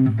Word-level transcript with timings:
What's 0.00 0.14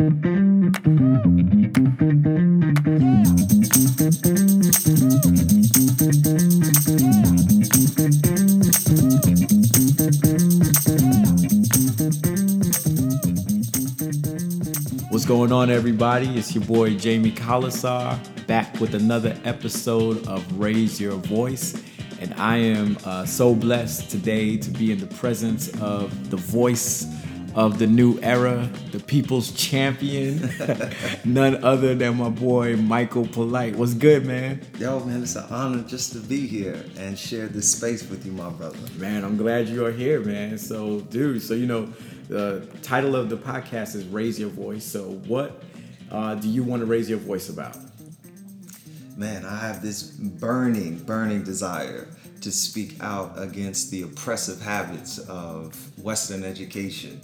going 15.24 15.50
on, 15.50 15.70
everybody? 15.70 16.28
It's 16.36 16.54
your 16.54 16.64
boy 16.64 16.96
Jamie 16.96 17.32
Colasar 17.32 18.18
back 18.46 18.78
with 18.80 18.94
another 18.94 19.34
episode 19.44 20.26
of 20.26 20.58
Raise 20.58 21.00
Your 21.00 21.16
Voice. 21.16 21.82
And 22.20 22.34
I 22.34 22.58
am 22.58 22.98
uh, 23.06 23.24
so 23.24 23.54
blessed 23.54 24.10
today 24.10 24.58
to 24.58 24.70
be 24.72 24.92
in 24.92 24.98
the 24.98 25.06
presence 25.06 25.70
of 25.80 26.28
the 26.28 26.36
voice 26.36 27.09
of 27.54 27.78
the 27.78 27.86
new 27.86 28.18
era, 28.20 28.70
the 28.92 29.00
people's 29.00 29.52
champion, 29.52 30.50
none 31.24 31.62
other 31.64 31.94
than 31.94 32.16
my 32.16 32.28
boy 32.28 32.76
Michael 32.76 33.26
Polite. 33.26 33.76
What's 33.76 33.94
good, 33.94 34.24
man? 34.24 34.60
Yo, 34.78 35.00
man, 35.00 35.22
it's 35.22 35.36
an 35.36 35.46
honor 35.50 35.82
just 35.82 36.12
to 36.12 36.18
be 36.20 36.46
here 36.46 36.84
and 36.96 37.18
share 37.18 37.48
this 37.48 37.72
space 37.72 38.08
with 38.08 38.24
you, 38.24 38.32
my 38.32 38.50
brother. 38.50 38.78
Man, 38.98 39.24
I'm 39.24 39.36
glad 39.36 39.68
you 39.68 39.84
are 39.84 39.92
here, 39.92 40.20
man. 40.20 40.58
So, 40.58 41.00
dude, 41.00 41.42
so 41.42 41.54
you 41.54 41.66
know, 41.66 41.92
the 42.28 42.66
title 42.82 43.16
of 43.16 43.28
the 43.28 43.36
podcast 43.36 43.96
is 43.96 44.04
Raise 44.06 44.38
Your 44.38 44.50
Voice. 44.50 44.84
So, 44.84 45.20
what 45.26 45.62
uh, 46.10 46.36
do 46.36 46.48
you 46.48 46.62
want 46.62 46.80
to 46.80 46.86
raise 46.86 47.10
your 47.10 47.18
voice 47.18 47.48
about? 47.48 47.76
Man, 49.16 49.44
I 49.44 49.56
have 49.56 49.82
this 49.82 50.04
burning, 50.04 50.98
burning 50.98 51.42
desire 51.42 52.08
to 52.40 52.50
speak 52.50 52.96
out 53.02 53.32
against 53.36 53.90
the 53.90 54.02
oppressive 54.02 54.60
habits 54.62 55.18
of 55.18 55.74
Western 56.02 56.44
education. 56.44 57.20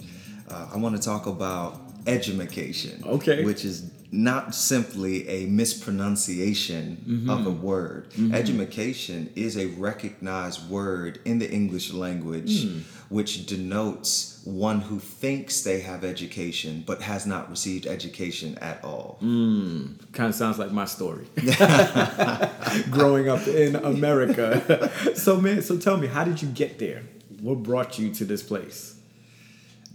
Uh, 0.48 0.68
I 0.74 0.76
want 0.78 0.96
to 0.96 1.02
talk 1.02 1.26
about 1.26 1.80
edumacation. 2.06 3.02
Okay. 3.04 3.44
Which 3.44 3.64
is 3.64 3.90
not 4.12 4.54
simply 4.54 5.28
a 5.28 5.46
mispronunciation 5.46 7.04
Mm-hmm. 7.08 7.28
of 7.30 7.46
a 7.46 7.50
word. 7.50 8.06
Edumacation 8.32 9.30
is 9.34 9.56
a 9.56 9.66
recognized 9.66 10.70
word 10.70 11.18
in 11.24 11.38
the 11.40 11.50
English 11.50 11.92
language 11.92 12.64
Hmm. 12.64 12.78
which 13.08 13.46
denotes 13.46 14.40
one 14.44 14.80
who 14.80 14.98
thinks 15.00 15.62
they 15.62 15.80
have 15.80 16.04
education 16.04 16.82
but 16.86 17.02
has 17.02 17.26
not 17.26 17.50
received 17.50 17.86
education 17.86 18.56
at 18.60 18.82
all. 18.84 19.18
Kind 19.20 20.28
of 20.30 20.34
sounds 20.34 20.58
like 20.58 20.70
my 20.72 20.84
story. 20.86 21.26
Growing 22.90 23.28
up 23.28 23.46
in 23.48 23.76
America. 23.76 24.90
so, 25.14 25.40
man, 25.40 25.62
so 25.62 25.76
tell 25.78 25.96
me, 25.96 26.06
how 26.06 26.24
did 26.24 26.40
you 26.42 26.48
get 26.48 26.78
there? 26.78 27.02
What 27.40 27.62
brought 27.62 27.98
you 27.98 28.12
to 28.14 28.24
this 28.24 28.42
place? 28.42 28.95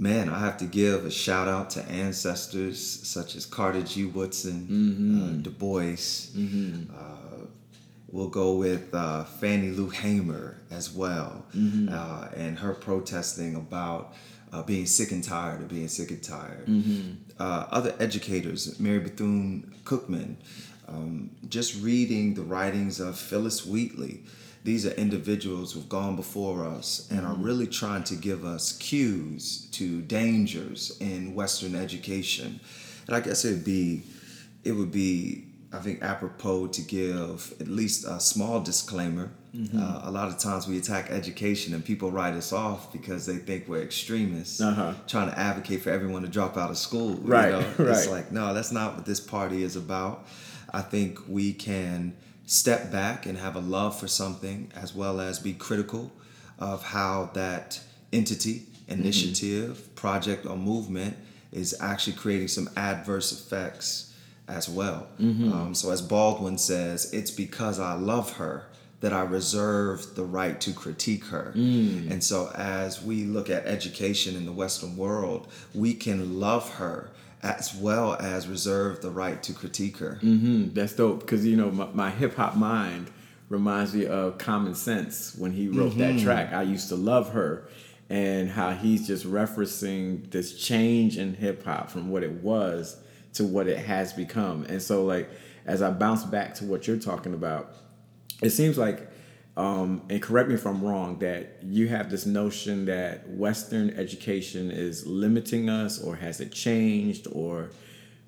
Man, 0.01 0.29
I 0.29 0.39
have 0.39 0.57
to 0.57 0.65
give 0.65 1.05
a 1.05 1.11
shout 1.11 1.47
out 1.47 1.69
to 1.71 1.83
ancestors 1.83 2.81
such 3.07 3.35
as 3.35 3.45
Carter 3.45 3.83
G. 3.83 4.05
Woodson, 4.05 4.65
uh, 5.39 5.43
Du 5.43 5.51
Bois. 5.51 6.31
Uh, 6.91 7.45
we'll 8.09 8.27
go 8.29 8.55
with 8.55 8.91
uh, 8.95 9.25
Fannie 9.25 9.69
Lou 9.69 9.89
Hamer 9.89 10.57
as 10.71 10.91
well, 10.91 11.45
uh, 11.91 12.29
and 12.35 12.57
her 12.57 12.73
protesting 12.73 13.53
about 13.55 14.15
uh, 14.51 14.63
being 14.63 14.87
sick 14.87 15.11
and 15.11 15.23
tired 15.23 15.61
of 15.61 15.67
being 15.67 15.87
sick 15.87 16.09
and 16.09 16.23
tired. 16.23 16.67
Uh, 17.39 17.67
other 17.69 17.93
educators, 17.99 18.79
Mary 18.79 18.97
Bethune 18.99 19.71
Cookman, 19.83 20.37
um, 20.87 21.29
just 21.47 21.79
reading 21.79 22.33
the 22.33 22.41
writings 22.41 22.99
of 22.99 23.19
Phillis 23.19 23.67
Wheatley. 23.67 24.23
These 24.63 24.85
are 24.85 24.91
individuals 24.91 25.73
who've 25.73 25.89
gone 25.89 26.15
before 26.15 26.65
us 26.67 27.07
and 27.09 27.25
are 27.25 27.33
really 27.33 27.65
trying 27.67 28.03
to 28.05 28.15
give 28.15 28.45
us 28.45 28.77
cues 28.77 29.67
to 29.71 30.01
dangers 30.01 30.95
in 30.99 31.33
Western 31.33 31.75
education. 31.75 32.59
And 33.07 33.15
I 33.15 33.21
guess 33.21 33.43
it'd 33.43 33.65
be, 33.65 34.03
it 34.63 34.73
would 34.73 34.91
be, 34.91 35.45
I 35.73 35.79
think, 35.79 36.03
apropos 36.03 36.67
to 36.67 36.81
give 36.83 37.53
at 37.59 37.67
least 37.67 38.05
a 38.05 38.19
small 38.19 38.61
disclaimer. 38.61 39.31
Uh, 39.77 40.01
a 40.03 40.11
lot 40.11 40.29
of 40.29 40.37
times 40.37 40.65
we 40.65 40.77
attack 40.77 41.09
education 41.09 41.73
and 41.73 41.83
people 41.83 42.09
write 42.09 42.35
us 42.35 42.53
off 42.53 42.93
because 42.93 43.25
they 43.25 43.35
think 43.35 43.67
we're 43.67 43.81
extremists, 43.81 44.61
Uh-huh. 44.61 44.93
trying 45.07 45.29
to 45.29 45.37
advocate 45.37 45.81
for 45.81 45.89
everyone 45.89 46.21
to 46.21 46.29
drop 46.29 46.55
out 46.55 46.69
of 46.69 46.77
school. 46.77 47.15
you 47.15 47.19
Right, 47.25 47.51
know? 47.51 47.59
right. 47.79 47.89
It's 47.97 48.07
like, 48.07 48.31
no, 48.31 48.53
that's 48.53 48.71
not 48.71 48.95
what 48.95 49.05
this 49.05 49.19
party 49.19 49.63
is 49.63 49.75
about. 49.75 50.25
I 50.73 50.81
think 50.81 51.19
we 51.27 51.51
can 51.51 52.13
step 52.51 52.91
back 52.91 53.25
and 53.25 53.37
have 53.37 53.55
a 53.55 53.61
love 53.61 53.97
for 53.97 54.09
something 54.09 54.69
as 54.75 54.93
well 54.93 55.21
as 55.21 55.39
be 55.39 55.53
critical 55.53 56.11
of 56.59 56.83
how 56.83 57.29
that 57.33 57.79
entity, 58.11 58.59
mm-hmm. 58.59 58.99
initiative, 58.99 59.95
project, 59.95 60.45
or 60.45 60.57
movement 60.57 61.15
is 61.53 61.73
actually 61.79 62.11
creating 62.11 62.49
some 62.49 62.69
adverse 62.75 63.31
effects 63.31 64.13
as 64.49 64.67
well. 64.67 65.07
Mm-hmm. 65.17 65.53
Um, 65.53 65.73
so, 65.73 65.91
as 65.91 66.01
Baldwin 66.01 66.57
says, 66.57 67.13
it's 67.13 67.31
because 67.31 67.79
I 67.79 67.93
love 67.93 68.33
her 68.33 68.65
that 68.99 69.13
I 69.13 69.21
reserve 69.21 70.15
the 70.15 70.25
right 70.25 70.59
to 70.59 70.73
critique 70.73 71.23
her. 71.27 71.53
Mm. 71.55 72.11
And 72.11 72.21
so, 72.21 72.51
as 72.53 73.01
we 73.01 73.23
look 73.23 73.49
at 73.49 73.65
education 73.65 74.35
in 74.35 74.45
the 74.45 74.51
Western 74.51 74.97
world, 74.97 75.47
we 75.73 75.93
can 75.93 76.37
love 76.37 76.69
her 76.73 77.11
as 77.43 77.73
well 77.75 78.13
as 78.13 78.47
reserve 78.47 79.01
the 79.01 79.09
right 79.09 79.41
to 79.43 79.53
critique 79.53 79.97
her. 79.97 80.19
Mm-hmm. 80.21 80.73
that's 80.73 80.93
dope 80.93 81.21
because 81.21 81.45
you 81.45 81.55
know 81.55 81.71
my, 81.71 81.87
my 81.93 82.09
hip 82.09 82.35
hop 82.35 82.55
mind 82.55 83.11
reminds 83.49 83.93
me 83.93 84.05
of 84.05 84.37
Common 84.37 84.75
Sense 84.75 85.35
when 85.35 85.51
he 85.51 85.67
wrote 85.67 85.97
that 85.97 86.19
track. 86.19 86.53
I 86.53 86.61
used 86.63 86.89
to 86.89 86.95
love 86.95 87.33
her, 87.33 87.67
and 88.09 88.49
how 88.49 88.71
he's 88.71 89.07
just 89.07 89.25
referencing 89.25 90.29
this 90.31 90.57
change 90.57 91.17
in 91.17 91.33
hip 91.33 91.63
hop 91.63 91.89
from 91.89 92.09
what 92.09 92.23
it 92.23 92.31
was 92.31 92.97
to 93.33 93.43
what 93.43 93.67
it 93.67 93.77
has 93.77 94.13
become. 94.13 94.63
And 94.65 94.81
so, 94.81 95.05
like 95.05 95.29
as 95.65 95.81
I 95.81 95.91
bounce 95.91 96.23
back 96.23 96.53
to 96.55 96.65
what 96.65 96.87
you're 96.87 96.97
talking 96.97 97.33
about, 97.33 97.75
it 98.41 98.49
seems 98.51 98.77
like 98.77 99.10
um, 99.57 100.01
and 100.09 100.21
correct 100.21 100.49
me 100.49 100.55
if 100.55 100.65
i'm 100.65 100.83
wrong 100.83 101.19
that 101.19 101.59
you 101.61 101.87
have 101.87 102.09
this 102.09 102.25
notion 102.25 102.85
that 102.85 103.27
western 103.29 103.89
education 103.91 104.71
is 104.71 105.05
limiting 105.05 105.69
us 105.69 106.01
or 106.01 106.15
has 106.15 106.39
it 106.39 106.51
changed 106.51 107.27
or 107.31 107.69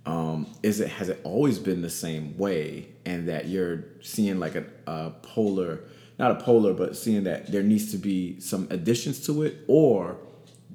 um, 0.05 0.47
is 0.63 0.79
it 0.79 0.89
has 0.89 1.09
it 1.09 1.21
always 1.23 1.59
been 1.59 1.81
the 1.81 1.89
same 1.89 2.37
way? 2.37 2.89
And 3.05 3.27
that 3.29 3.47
you're 3.47 3.85
seeing 4.01 4.39
like 4.39 4.55
a, 4.55 4.65
a 4.87 5.11
polar 5.21 5.81
not 6.19 6.29
a 6.29 6.35
polar 6.35 6.73
but 6.73 6.95
seeing 6.95 7.23
that 7.23 7.51
there 7.51 7.63
needs 7.63 7.91
to 7.91 7.97
be 7.97 8.39
some 8.39 8.67
additions 8.69 9.25
to 9.25 9.43
it? 9.43 9.63
Or 9.67 10.17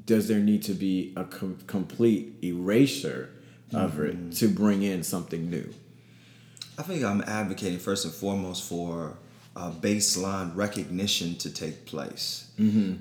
does 0.07 0.29
there 0.29 0.41
need 0.41 0.63
to 0.65 0.73
be 0.73 1.13
a 1.17 1.25
com- 1.25 1.59
complete 1.67 2.35
erasure 2.43 3.31
of 3.73 4.01
it 4.01 4.33
to 4.33 4.49
bring 4.49 4.83
in 4.83 5.03
something 5.03 5.51
new? 5.51 5.73
I 6.79 6.83
think 6.83 7.05
I'm 7.05 7.21
advocating 7.23 7.79
first 7.79 8.05
and 8.07 8.15
foremost 8.15 8.65
for 8.65 9.19
uh, 9.59 9.71
baseline 9.73 10.55
recognition 10.57 11.35
to 11.37 11.51
take 11.51 11.85
place. 11.85 12.49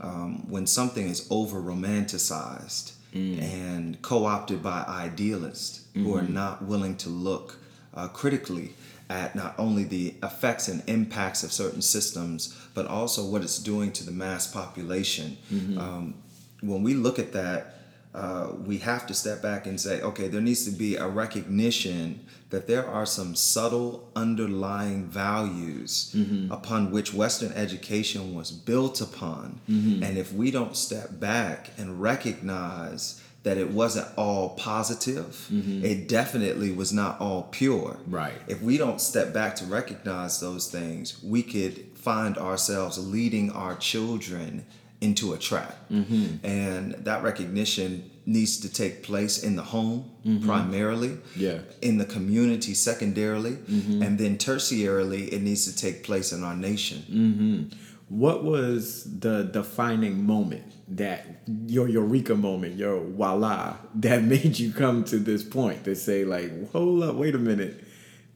Um, 0.02 0.46
when 0.50 0.66
something 0.68 1.08
is 1.08 1.28
over 1.30 1.60
romanticized 1.62 2.94
and 3.42 4.00
co 4.02 4.26
opted 4.26 4.62
by 4.62 4.84
idealists 4.88 5.86
who 5.94 6.16
are 6.16 6.22
not 6.42 6.64
willing 6.64 6.96
to 6.98 7.10
look 7.10 7.58
uh, 7.96 8.08
critically 8.10 8.74
at 9.10 9.36
not 9.36 9.56
only 9.58 9.84
the 9.86 10.14
effects 10.22 10.68
and 10.68 10.84
impacts 10.88 11.42
of 11.44 11.52
certain 11.52 11.82
systems, 11.82 12.54
but 12.76 12.86
also 12.86 13.24
what 13.26 13.42
it's 13.42 13.58
doing 13.60 13.92
to 13.94 14.04
the 14.06 14.12
mass 14.12 14.46
population. 14.46 15.38
Um, 15.80 16.14
when 16.62 16.84
we 16.84 16.94
look 16.94 17.18
at 17.18 17.32
that, 17.34 17.77
uh, 18.18 18.52
we 18.66 18.80
have 18.80 19.06
to 19.06 19.14
step 19.14 19.44
back 19.44 19.68
and 19.68 19.80
say, 19.80 20.02
okay, 20.02 20.28
there 20.28 20.42
needs 20.42 20.66
to 20.66 20.72
be 20.72 20.96
a 20.96 21.08
recognition 21.08 22.26
that 22.50 22.66
there 22.66 22.88
are 22.88 23.06
some 23.06 23.36
subtle 23.36 24.10
underlying 24.16 25.06
values 25.06 26.12
mm-hmm. 26.16 26.52
upon 26.52 26.90
which 26.90 27.14
Western 27.14 27.52
education 27.52 28.34
was 28.34 28.52
built 28.52 29.02
upon. 29.02 29.62
Mm-hmm. 29.70 30.02
And 30.02 30.18
if 30.18 30.34
we 30.34 30.50
don't 30.50 30.76
step 30.76 31.20
back 31.20 31.70
and 31.78 32.02
recognize 32.02 33.22
that 33.44 33.58
it 33.58 33.70
wasn't 33.70 34.08
all 34.18 34.50
positive, 34.56 35.48
mm-hmm. 35.52 35.86
it 35.86 36.10
definitely 36.10 36.72
was 36.72 36.92
not 36.92 37.22
all 37.22 37.44
pure. 37.44 38.00
Right. 38.08 38.42
If 38.48 38.64
we 38.64 38.80
don't 38.80 39.00
step 39.00 39.32
back 39.32 39.56
to 39.58 39.66
recognize 39.66 40.40
those 40.40 40.72
things, 40.72 41.22
we 41.24 41.44
could 41.44 41.86
find 41.96 42.36
ourselves 42.40 42.98
leading 42.98 43.52
our 43.52 43.76
children 43.76 44.66
into 45.02 45.34
a 45.34 45.38
trap. 45.38 45.76
Mm-hmm. 45.92 46.46
And 46.46 46.94
that 47.06 47.24
recognition 47.24 48.10
needs 48.26 48.60
to 48.60 48.72
take 48.72 49.04
place 49.04 49.44
in 49.44 49.56
the 49.56 49.64
home 49.64 50.12
mm-hmm. 50.26 50.46
primarily, 50.46 51.18
Yeah. 51.36 51.60
in 51.82 51.98
the 51.98 52.06
community 52.06 52.74
secondarily, 52.74 53.52
mm-hmm. 53.52 54.02
and 54.02 54.20
then 54.20 54.38
tertiarily, 54.38 55.32
it 55.32 55.42
needs 55.42 55.66
to 55.66 55.76
take 55.76 56.04
place 56.04 56.34
in 56.34 56.44
our 56.44 56.56
nation. 56.56 57.72
What 58.10 58.44
was 58.44 59.20
the 59.20 59.44
defining 59.44 60.26
moment 60.26 60.64
that 60.90 61.42
your 61.68 61.90
eureka 61.90 62.36
moment, 62.36 62.76
your 62.76 63.02
voila, 63.02 63.78
that 63.96 64.24
made 64.34 64.58
you 64.58 64.72
come 64.72 65.04
to 65.06 65.18
this 65.18 65.44
point 65.44 65.84
to 65.86 65.96
say 65.96 66.24
like, 66.24 66.72
hold 66.72 67.04
up, 67.04 67.16
wait 67.16 67.36
a 67.36 67.40
minute, 67.40 67.84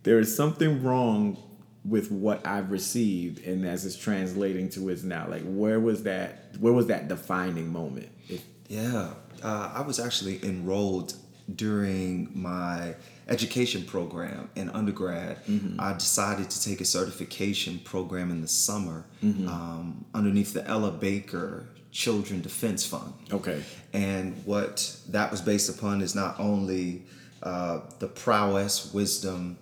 there 0.03 0.19
is 0.19 0.35
something 0.35 0.83
wrong 0.83 1.37
with 1.83 2.11
what 2.11 2.45
I've 2.45 2.71
received, 2.71 3.45
and 3.45 3.65
as 3.65 3.85
it's 3.85 3.95
translating 3.95 4.69
to 4.69 4.89
is 4.89 5.03
now, 5.03 5.27
like, 5.27 5.43
where 5.43 5.79
was 5.79 6.03
that? 6.03 6.55
Where 6.59 6.73
was 6.73 6.87
that 6.87 7.07
defining 7.07 7.71
moment? 7.71 8.09
Yeah, 8.67 9.13
uh, 9.43 9.71
I 9.73 9.81
was 9.81 9.99
actually 9.99 10.43
enrolled 10.45 11.15
during 11.55 12.29
my 12.33 12.95
education 13.27 13.83
program 13.83 14.49
in 14.55 14.69
undergrad, 14.69 15.37
I 15.79 15.93
decided 15.93 16.49
to 16.49 16.63
take 16.63 16.81
a 16.81 16.85
certification 16.85 17.79
program 17.79 18.31
in 18.31 18.41
the 18.41 18.47
summer 18.47 19.05
um, 19.23 20.05
underneath 20.13 20.53
the 20.53 20.65
Ella 20.67 20.91
Baker 20.91 21.65
Children 21.91 22.41
Defense 22.41 22.85
Fund. 22.85 23.13
Okay. 23.31 23.63
And 23.93 24.35
what 24.45 24.95
that 25.09 25.31
was 25.31 25.41
based 25.41 25.69
upon 25.69 26.01
is 26.01 26.15
not 26.15 26.39
only 26.39 27.03
uh, 27.43 27.81
the 27.99 28.07
prowess, 28.07 28.93
wisdom, 28.93 29.57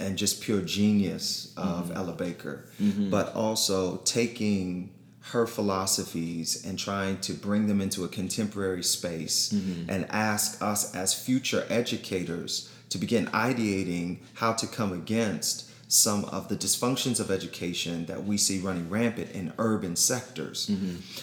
and 0.00 0.16
just 0.16 0.40
pure 0.40 0.60
genius 0.62 1.52
of 1.56 1.86
mm-hmm. 1.86 1.96
Ella 1.96 2.12
Baker, 2.12 2.64
mm-hmm. 2.80 3.10
but 3.10 3.34
also 3.34 3.98
taking 3.98 4.92
her 5.30 5.46
philosophies 5.46 6.64
and 6.64 6.78
trying 6.78 7.18
to 7.20 7.32
bring 7.32 7.68
them 7.68 7.80
into 7.80 8.04
a 8.04 8.08
contemporary 8.08 8.82
space 8.82 9.52
mm-hmm. 9.52 9.88
and 9.88 10.06
ask 10.10 10.60
us 10.60 10.94
as 10.94 11.14
future 11.14 11.64
educators 11.70 12.72
to 12.88 12.98
begin 12.98 13.26
ideating 13.26 14.18
how 14.34 14.52
to 14.52 14.66
come 14.66 14.92
against 14.92 15.70
some 15.90 16.24
of 16.26 16.48
the 16.48 16.56
dysfunctions 16.56 17.20
of 17.20 17.30
education 17.30 18.06
that 18.06 18.24
we 18.24 18.36
see 18.36 18.58
running 18.58 18.88
rampant 18.88 19.30
in 19.32 19.52
urban 19.58 19.94
sectors. 19.94 20.70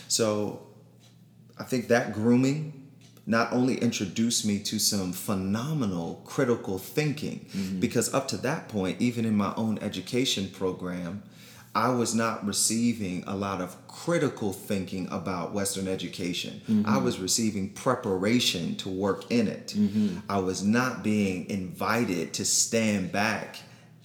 So 0.08 0.62
I 1.58 1.64
think 1.64 1.88
that 1.88 2.14
grooming 2.14 2.79
not 3.30 3.54
only 3.54 3.76
introduced 3.76 4.44
me 4.44 4.58
to 4.58 4.80
some 4.80 5.14
phenomenal 5.14 6.24
critical 6.26 6.80
thinking, 6.80 7.46
mm-hmm. 7.54 7.80
because 7.80 8.12
up 8.12 8.28
to 8.28 8.38
that 8.38 8.68
point, 8.68 9.00
even 9.00 9.24
in 9.24 9.36
my 9.36 9.54
own 9.56 9.78
education 9.80 10.50
program, 10.50 11.22
I 11.76 11.90
was 11.90 12.16
not 12.16 12.44
receiving 12.44 13.24
a 13.28 13.36
lot 13.36 13.62
of 13.62 13.78
critical 13.88 14.52
thinking 14.52 15.08
about 15.12 15.54
Western 15.54 15.88
education. 15.88 16.62
I 16.68 16.72
mm-hmm. 16.72 17.04
was 17.04 17.20
receiving 17.20 17.70
preparation 17.70 18.76
to 18.78 18.90
work 18.90 19.30
in 19.30 19.48
it. 19.48 19.76
Mm-hmm. 19.78 20.18
I 20.28 20.40
was 20.40 20.64
not 20.64 21.04
being 21.04 21.48
invited 21.52 22.34
to 22.34 22.46
stand 22.46 23.12
back, 23.12 23.60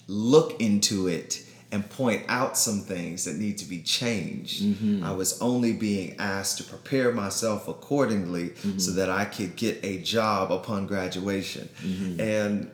look 0.07 0.61
into 0.61 1.07
it, 1.07 1.43
and 1.75 1.89
point 1.89 2.23
out 2.29 2.57
some 2.57 2.79
things 2.79 3.25
that 3.25 3.35
need 3.35 3.57
to 3.57 3.65
be 3.65 3.81
changed. 3.81 4.63
Mm-hmm. 4.63 5.03
I 5.03 5.11
was 5.11 5.41
only 5.41 5.73
being 5.73 6.15
asked 6.19 6.57
to 6.59 6.63
prepare 6.63 7.11
myself 7.11 7.67
accordingly 7.67 8.55
so 8.55 8.69
mm-hmm. 8.69 8.95
that 8.95 9.09
I 9.09 9.25
could 9.25 9.57
get 9.57 9.83
a 9.83 9.97
job 9.97 10.53
upon 10.53 10.87
graduation. 10.87 11.67
Mm-hmm. 11.83 12.21
And 12.21 12.71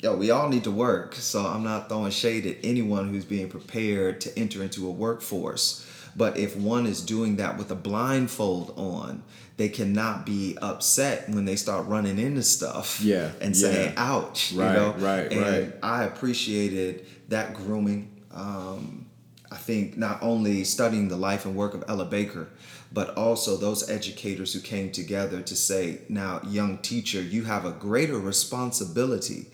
yo, 0.00 0.14
we 0.16 0.30
all 0.30 0.50
need 0.50 0.64
to 0.64 0.70
work. 0.70 1.14
So 1.14 1.46
I'm 1.46 1.64
not 1.64 1.88
throwing 1.88 2.10
shade 2.10 2.44
at 2.46 2.58
anyone 2.62 3.08
who's 3.08 3.24
being 3.24 3.48
prepared 3.48 4.20
to 4.20 4.38
enter 4.38 4.62
into 4.62 4.86
a 4.86 4.90
workforce. 4.90 5.90
But 6.14 6.36
if 6.36 6.56
one 6.56 6.84
is 6.84 7.00
doing 7.00 7.36
that 7.36 7.56
with 7.56 7.70
a 7.70 7.74
blindfold 7.74 8.74
on, 8.76 9.22
they 9.56 9.70
cannot 9.70 10.26
be 10.26 10.58
upset 10.60 11.30
when 11.30 11.46
they 11.46 11.56
start 11.56 11.86
running 11.86 12.18
into 12.18 12.42
stuff 12.42 13.00
Yeah, 13.00 13.30
and 13.40 13.56
saying, 13.56 13.94
yeah. 13.94 14.14
ouch. 14.14 14.52
Right, 14.52 14.72
you 14.72 14.78
know? 14.78 14.94
right, 14.98 15.32
and 15.32 15.40
right. 15.40 15.74
I 15.82 16.04
appreciated 16.04 17.06
that 17.28 17.54
grooming. 17.54 18.15
Um, 18.36 19.06
I 19.50 19.56
think 19.56 19.96
not 19.96 20.22
only 20.22 20.64
studying 20.64 21.08
the 21.08 21.16
life 21.16 21.44
and 21.46 21.54
work 21.54 21.74
of 21.74 21.84
Ella 21.88 22.04
Baker, 22.04 22.48
but 22.92 23.16
also 23.16 23.56
those 23.56 23.88
educators 23.88 24.52
who 24.52 24.60
came 24.60 24.90
together 24.90 25.40
to 25.42 25.56
say, 25.56 26.00
now, 26.08 26.40
young 26.46 26.78
teacher, 26.78 27.20
you 27.20 27.44
have 27.44 27.64
a 27.64 27.70
greater 27.72 28.18
responsibility 28.18 29.46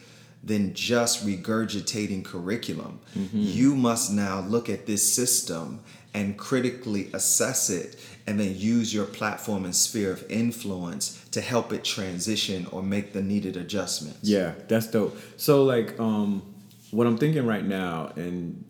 than 0.42 0.74
just 0.74 1.26
regurgitating 1.26 2.24
curriculum. 2.24 3.00
You 3.32 3.76
must 3.76 4.10
now 4.12 4.40
look 4.40 4.68
at 4.68 4.86
this 4.86 5.12
system 5.12 5.80
and 6.14 6.36
critically 6.36 7.10
assess 7.12 7.70
it 7.70 7.96
and 8.26 8.38
then 8.38 8.54
use 8.56 8.92
your 8.92 9.06
platform 9.06 9.64
and 9.64 9.74
sphere 9.74 10.12
of 10.12 10.30
influence 10.30 11.24
to 11.30 11.40
help 11.40 11.72
it 11.72 11.84
transition 11.84 12.66
or 12.66 12.82
make 12.82 13.12
the 13.12 13.22
needed 13.22 13.56
adjustments. 13.56 14.18
Yeah, 14.22 14.54
that's 14.68 14.88
dope. 14.88 15.16
So 15.36 15.64
like 15.64 15.98
um 15.98 16.42
what 16.90 17.06
I'm 17.06 17.16
thinking 17.16 17.46
right 17.46 17.64
now 17.64 18.12
and 18.16 18.64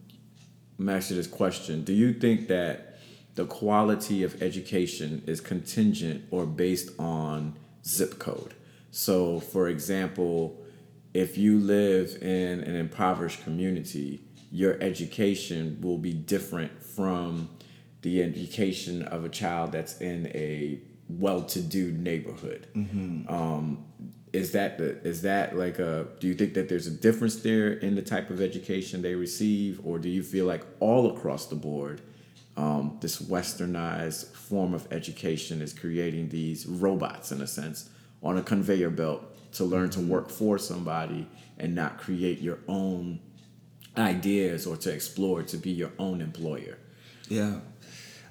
I'm 0.82 0.88
asking 0.88 1.16
this 1.16 1.28
question, 1.28 1.84
do 1.84 1.92
you 1.92 2.12
think 2.12 2.48
that 2.48 2.98
the 3.36 3.46
quality 3.46 4.24
of 4.24 4.42
education 4.42 5.22
is 5.28 5.40
contingent 5.40 6.24
or 6.32 6.44
based 6.44 6.90
on 6.98 7.54
zip 7.86 8.18
code? 8.18 8.54
So 8.90 9.38
for 9.38 9.68
example, 9.68 10.60
if 11.14 11.38
you 11.38 11.60
live 11.60 12.20
in 12.20 12.64
an 12.64 12.74
impoverished 12.74 13.44
community, 13.44 14.22
your 14.50 14.76
education 14.82 15.78
will 15.80 15.98
be 15.98 16.12
different 16.12 16.82
from 16.82 17.48
the 18.00 18.20
education 18.20 19.02
of 19.02 19.24
a 19.24 19.28
child 19.28 19.70
that's 19.70 20.00
in 20.00 20.26
a 20.34 20.80
well-to-do 21.18 21.92
neighborhood. 21.92 22.66
Um, 23.28 23.84
is 24.32 24.52
that 24.52 24.78
the, 24.78 24.98
is 25.06 25.22
that 25.22 25.56
like 25.56 25.78
a? 25.78 26.06
Do 26.18 26.26
you 26.26 26.34
think 26.34 26.54
that 26.54 26.68
there's 26.68 26.86
a 26.86 26.90
difference 26.90 27.36
there 27.36 27.72
in 27.72 27.94
the 27.94 28.02
type 28.02 28.30
of 28.30 28.40
education 28.40 29.02
they 29.02 29.14
receive, 29.14 29.80
or 29.84 29.98
do 29.98 30.08
you 30.08 30.22
feel 30.22 30.46
like 30.46 30.64
all 30.80 31.14
across 31.14 31.46
the 31.46 31.54
board, 31.54 32.00
um, 32.56 32.98
this 33.00 33.20
westernized 33.20 34.34
form 34.34 34.72
of 34.74 34.90
education 34.90 35.60
is 35.60 35.72
creating 35.72 36.30
these 36.30 36.66
robots 36.66 37.32
in 37.32 37.40
a 37.40 37.46
sense 37.46 37.90
on 38.22 38.38
a 38.38 38.42
conveyor 38.42 38.90
belt 38.90 39.22
to 39.52 39.64
learn 39.64 39.90
to 39.90 40.00
work 40.00 40.30
for 40.30 40.58
somebody 40.58 41.26
and 41.58 41.74
not 41.74 41.98
create 41.98 42.40
your 42.40 42.58
own 42.68 43.20
ideas 43.98 44.66
or 44.66 44.76
to 44.76 44.90
explore 44.90 45.42
to 45.42 45.56
be 45.56 45.70
your 45.70 45.92
own 45.98 46.20
employer? 46.20 46.78
Yeah. 47.28 47.60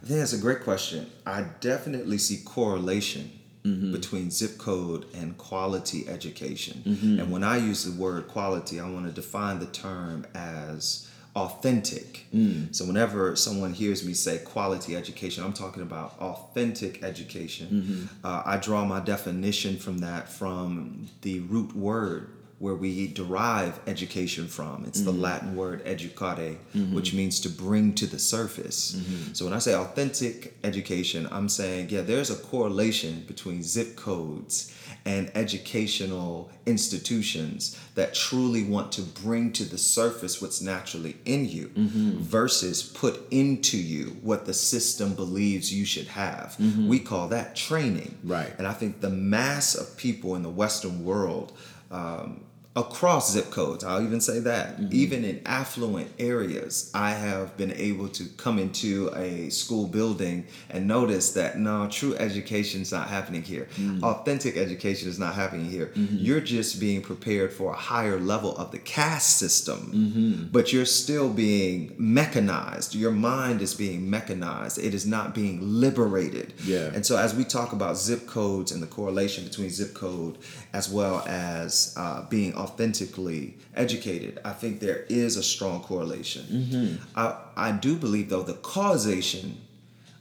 I 0.01 0.06
think 0.06 0.19
that's 0.19 0.33
a 0.33 0.38
great 0.38 0.63
question. 0.63 1.09
I 1.25 1.45
definitely 1.59 2.18
see 2.18 2.42
correlation 2.44 3.31
mm-hmm. 3.63 3.92
between 3.92 4.31
zip 4.31 4.57
code 4.57 5.06
and 5.13 5.38
quality 5.38 6.07
education. 6.07 6.81
Mm-hmm. 6.86 7.19
And 7.19 7.31
when 7.31 7.44
I 7.44 7.57
use 7.57 7.83
the 7.83 8.00
word 8.00 8.27
quality, 8.27 8.80
I 8.80 8.89
want 8.89 9.06
to 9.06 9.12
define 9.12 9.59
the 9.59 9.68
term 9.68 10.25
as 10.33 11.07
authentic. 11.36 12.25
Mm. 12.33 12.75
So 12.75 12.86
whenever 12.86 13.36
someone 13.36 13.74
hears 13.74 14.06
me 14.06 14.13
say 14.13 14.39
quality 14.39 14.95
education, 14.95 15.44
I'm 15.44 15.53
talking 15.53 15.83
about 15.83 16.15
authentic 16.19 17.04
education. 17.04 17.68
Mm-hmm. 17.68 18.25
Uh, 18.25 18.44
I 18.45 18.57
draw 18.57 18.83
my 18.86 19.00
definition 19.00 19.77
from 19.77 20.00
that 20.00 20.27
from 20.27 21.07
the 21.21 21.39
root 21.42 21.75
word 21.75 22.31
where 22.62 22.75
we 22.75 23.08
derive 23.08 23.80
education 23.88 24.48
from. 24.48 24.86
It's 24.86 25.02
the 25.02 25.12
mm-hmm. 25.12 25.22
Latin 25.22 25.56
word 25.56 25.84
educare, 25.84 26.58
mm-hmm. 26.75 26.94
which 26.94 27.12
means 27.12 27.40
to 27.40 27.50
bring 27.50 27.96
to 27.96 28.06
the 28.06 28.19
surface. 28.19 28.94
Mm-hmm. 28.94 29.34
So 29.34 29.46
when 29.46 29.54
I 29.56 29.58
say 29.58 29.74
authentic 29.74 30.54
education, 30.63 31.28
I'm 31.31 31.50
saying, 31.50 31.90
yeah, 31.90 32.02
there's 32.02 32.30
a 32.30 32.36
correlation 32.36 33.24
between 33.28 33.63
zip 33.63 33.96
codes 33.96 34.78
and 35.06 35.31
educational 35.34 36.52
institutions 36.68 37.80
that 37.95 38.14
truly 38.14 38.64
want 38.64 38.92
to 38.92 39.02
bring 39.02 39.52
to 39.54 39.66
the 39.66 39.80
surface 39.80 40.40
what's 40.40 40.62
naturally 40.62 41.18
in 41.26 41.50
you 41.50 41.71
versus 41.76 42.83
put 42.83 43.28
into 43.31 43.78
you 43.78 44.18
what 44.21 44.45
the 44.45 44.54
system 44.54 45.16
believes 45.16 45.74
you 45.74 45.83
should 45.85 46.07
have. 46.09 46.56
We 46.88 47.00
call 47.00 47.30
that 47.30 47.56
training. 47.56 48.19
Right. 48.24 48.54
And 48.59 48.68
I 48.68 48.74
think 48.74 49.02
the 49.02 49.09
mass 49.09 49.74
of 49.74 49.97
people 49.97 50.35
in 50.35 50.44
the 50.44 50.50
Western 50.52 51.04
world, 51.04 51.54
um, 51.90 52.44
across 52.73 53.33
zip 53.33 53.51
codes, 53.51 53.83
I'll 53.83 54.01
even 54.01 54.21
say 54.21 54.40
that, 54.40 54.78
mm-hmm. 54.78 54.87
even 54.92 55.25
in 55.25 55.42
affluent 55.45 56.09
areas, 56.19 56.90
I 56.94 57.11
have 57.11 57.57
been 57.57 57.73
able 57.73 58.07
to 58.09 58.23
come 58.37 58.59
into 58.59 59.11
a 59.13 59.49
school 59.49 59.87
building 59.87 60.47
and 60.69 60.87
notice 60.87 61.33
that 61.33 61.59
no, 61.59 61.87
true 61.90 62.16
education 62.16 62.81
is 62.81 62.94
not 62.94 63.09
happening 63.09 63.44
here. 63.44 63.68
Mm. 63.75 64.01
Authentic 64.04 64.56
education 64.56 65.09
is 65.09 65.19
not 65.19 65.35
happening 65.35 65.69
here. 65.69 65.87
Mm-hmm. 65.87 66.18
You're 66.18 66.40
just 66.40 66.80
being 66.80 67.01
prepared 67.01 67.51
for 67.51 67.73
a 67.73 67.75
higher 67.75 68.18
level 68.18 68.56
of 68.56 68.71
the 68.71 68.80
caste 68.80 69.37
system, 69.37 69.92
mm-hmm. 69.94 70.44
but 70.51 70.71
you're 70.71 70.85
still 70.85 71.30
being 71.30 71.94
mechanized. 71.97 72.95
Your 72.95 73.11
mind 73.11 73.61
is 73.61 73.73
being 73.73 74.09
mechanized, 74.09 74.78
it 74.78 74.94
is 74.94 75.06
not 75.06 75.35
being 75.35 75.59
liberated. 75.61 76.54
Yeah. 76.63 76.92
And 76.94 77.06
so, 77.06 77.18
as 77.18 77.35
we 77.35 77.44
talk 77.44 77.73
about 77.73 77.97
zip 77.97 78.28
codes 78.28 78.71
and 78.71 78.81
the 78.81 78.87
correlation 78.87 79.44
between 79.44 79.69
zip 79.69 79.94
code 79.94 80.37
as 80.73 80.90
well 80.90 81.23
as 81.28 81.94
uh, 81.97 82.23
being 82.30 82.56
authentically 82.56 83.57
educated, 83.75 84.40
I 84.45 84.54
think 84.54 84.80
there 84.80 85.06
is 85.09 85.35
a 85.35 85.44
strong 85.44 85.81
correlation. 85.81 86.99
I, 87.16 87.35
I 87.56 87.71
do 87.71 87.95
believe, 87.95 88.30
though, 88.30 88.44
the 88.44 88.54
causation 88.54 89.57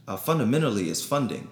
uh, 0.09 0.17
fundamentally 0.17 0.89
is 0.89 1.05
funding. 1.05 1.49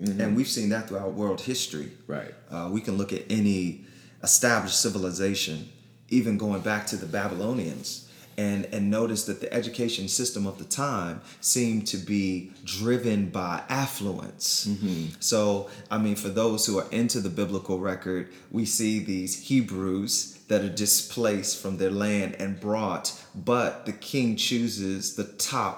And 0.00 0.34
we've 0.34 0.48
seen 0.48 0.70
that 0.70 0.88
throughout 0.88 1.12
world 1.12 1.42
history. 1.42 1.92
Right. 2.06 2.34
Uh, 2.50 2.70
we 2.72 2.80
can 2.80 2.96
look 2.96 3.12
at 3.12 3.22
any 3.28 3.84
established 4.22 4.80
civilization, 4.80 5.68
even 6.08 6.38
going 6.38 6.62
back 6.62 6.86
to 6.88 6.96
the 6.96 7.06
Babylonians, 7.06 8.09
and, 8.40 8.64
and 8.74 8.82
notice 8.90 9.22
that 9.28 9.40
the 9.40 9.50
education 9.60 10.06
system 10.08 10.46
of 10.46 10.56
the 10.58 10.64
time 10.86 11.20
seemed 11.40 11.86
to 11.88 11.98
be 12.14 12.52
driven 12.64 13.20
by 13.28 13.62
affluence. 13.68 14.66
Mm-hmm. 14.66 15.06
So, 15.20 15.42
I 15.90 15.98
mean, 15.98 16.16
for 16.16 16.30
those 16.30 16.60
who 16.66 16.78
are 16.80 16.88
into 16.90 17.20
the 17.20 17.28
biblical 17.40 17.78
record, 17.92 18.24
we 18.50 18.64
see 18.64 18.94
these 19.14 19.32
Hebrews 19.48 20.38
that 20.48 20.62
are 20.62 20.74
displaced 20.86 21.60
from 21.62 21.76
their 21.76 21.90
land 21.90 22.34
and 22.42 22.58
brought, 22.58 23.06
but 23.34 23.84
the 23.86 23.92
king 23.92 24.36
chooses 24.36 25.14
the 25.16 25.24
top 25.54 25.76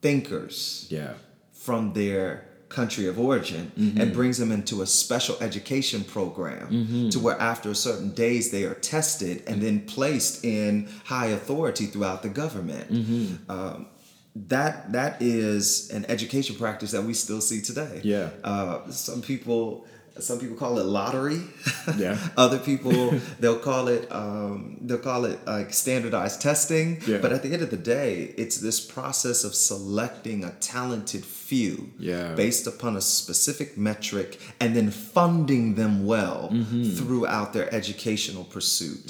thinkers 0.00 0.86
Yeah. 0.90 1.14
from 1.52 1.92
their 1.92 2.47
country 2.68 3.06
of 3.06 3.18
origin 3.18 3.72
and 3.98 4.12
brings 4.12 4.36
them 4.38 4.52
into 4.52 4.82
a 4.82 4.86
special 4.86 5.36
education 5.40 6.04
program 6.04 7.08
to 7.10 7.18
where 7.18 7.38
after 7.40 7.74
certain 7.74 8.10
days 8.12 8.50
they 8.50 8.64
are 8.64 8.74
tested 8.74 9.42
and 9.46 9.62
then 9.62 9.80
placed 9.86 10.44
in 10.44 10.88
high 11.04 11.26
authority 11.26 11.86
throughout 11.86 12.22
the 12.22 12.28
government. 12.28 12.90
Um, 13.48 13.86
that 14.46 14.92
that 14.92 15.20
is 15.20 15.90
an 15.90 16.04
education 16.08 16.54
practice 16.56 16.92
that 16.92 17.02
we 17.02 17.14
still 17.14 17.40
see 17.40 17.60
today. 17.60 18.00
Yeah. 18.04 18.30
Uh, 18.44 18.88
some 18.90 19.20
people 19.22 19.84
some 20.22 20.38
people 20.38 20.56
call 20.56 20.78
it 20.78 20.84
lottery. 20.86 21.40
Yeah. 21.96 22.18
Other 22.36 22.58
people 22.58 23.18
they'll 23.40 23.58
call 23.58 23.88
it 23.88 24.06
um, 24.12 24.76
they'll 24.82 24.98
call 24.98 25.24
it 25.24 25.38
like 25.46 25.72
standardized 25.72 26.40
testing. 26.42 27.00
Yeah. 27.06 27.18
But 27.18 27.32
at 27.32 27.42
the 27.42 27.52
end 27.54 27.62
of 27.62 27.70
the 27.70 27.78
day, 27.78 28.34
it's 28.36 28.58
this 28.58 28.78
process 28.78 29.42
of 29.44 29.54
selecting 29.54 30.44
a 30.44 30.50
talented 30.60 31.24
few 31.24 31.90
Yeah. 31.98 32.34
based 32.34 32.66
upon 32.66 32.96
a 32.96 33.00
specific 33.00 33.78
metric 33.78 34.38
and 34.60 34.76
then 34.76 34.90
funding 34.90 35.74
them 35.76 36.04
well 36.06 36.50
Mm-hmm. 36.52 36.90
throughout 36.96 37.52
their 37.52 37.72
educational 37.74 38.44
pursuit. 38.44 39.02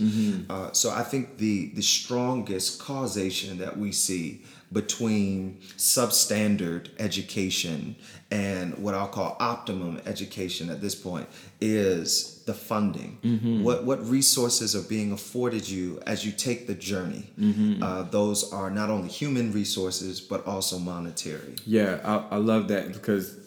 Uh, 0.49 0.71
so 0.73 0.91
I 0.91 1.03
think 1.03 1.39
the 1.39 1.71
the 1.75 1.83
strongest 1.83 2.79
causation 2.81 3.59
that 3.59 3.77
we 3.77 3.91
see 3.93 4.43
between 4.73 5.59
substandard 5.77 6.89
education 6.99 7.97
and 8.31 8.77
what 8.77 8.95
I'll 8.95 9.09
call 9.09 9.37
optimum 9.41 10.01
education 10.05 10.69
at 10.69 10.83
this 10.83 10.95
point 10.95 11.27
is 11.61 12.43
the 12.45 12.53
funding. 12.53 13.19
Mm-hmm. 13.23 13.63
What 13.63 13.85
what 13.85 14.05
resources 14.07 14.77
are 14.77 14.83
being 14.83 15.13
afforded 15.13 15.69
you 15.69 16.01
as 16.07 16.27
you 16.27 16.33
take 16.33 16.67
the 16.67 16.75
journey? 16.75 17.31
Mm-hmm. 17.41 17.83
Uh, 17.83 18.03
those 18.03 18.53
are 18.53 18.71
not 18.71 18.91
only 18.91 19.09
human 19.09 19.53
resources 19.53 20.21
but 20.21 20.47
also 20.47 20.79
monetary. 20.79 21.57
Yeah, 21.65 22.01
I, 22.05 22.35
I 22.35 22.37
love 22.37 22.69
that 22.69 22.93
because 22.93 23.39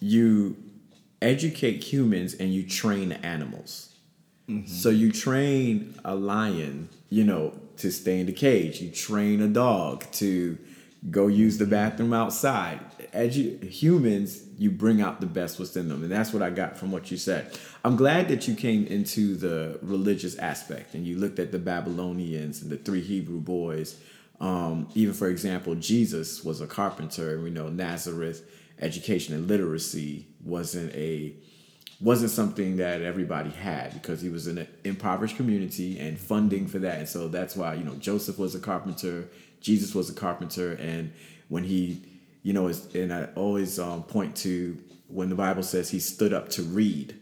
you 0.00 0.56
educate 1.20 1.82
humans 1.82 2.34
and 2.34 2.54
you 2.54 2.62
train 2.64 3.12
animals. 3.12 3.94
Mm-hmm. 4.48 4.68
So 4.68 4.90
you 4.90 5.10
train 5.10 5.94
a 6.04 6.14
lion, 6.14 6.90
you 7.08 7.24
know, 7.24 7.58
to 7.78 7.90
stay 7.90 8.20
in 8.20 8.26
the 8.26 8.32
cage. 8.32 8.80
You 8.80 8.90
train 8.90 9.42
a 9.42 9.48
dog 9.48 10.04
to 10.12 10.58
go 11.10 11.26
use 11.26 11.58
the 11.58 11.66
bathroom 11.66 12.12
outside. 12.12 12.80
Edu- 13.12 13.62
humans, 13.62 14.42
you 14.58 14.70
bring 14.70 15.02
out 15.02 15.20
the 15.20 15.26
best 15.26 15.58
within 15.58 15.88
them, 15.88 16.02
and 16.02 16.10
that's 16.10 16.32
what 16.32 16.42
I 16.42 16.50
got 16.50 16.76
from 16.76 16.90
what 16.92 17.10
you 17.10 17.16
said. 17.16 17.58
I'm 17.84 17.96
glad 17.96 18.28
that 18.28 18.48
you 18.48 18.54
came 18.54 18.86
into 18.86 19.36
the 19.36 19.78
religious 19.82 20.36
aspect 20.38 20.94
and 20.94 21.06
you 21.06 21.18
looked 21.18 21.38
at 21.38 21.52
the 21.52 21.58
Babylonians 21.58 22.62
and 22.62 22.70
the 22.70 22.78
three 22.78 23.02
Hebrew 23.02 23.40
boys. 23.40 24.00
Um, 24.40 24.88
even 24.94 25.14
for 25.14 25.28
example, 25.28 25.74
Jesus 25.74 26.42
was 26.42 26.60
a 26.60 26.66
carpenter, 26.66 27.34
and 27.34 27.42
we 27.42 27.50
know 27.50 27.68
Nazareth 27.68 28.42
education 28.80 29.34
and 29.34 29.46
literacy 29.46 30.26
wasn't 30.42 30.92
a 30.94 31.36
wasn't 32.04 32.30
something 32.30 32.76
that 32.76 33.00
everybody 33.00 33.48
had 33.48 33.94
because 33.94 34.20
he 34.20 34.28
was 34.28 34.46
in 34.46 34.58
an 34.58 34.68
impoverished 34.84 35.36
community 35.36 35.98
and 35.98 36.20
funding 36.20 36.66
for 36.66 36.78
that. 36.78 36.98
And 36.98 37.08
so 37.08 37.28
that's 37.28 37.56
why, 37.56 37.72
you 37.74 37.82
know, 37.82 37.94
Joseph 37.94 38.38
was 38.38 38.54
a 38.54 38.60
carpenter, 38.60 39.26
Jesus 39.62 39.94
was 39.94 40.10
a 40.10 40.12
carpenter. 40.12 40.72
And 40.72 41.14
when 41.48 41.64
he, 41.64 42.02
you 42.42 42.52
know, 42.52 42.68
is, 42.68 42.94
and 42.94 43.10
I 43.10 43.30
always 43.34 43.78
um, 43.78 44.02
point 44.02 44.36
to 44.36 44.76
when 45.08 45.30
the 45.30 45.34
Bible 45.34 45.62
says 45.62 45.88
he 45.88 45.98
stood 45.98 46.34
up 46.34 46.50
to 46.50 46.62
read, 46.62 47.18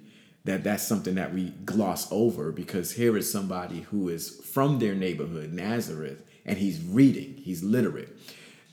that 0.46 0.64
that's 0.64 0.82
something 0.82 1.14
that 1.14 1.32
we 1.32 1.50
gloss 1.64 2.10
over 2.10 2.50
because 2.50 2.90
here 2.90 3.16
is 3.16 3.30
somebody 3.30 3.82
who 3.82 4.08
is 4.08 4.40
from 4.52 4.80
their 4.80 4.96
neighborhood, 4.96 5.52
Nazareth, 5.52 6.24
and 6.44 6.58
he's 6.58 6.82
reading, 6.82 7.34
he's 7.36 7.62
literate. 7.62 8.08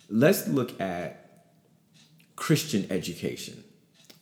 Let's 0.09 0.47
look 0.47 0.81
at 0.81 1.43
Christian 2.35 2.87
education 2.89 3.63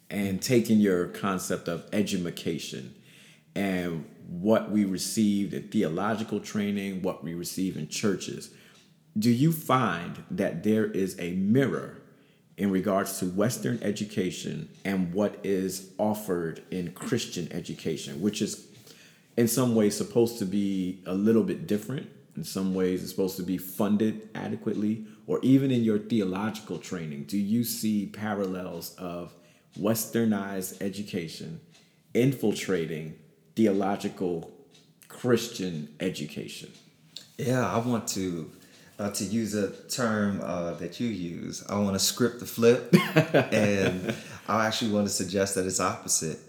and 0.10 0.42
taking 0.42 0.80
your 0.80 1.08
concept 1.08 1.68
of 1.68 1.86
education 1.92 2.96
and 3.56 4.06
what 4.28 4.72
we 4.72 4.86
received 4.86 5.54
in 5.54 5.68
theological 5.70 6.40
training, 6.40 7.02
what 7.02 7.24
we 7.24 7.34
receive 7.34 7.78
in 7.78 7.88
churches, 7.88 8.52
do 9.18 9.32
you 9.32 9.52
find 9.52 10.24
that 10.30 10.64
there 10.64 10.86
is 10.86 11.20
a 11.20 11.32
mirror 11.32 11.98
in 12.58 12.72
regards 12.72 13.20
to 13.20 13.26
Western 13.26 13.80
education 13.82 14.70
and 14.86 15.14
what 15.14 15.40
is 15.44 15.92
offered 15.98 16.64
in 16.72 16.92
Christian 16.92 17.52
education, 17.52 18.22
which 18.22 18.42
is 18.42 18.68
in 19.38 19.48
some 19.48 19.76
ways 19.76 19.96
supposed 19.96 20.40
to 20.40 20.46
be 20.46 21.02
a 21.06 21.14
little 21.14 21.44
bit 21.44 21.68
different? 21.68 22.10
In 22.36 22.44
some 22.44 22.76
ways, 22.76 23.02
it's 23.02 23.12
supposed 23.12 23.38
to 23.38 23.44
be 23.44 23.58
funded 23.58 24.30
adequately, 24.36 25.08
or 25.26 25.40
even 25.42 25.72
in 25.72 25.84
your 25.84 25.98
theological 25.98 26.78
training, 26.78 27.24
do 27.24 27.38
you 27.38 27.64
see 27.64 28.06
parallels 28.06 28.94
of 28.98 29.34
westernized 29.80 30.82
education 30.82 31.60
infiltrating 32.14 33.16
theological 33.56 34.52
Christian 35.08 35.90
education? 36.00 36.72
Yeah, 37.38 37.66
I 37.72 37.78
want 37.78 38.08
to 38.10 38.52
uh, 39.00 39.12
to 39.12 39.24
use 39.24 39.54
a 39.54 39.72
term 39.90 40.42
uh, 40.42 40.72
that 40.74 41.00
you 41.00 41.08
use. 41.08 41.64
I 41.70 41.78
want 41.80 41.94
to 41.94 42.00
script 42.00 42.40
the 42.40 42.46
flip, 42.46 42.94
and 43.54 44.16
I 44.48 44.66
actually 44.66 44.92
want 44.92 45.08
to 45.08 45.14
suggest 45.14 45.56
that 45.56 45.66
it's 45.66 45.80
opposite. 45.80 46.40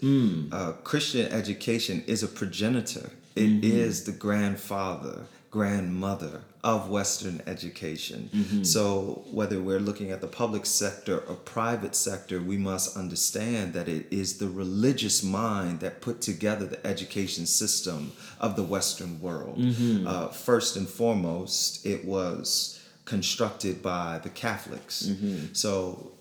Uh, 0.51 0.71
Christian 0.83 1.31
education 1.31 2.03
is 2.07 2.23
a 2.23 2.27
progenitor. 2.27 3.11
It 3.35 3.63
is 3.63 4.03
the 4.03 4.11
grandfather, 4.11 5.21
grandmother 5.51 6.41
of 6.63 6.89
Western 6.89 7.41
education. 7.47 8.29
Mm-hmm. 8.33 8.63
So 8.63 9.23
whether 9.31 9.61
we're 9.61 9.79
looking 9.79 10.11
at 10.11 10.21
the 10.21 10.27
public 10.27 10.65
sector 10.65 11.19
or 11.19 11.35
private 11.35 11.95
sector, 11.95 12.41
we 12.41 12.57
must 12.57 12.97
understand 12.97 13.73
that 13.73 13.87
it 13.87 14.05
is 14.11 14.37
the 14.37 14.47
religious 14.47 15.23
mind 15.23 15.79
that 15.79 16.01
put 16.01 16.21
together 16.21 16.65
the 16.65 16.85
education 16.85 17.45
system 17.45 18.11
of 18.39 18.55
the 18.55 18.63
Western 18.63 19.21
world. 19.21 19.57
Mm-hmm. 19.57 20.07
Uh, 20.07 20.27
first 20.27 20.75
and 20.75 20.87
foremost, 20.87 21.85
it 21.85 22.05
was 22.05 22.79
constructed 23.05 23.81
by 23.81 24.19
the 24.21 24.29
Catholics. 24.29 25.07
Mm-hmm. 25.07 25.53
So 25.53 26.11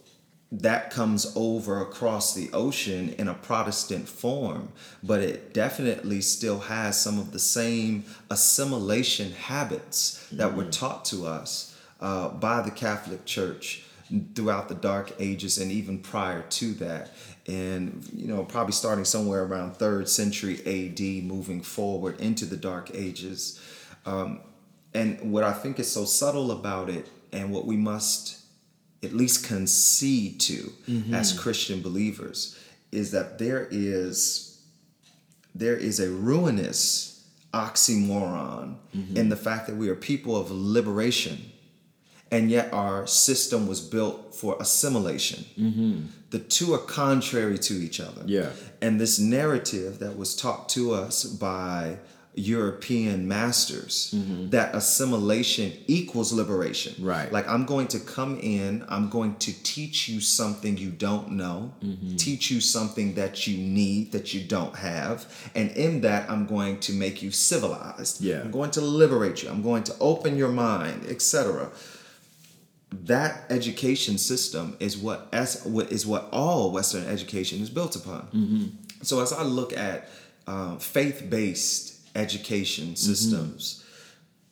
that 0.50 0.90
comes 0.90 1.30
over 1.36 1.82
across 1.82 2.34
the 2.34 2.50
ocean 2.52 3.14
in 3.18 3.28
a 3.28 3.34
Protestant 3.34 4.08
form, 4.08 4.70
but 5.02 5.20
it 5.20 5.52
definitely 5.52 6.22
still 6.22 6.60
has 6.60 7.00
some 7.00 7.18
of 7.18 7.32
the 7.32 7.38
same 7.38 8.04
assimilation 8.30 9.32
habits 9.32 10.26
that 10.32 10.54
were 10.54 10.64
taught 10.64 11.04
to 11.06 11.26
us 11.26 11.78
uh, 12.00 12.30
by 12.30 12.62
the 12.62 12.70
Catholic 12.70 13.26
Church 13.26 13.84
throughout 14.34 14.70
the 14.70 14.74
Dark 14.74 15.12
Ages 15.18 15.58
and 15.58 15.70
even 15.70 15.98
prior 15.98 16.42
to 16.42 16.72
that. 16.74 17.10
And, 17.46 18.08
you 18.14 18.26
know, 18.26 18.42
probably 18.44 18.72
starting 18.72 19.04
somewhere 19.04 19.44
around 19.44 19.76
third 19.76 20.08
century 20.08 20.60
AD, 20.66 21.24
moving 21.24 21.60
forward 21.62 22.18
into 22.20 22.46
the 22.46 22.56
Dark 22.56 22.90
Ages. 22.94 23.60
Um, 24.06 24.40
and 24.94 25.30
what 25.30 25.44
I 25.44 25.52
think 25.52 25.78
is 25.78 25.92
so 25.92 26.06
subtle 26.06 26.50
about 26.52 26.88
it, 26.88 27.08
and 27.32 27.52
what 27.52 27.66
we 27.66 27.76
must 27.76 28.37
at 29.02 29.12
least 29.12 29.46
concede 29.46 30.40
to 30.40 30.72
mm-hmm. 30.88 31.14
as 31.14 31.38
Christian 31.38 31.82
believers 31.82 32.58
is 32.90 33.12
that 33.12 33.38
there 33.38 33.68
is 33.70 34.60
there 35.54 35.76
is 35.76 35.98
a 36.00 36.10
ruinous 36.10 37.26
oxymoron 37.52 38.76
mm-hmm. 38.94 39.16
in 39.16 39.28
the 39.28 39.36
fact 39.36 39.66
that 39.66 39.76
we 39.76 39.88
are 39.88 39.94
people 39.94 40.36
of 40.36 40.50
liberation 40.50 41.50
and 42.30 42.50
yet 42.50 42.72
our 42.72 43.06
system 43.06 43.66
was 43.66 43.80
built 43.80 44.34
for 44.34 44.56
assimilation. 44.60 45.44
Mm-hmm. 45.58 46.06
The 46.30 46.38
two 46.38 46.74
are 46.74 46.78
contrary 46.78 47.58
to 47.58 47.74
each 47.74 48.00
other. 48.00 48.22
Yeah. 48.26 48.50
And 48.82 49.00
this 49.00 49.18
narrative 49.18 49.98
that 50.00 50.16
was 50.18 50.36
taught 50.36 50.68
to 50.70 50.92
us 50.92 51.24
by 51.24 51.98
European 52.38 53.26
masters 53.26 54.14
mm-hmm. 54.14 54.50
that 54.50 54.74
assimilation 54.74 55.72
equals 55.86 56.32
liberation. 56.32 56.94
Right. 57.04 57.30
Like 57.32 57.48
I'm 57.48 57.64
going 57.64 57.88
to 57.88 58.00
come 58.00 58.38
in, 58.40 58.84
I'm 58.88 59.08
going 59.08 59.36
to 59.36 59.62
teach 59.62 60.08
you 60.08 60.20
something 60.20 60.76
you 60.76 60.90
don't 60.90 61.32
know, 61.32 61.74
mm-hmm. 61.82 62.16
teach 62.16 62.50
you 62.50 62.60
something 62.60 63.14
that 63.14 63.46
you 63.46 63.58
need 63.58 64.12
that 64.12 64.32
you 64.32 64.40
don't 64.42 64.76
have, 64.76 65.50
and 65.54 65.70
in 65.72 66.02
that 66.02 66.30
I'm 66.30 66.46
going 66.46 66.80
to 66.80 66.92
make 66.92 67.22
you 67.22 67.30
civilized. 67.30 68.20
Yeah. 68.20 68.40
I'm 68.40 68.50
going 68.50 68.70
to 68.72 68.80
liberate 68.80 69.42
you. 69.42 69.50
I'm 69.50 69.62
going 69.62 69.84
to 69.84 69.94
open 70.00 70.36
your 70.36 70.50
mind, 70.50 71.06
etc 71.06 71.70
that 72.90 73.44
education 73.50 74.16
system 74.16 74.74
is 74.80 74.96
what 74.96 75.28
as 75.30 75.62
what 75.64 75.92
is 75.92 76.06
what 76.06 76.26
all 76.32 76.72
Western 76.72 77.06
education 77.06 77.60
is 77.60 77.68
built 77.68 77.94
upon. 77.96 78.22
Mm-hmm. 78.28 78.66
So 79.02 79.20
as 79.20 79.30
I 79.30 79.42
look 79.42 79.76
at 79.76 80.08
um, 80.48 80.78
faith-based 80.78 81.97
education 82.18 82.86
mm-hmm. 82.86 82.94
systems, 82.94 83.84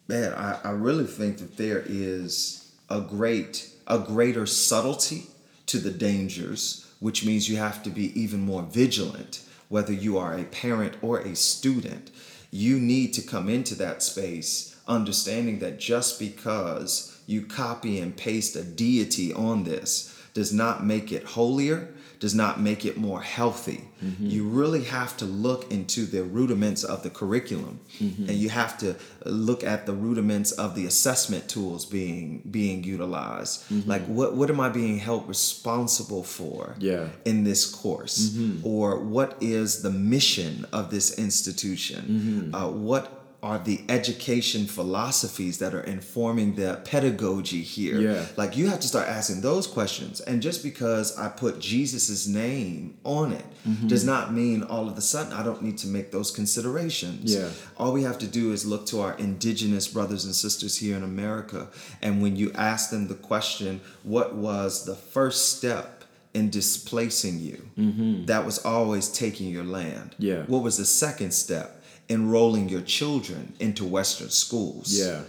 man, 0.08 0.32
I, 0.34 0.58
I 0.64 0.70
really 0.70 1.06
think 1.06 1.38
that 1.38 1.56
there 1.56 1.82
is 1.86 2.72
a 2.88 3.00
great 3.00 3.70
a 3.88 3.98
greater 3.98 4.46
subtlety 4.46 5.28
to 5.66 5.78
the 5.78 5.92
dangers, 5.92 6.86
which 6.98 7.24
means 7.24 7.48
you 7.48 7.56
have 7.56 7.82
to 7.84 7.90
be 7.90 8.20
even 8.20 8.40
more 8.40 8.62
vigilant, 8.62 9.42
whether 9.68 9.92
you 9.92 10.18
are 10.18 10.34
a 10.34 10.44
parent 10.44 10.96
or 11.02 11.20
a 11.20 11.36
student. 11.36 12.10
You 12.50 12.80
need 12.80 13.12
to 13.14 13.22
come 13.22 13.48
into 13.48 13.74
that 13.76 14.02
space 14.02 14.76
understanding 14.88 15.58
that 15.60 15.78
just 15.78 16.18
because 16.18 17.20
you 17.26 17.42
copy 17.42 17.98
and 17.98 18.16
paste 18.16 18.56
a 18.56 18.62
deity 18.62 19.32
on 19.32 19.64
this 19.64 20.16
does 20.32 20.52
not 20.52 20.84
make 20.84 21.12
it 21.12 21.24
holier, 21.24 21.94
does 22.20 22.34
not 22.34 22.60
make 22.60 22.84
it 22.84 22.96
more 22.96 23.20
healthy. 23.20 23.88
Mm-hmm. 24.04 24.26
You 24.26 24.48
really 24.48 24.84
have 24.84 25.16
to 25.18 25.24
look 25.24 25.70
into 25.70 26.06
the 26.06 26.22
rudiments 26.22 26.84
of 26.84 27.02
the 27.02 27.10
curriculum, 27.10 27.80
mm-hmm. 27.98 28.28
and 28.28 28.32
you 28.32 28.48
have 28.48 28.78
to 28.78 28.96
look 29.24 29.64
at 29.64 29.86
the 29.86 29.92
rudiments 29.92 30.52
of 30.52 30.74
the 30.74 30.86
assessment 30.86 31.48
tools 31.48 31.84
being 31.84 32.42
being 32.50 32.84
utilized. 32.84 33.64
Mm-hmm. 33.70 33.88
Like, 33.88 34.04
what 34.06 34.34
what 34.34 34.50
am 34.50 34.60
I 34.60 34.68
being 34.68 34.98
held 34.98 35.28
responsible 35.28 36.22
for? 36.22 36.76
Yeah. 36.78 37.08
in 37.24 37.44
this 37.44 37.66
course 37.66 38.36
or 38.62 38.98
what 38.98 39.36
is 39.40 39.82
the 39.82 39.90
mission 39.90 40.66
of 40.72 40.90
this 40.90 41.18
institution 41.18 42.52
uh, 42.54 42.68
what 42.68 43.25
are 43.46 43.58
the 43.70 43.78
education 43.98 44.62
philosophies 44.78 45.56
that 45.62 45.72
are 45.78 45.86
informing 45.96 46.48
the 46.62 46.70
pedagogy 46.90 47.62
here 47.76 47.98
Yeah. 48.00 48.26
like 48.42 48.50
you 48.58 48.64
have 48.72 48.80
to 48.84 48.88
start 48.94 49.06
asking 49.18 49.40
those 49.50 49.66
questions 49.78 50.14
and 50.28 50.36
just 50.48 50.60
because 50.70 51.06
i 51.24 51.26
put 51.42 51.52
jesus' 51.74 52.26
name 52.44 52.80
on 53.04 53.26
it 53.40 53.46
mm-hmm. 53.68 53.86
does 53.92 54.04
not 54.12 54.24
mean 54.40 54.58
all 54.72 54.86
of 54.90 54.96
a 55.02 55.04
sudden 55.12 55.32
i 55.40 55.42
don't 55.48 55.62
need 55.66 55.78
to 55.84 55.88
make 55.96 56.08
those 56.16 56.30
considerations 56.40 57.34
Yeah. 57.36 57.50
all 57.78 57.92
we 57.98 58.02
have 58.02 58.18
to 58.24 58.28
do 58.40 58.44
is 58.56 58.60
look 58.72 58.84
to 58.92 58.96
our 59.04 59.14
indigenous 59.28 59.86
brothers 59.96 60.24
and 60.24 60.34
sisters 60.34 60.76
here 60.78 60.96
in 60.96 61.02
America. 61.02 61.68
And 62.02 62.22
when 62.22 62.34
you 62.36 62.48
ask 62.54 62.90
them 62.90 63.08
the 63.08 63.14
question, 63.14 63.80
what 64.02 64.34
was 64.34 64.84
the 64.84 64.94
first 64.94 65.56
step 65.56 66.04
in 66.34 66.50
displacing 66.50 67.40
you? 67.40 67.68
Mm-hmm. 67.78 68.24
That 68.26 68.44
was 68.44 68.58
always 68.64 69.08
taking 69.08 69.48
your 69.48 69.64
land. 69.64 70.14
Yeah. 70.18 70.42
What 70.46 70.62
was 70.62 70.76
the 70.78 70.84
second 70.84 71.32
step? 71.32 71.75
Enrolling 72.08 72.68
your 72.68 72.82
children 72.82 73.54
into 73.58 73.84
Western 73.84 74.30
schools. 74.30 74.96
Yeah. 74.96 75.22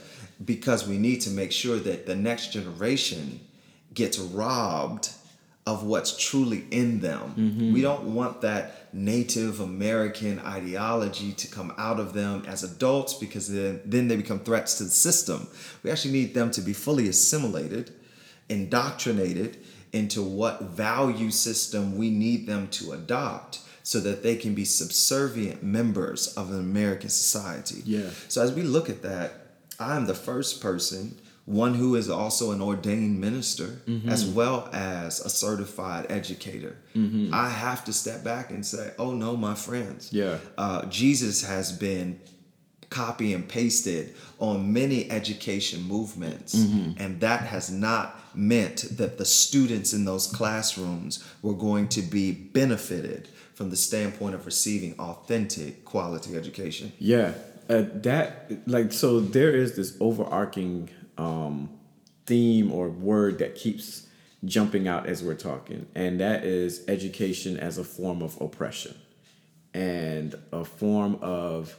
Because 0.44 0.88
we 0.88 0.98
need 0.98 1.22
to 1.22 1.32
make 1.32 1.52
sure 1.52 1.78
that 1.80 2.06
the 2.06 2.16
next 2.16 2.54
generation 2.54 3.40
gets 3.94 4.20
robbed 4.20 5.10
of 5.66 5.84
what's 5.84 6.16
truly 6.16 6.66
in 6.72 7.02
them. 7.02 7.34
Mm-hmm. 7.36 7.74
We 7.74 7.82
don't 7.82 8.14
want 8.14 8.42
that 8.42 8.94
Native 8.94 9.60
American 9.60 10.40
ideology 10.40 11.34
to 11.34 11.48
come 11.48 11.74
out 11.78 12.00
of 12.00 12.14
them 12.14 12.46
as 12.48 12.64
adults 12.64 13.14
because 13.14 13.52
then, 13.52 13.82
then 13.84 14.08
they 14.08 14.16
become 14.16 14.40
threats 14.40 14.78
to 14.78 14.86
the 14.86 14.90
system. 14.90 15.48
We 15.84 15.92
actually 15.92 16.14
need 16.14 16.34
them 16.34 16.52
to 16.52 16.62
be 16.62 16.72
fully 16.72 17.10
assimilated, 17.10 17.94
indoctrinated 18.48 19.58
into 19.92 20.24
what 20.24 20.62
value 20.62 21.32
system 21.32 21.98
we 21.98 22.12
need 22.12 22.48
them 22.48 22.70
to 22.70 22.94
adopt 22.94 23.60
so 23.88 24.02
that 24.02 24.22
they 24.22 24.36
can 24.36 24.54
be 24.54 24.66
subservient 24.66 25.64
members 25.64 26.34
of 26.36 26.52
an 26.52 26.60
American 26.60 27.08
society. 27.08 27.82
Yeah. 27.86 28.10
So 28.28 28.42
as 28.42 28.52
we 28.52 28.62
look 28.62 28.90
at 28.90 29.02
that, 29.04 29.32
I'm 29.80 30.08
the 30.08 30.14
first 30.14 30.62
person, 30.62 31.18
one 31.46 31.74
who 31.74 31.96
is 31.96 32.10
also 32.10 32.52
an 32.52 32.62
ordained 32.62 33.22
minister, 33.22 33.80
mm-hmm. 33.88 34.10
as 34.10 34.26
well 34.26 34.68
as 34.74 35.22
a 35.22 35.30
certified 35.30 36.08
educator. 36.10 36.76
Mm-hmm. 36.98 37.34
I 37.34 37.48
have 37.48 37.86
to 37.86 37.94
step 37.94 38.26
back 38.26 38.50
and 38.50 38.66
say, 38.66 38.92
oh 39.00 39.14
no, 39.14 39.38
my 39.38 39.56
friends. 39.56 40.12
Yeah. 40.12 40.40
Uh, 40.58 40.86
Jesus 40.88 41.46
has 41.46 41.72
been 41.72 42.20
copy 42.90 43.34
and 43.34 43.48
pasted 43.48 44.16
on 44.40 44.74
many 44.74 45.10
education 45.10 45.82
movements, 45.84 46.56
mm-hmm. 46.56 47.02
and 47.02 47.22
that 47.22 47.44
has 47.44 47.72
not 47.72 48.17
meant 48.38 48.98
that 48.98 49.18
the 49.18 49.26
students 49.26 49.94
in 49.94 50.06
those 50.06 50.28
classrooms 50.28 51.24
were 51.42 51.54
going 51.54 51.88
to 51.90 52.02
be 52.02 52.32
benefited 52.32 53.28
from 53.54 53.70
the 53.70 53.76
standpoint 53.76 54.36
of 54.36 54.46
receiving 54.46 54.94
authentic 55.00 55.84
quality 55.84 56.36
education. 56.36 56.92
Yeah, 57.00 57.34
uh, 57.70 57.84
that 57.94 58.52
like 58.68 58.94
so 58.94 59.20
there 59.20 59.52
is 59.52 59.76
this 59.76 59.98
overarching 60.00 60.90
um, 61.18 61.70
theme 62.26 62.72
or 62.72 62.90
word 62.90 63.40
that 63.40 63.56
keeps 63.56 64.08
jumping 64.46 64.88
out 64.88 65.08
as 65.08 65.24
we're 65.24 65.34
talking, 65.34 65.88
and 65.96 66.20
that 66.20 66.44
is 66.44 66.84
education 66.88 67.58
as 67.58 67.78
a 67.78 67.84
form 67.84 68.22
of 68.22 68.40
oppression 68.40 68.96
and 69.74 70.36
a 70.52 70.64
form 70.64 71.18
of 71.22 71.76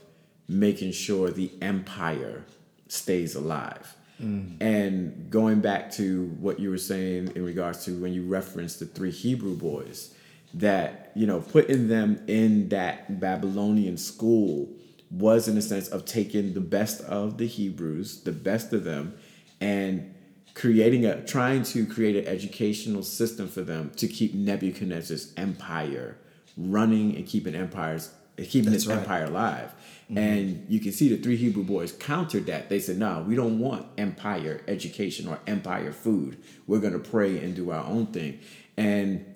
making 0.48 0.92
sure 0.92 1.30
the 1.30 1.50
empire 1.60 2.44
stays 2.88 3.34
alive. 3.34 3.94
Mm. 4.20 4.56
And 4.60 5.30
going 5.30 5.60
back 5.60 5.90
to 5.92 6.26
what 6.40 6.58
you 6.58 6.70
were 6.70 6.78
saying 6.78 7.32
in 7.34 7.44
regards 7.44 7.84
to 7.84 7.98
when 8.00 8.12
you 8.12 8.24
referenced 8.24 8.80
the 8.80 8.86
three 8.86 9.10
Hebrew 9.10 9.56
boys, 9.56 10.14
that, 10.54 11.12
you 11.14 11.26
know, 11.26 11.40
putting 11.40 11.88
them 11.88 12.22
in 12.26 12.68
that 12.70 13.20
Babylonian 13.20 13.96
school 13.96 14.68
was 15.10 15.48
in 15.48 15.56
a 15.56 15.62
sense 15.62 15.88
of 15.88 16.04
taking 16.04 16.54
the 16.54 16.60
best 16.60 17.00
of 17.02 17.38
the 17.38 17.46
Hebrews, 17.46 18.22
the 18.24 18.32
best 18.32 18.72
of 18.72 18.84
them, 18.84 19.14
and 19.60 20.14
creating 20.54 21.06
a 21.06 21.24
trying 21.24 21.62
to 21.62 21.86
create 21.86 22.16
an 22.16 22.26
educational 22.26 23.02
system 23.02 23.48
for 23.48 23.62
them 23.62 23.90
to 23.96 24.08
keep 24.08 24.34
Nebuchadnezzar's 24.34 25.32
empire 25.36 26.16
running 26.56 27.14
and 27.14 27.26
keeping 27.26 27.54
empires 27.54 28.10
keeping 28.36 28.70
That's 28.70 28.84
his 28.84 28.88
right. 28.88 28.98
empire 28.98 29.24
alive. 29.24 29.74
Mm-hmm. 30.10 30.18
And 30.18 30.66
you 30.70 30.80
can 30.80 30.92
see 30.92 31.08
the 31.08 31.22
three 31.22 31.36
Hebrew 31.36 31.62
boys 31.62 31.92
countered 31.92 32.46
that. 32.46 32.70
They 32.70 32.80
said, 32.80 32.98
"No, 32.98 33.24
we 33.26 33.36
don't 33.36 33.58
want 33.58 33.86
empire 33.98 34.62
education 34.66 35.28
or 35.28 35.38
empire 35.46 35.92
food. 35.92 36.38
We're 36.66 36.80
going 36.80 36.94
to 36.94 36.98
pray 36.98 37.38
and 37.38 37.54
do 37.54 37.70
our 37.70 37.84
own 37.84 38.06
thing." 38.06 38.40
And 38.78 39.26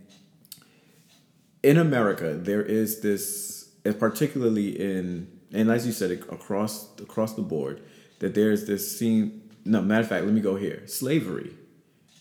in 1.63 1.77
America, 1.77 2.35
there 2.35 2.63
is 2.63 3.01
this, 3.01 3.71
particularly 3.99 4.81
in, 4.81 5.29
and 5.53 5.71
as 5.71 5.87
you 5.87 5.93
said, 5.93 6.11
across 6.11 6.89
across 7.01 7.35
the 7.35 7.43
board, 7.43 7.83
that 8.21 8.35
there's 8.35 8.67
this 8.67 8.99
scene. 8.99 9.51
No, 9.65 9.83
matter 9.83 10.01
of 10.01 10.09
fact, 10.09 10.25
let 10.25 10.33
me 10.33 10.41
go 10.41 10.57
here. 10.57 10.87
Slavery. 10.87 11.53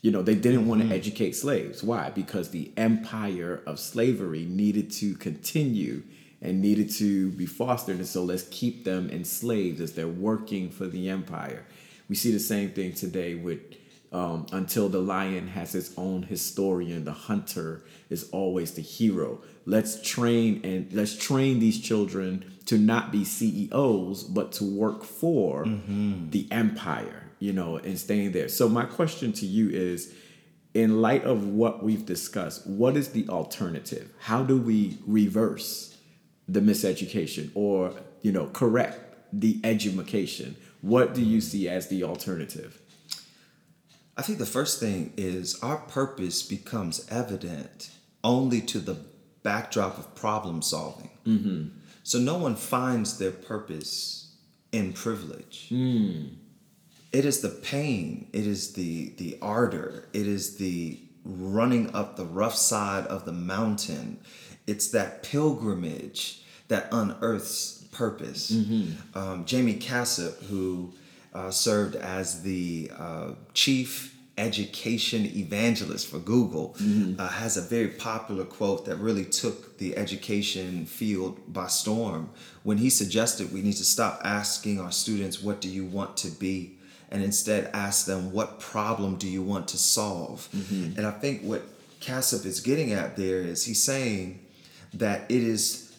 You 0.02 0.12
know, 0.12 0.24
they 0.24 0.36
didn't 0.36 0.68
want 0.68 0.82
to 0.82 0.86
mm-hmm. 0.86 0.96
educate 0.96 1.34
slaves. 1.34 1.84
Why? 1.84 2.10
Because 2.10 2.50
the 2.50 2.74
empire 2.76 3.62
of 3.68 3.80
slavery 3.80 4.46
needed 4.46 4.92
to 4.94 5.16
continue 5.16 6.04
and 6.42 6.62
needed 6.62 6.90
to 6.90 7.30
be 7.32 7.46
fostered. 7.46 7.98
And 7.98 8.08
so 8.08 8.24
let's 8.24 8.44
keep 8.50 8.84
them 8.84 9.10
enslaved 9.10 9.80
as 9.80 9.94
they're 9.94 10.08
working 10.08 10.70
for 10.70 10.88
the 10.88 11.10
empire. 11.10 11.66
We 12.10 12.16
see 12.16 12.32
the 12.32 12.40
same 12.40 12.72
thing 12.72 12.94
today 12.94 13.36
with 13.36 13.60
um, 14.12 14.46
until 14.52 14.90
the 14.90 15.00
lion 15.00 15.48
has 15.48 15.74
its 15.74 15.94
own 15.96 16.24
historian, 16.24 17.06
the 17.06 17.14
hunter 17.14 17.86
is 18.10 18.30
always 18.32 18.74
the 18.74 18.82
hero. 18.82 19.42
Let's 19.66 20.02
train 20.02 20.60
and 20.66 20.92
let's 20.92 21.16
train 21.16 21.60
these 21.60 21.80
children 21.80 22.52
to 22.66 22.78
not 22.78 23.12
be 23.12 23.24
CEOs, 23.24 24.24
but 24.24 24.52
to 24.54 24.66
work 24.66 25.06
for 25.06 25.64
the 26.30 26.48
empire, 26.52 27.32
you 27.40 27.54
know, 27.54 27.78
and 27.78 27.98
staying 27.98 28.34
there. 28.34 28.50
So 28.50 28.68
my 28.68 28.84
question 28.84 29.32
to 29.34 29.46
you 29.46 29.70
is 29.70 30.14
in 30.74 31.02
light 31.02 31.24
of 31.24 31.48
what 31.48 31.82
we've 31.82 32.06
discussed, 32.06 32.68
what 32.68 32.98
is 32.98 33.10
the 33.10 33.28
alternative? 33.30 34.12
How 34.20 34.44
do 34.44 34.58
we 34.58 34.98
reverse 35.06 35.91
the 36.52 36.60
miseducation 36.60 37.52
or, 37.56 37.94
you 38.22 38.32
know, 38.32 38.48
correct 38.48 39.00
the 39.32 39.60
education? 39.64 40.56
What 40.82 41.14
do 41.14 41.22
you 41.22 41.42
see 41.42 41.70
as 41.70 41.88
the 41.88 42.04
alternative? 42.04 42.82
I 44.18 44.22
think 44.24 44.40
the 44.40 44.46
first 44.46 44.80
thing 44.80 45.14
is 45.16 45.60
our 45.64 45.78
purpose 45.78 46.44
becomes 46.44 47.08
evident 47.10 47.92
only 48.24 48.62
to 48.62 48.80
the 48.80 48.98
backdrop 49.44 49.98
of 49.98 50.14
problem 50.16 50.62
solving. 50.62 51.10
Mm-hmm. 51.26 51.68
So 52.04 52.20
no 52.20 52.38
one 52.38 52.56
finds 52.56 53.18
their 53.18 53.32
purpose 53.32 54.36
in 54.72 54.94
privilege. 54.94 55.70
Mm. 55.72 56.36
It 57.12 57.26
is 57.26 57.42
the 57.42 57.50
pain, 57.50 58.30
it 58.34 58.48
is 58.48 58.74
the 58.74 59.14
the 59.18 59.38
ardor, 59.42 60.08
it 60.14 60.28
is 60.28 60.58
the 60.58 61.00
running 61.24 61.94
up 61.94 62.16
the 62.16 62.26
rough 62.26 62.56
side 62.56 63.06
of 63.08 63.26
the 63.26 63.34
mountain. 63.34 64.20
It's 64.66 64.90
that 64.92 65.24
pilgrimage 65.24 66.41
that 66.72 66.88
unearths 66.94 67.84
purpose. 67.92 68.50
Um, 69.14 69.46
Jaime 69.50 69.76
Casap, 69.76 70.42
who 70.46 70.94
uh, 71.34 71.52
served 71.52 71.96
as 71.98 72.42
the 72.44 72.90
uh, 72.98 73.32
chief 73.54 74.16
education 74.38 75.26
evangelist 75.26 76.08
for 76.08 76.18
Google, 76.20 76.76
uh, 77.20 77.28
has 77.28 77.58
a 77.58 77.62
very 77.62 77.90
popular 77.90 78.46
quote 78.46 78.86
that 78.86 78.96
really 78.96 79.26
took 79.26 79.78
the 79.80 79.98
education 79.98 80.86
field 80.86 81.34
by 81.54 81.68
storm 81.68 82.30
when 82.64 82.78
he 82.78 82.90
suggested 82.90 83.52
we 83.52 83.62
need 83.62 83.74
to 83.76 83.84
stop 83.86 84.22
asking 84.24 84.80
our 84.80 84.92
students, 84.92 85.44
What 85.44 85.60
do 85.62 85.68
you 85.70 85.86
want 85.86 86.16
to 86.18 86.30
be? 86.32 86.78
and 87.14 87.22
instead 87.22 87.70
ask 87.74 88.06
them, 88.06 88.32
What 88.32 88.62
problem 88.62 89.18
do 89.18 89.28
you 89.28 89.42
want 89.44 89.68
to 89.70 89.78
solve? 89.78 90.48
And 90.98 91.06
I 91.06 91.12
think 91.12 91.42
what 91.44 91.64
Cassip 92.00 92.46
is 92.46 92.62
getting 92.62 92.94
at 92.94 93.18
there 93.18 93.42
is 93.42 93.66
he's 93.66 93.84
saying 93.84 94.40
that 94.94 95.30
it 95.30 95.44
is 95.44 95.91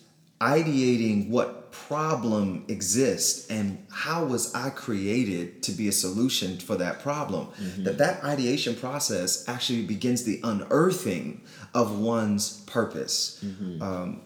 ideating 0.43 1.29
what 1.31 1.71
problem 1.73 2.65
exists 2.69 3.49
and 3.49 3.87
how 3.91 4.25
was 4.25 4.55
I 4.55 4.69
created 4.71 5.63
to 5.63 5.73
be 5.73 5.89
a 5.89 5.93
solution 5.93 6.59
for 6.59 6.77
that 6.77 7.01
problem. 7.01 7.49
That 7.85 7.97
that 7.99 8.23
ideation 8.25 8.75
process 8.75 9.49
actually 9.49 9.83
begins 9.83 10.25
the 10.25 10.41
unearthing 10.43 11.41
of 11.73 11.99
one's 11.99 12.61
purpose. 12.63 13.43
Um, 13.81 14.23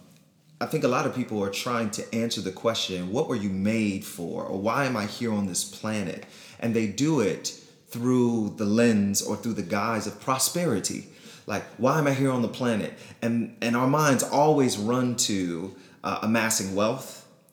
I 0.60 0.66
think 0.66 0.84
a 0.84 0.88
lot 0.88 1.04
of 1.06 1.14
people 1.14 1.42
are 1.44 1.50
trying 1.50 1.90
to 1.98 2.14
answer 2.14 2.40
the 2.40 2.50
question, 2.50 3.12
what 3.12 3.28
were 3.28 3.36
you 3.36 3.50
made 3.50 4.04
for? 4.04 4.44
Or 4.44 4.58
why 4.58 4.86
am 4.86 4.96
I 4.96 5.04
here 5.04 5.32
on 5.32 5.46
this 5.46 5.64
planet? 5.64 6.24
And 6.58 6.74
they 6.74 6.86
do 6.86 7.20
it 7.20 7.44
through 7.88 8.54
the 8.56 8.64
lens 8.64 9.22
or 9.22 9.36
through 9.36 9.52
the 9.52 9.62
guise 9.62 10.06
of 10.06 10.18
prosperity. 10.20 11.08
Like, 11.46 11.64
why 11.76 11.98
am 11.98 12.06
I 12.06 12.14
here 12.14 12.32
on 12.32 12.42
the 12.42 12.48
planet? 12.48 12.94
And 13.22 13.56
and 13.60 13.76
our 13.76 13.86
minds 13.86 14.22
always 14.24 14.78
run 14.78 15.16
to 15.28 15.76
uh, 16.06 16.18
amassing 16.28 16.74
wealth, 16.80 17.08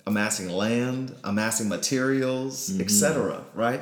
amassing 0.05 0.49
land, 0.49 1.15
amassing 1.23 1.67
materials, 1.77 2.69
Mm-hmm. 2.69 2.81
etc. 2.81 3.43
Right? 3.65 3.81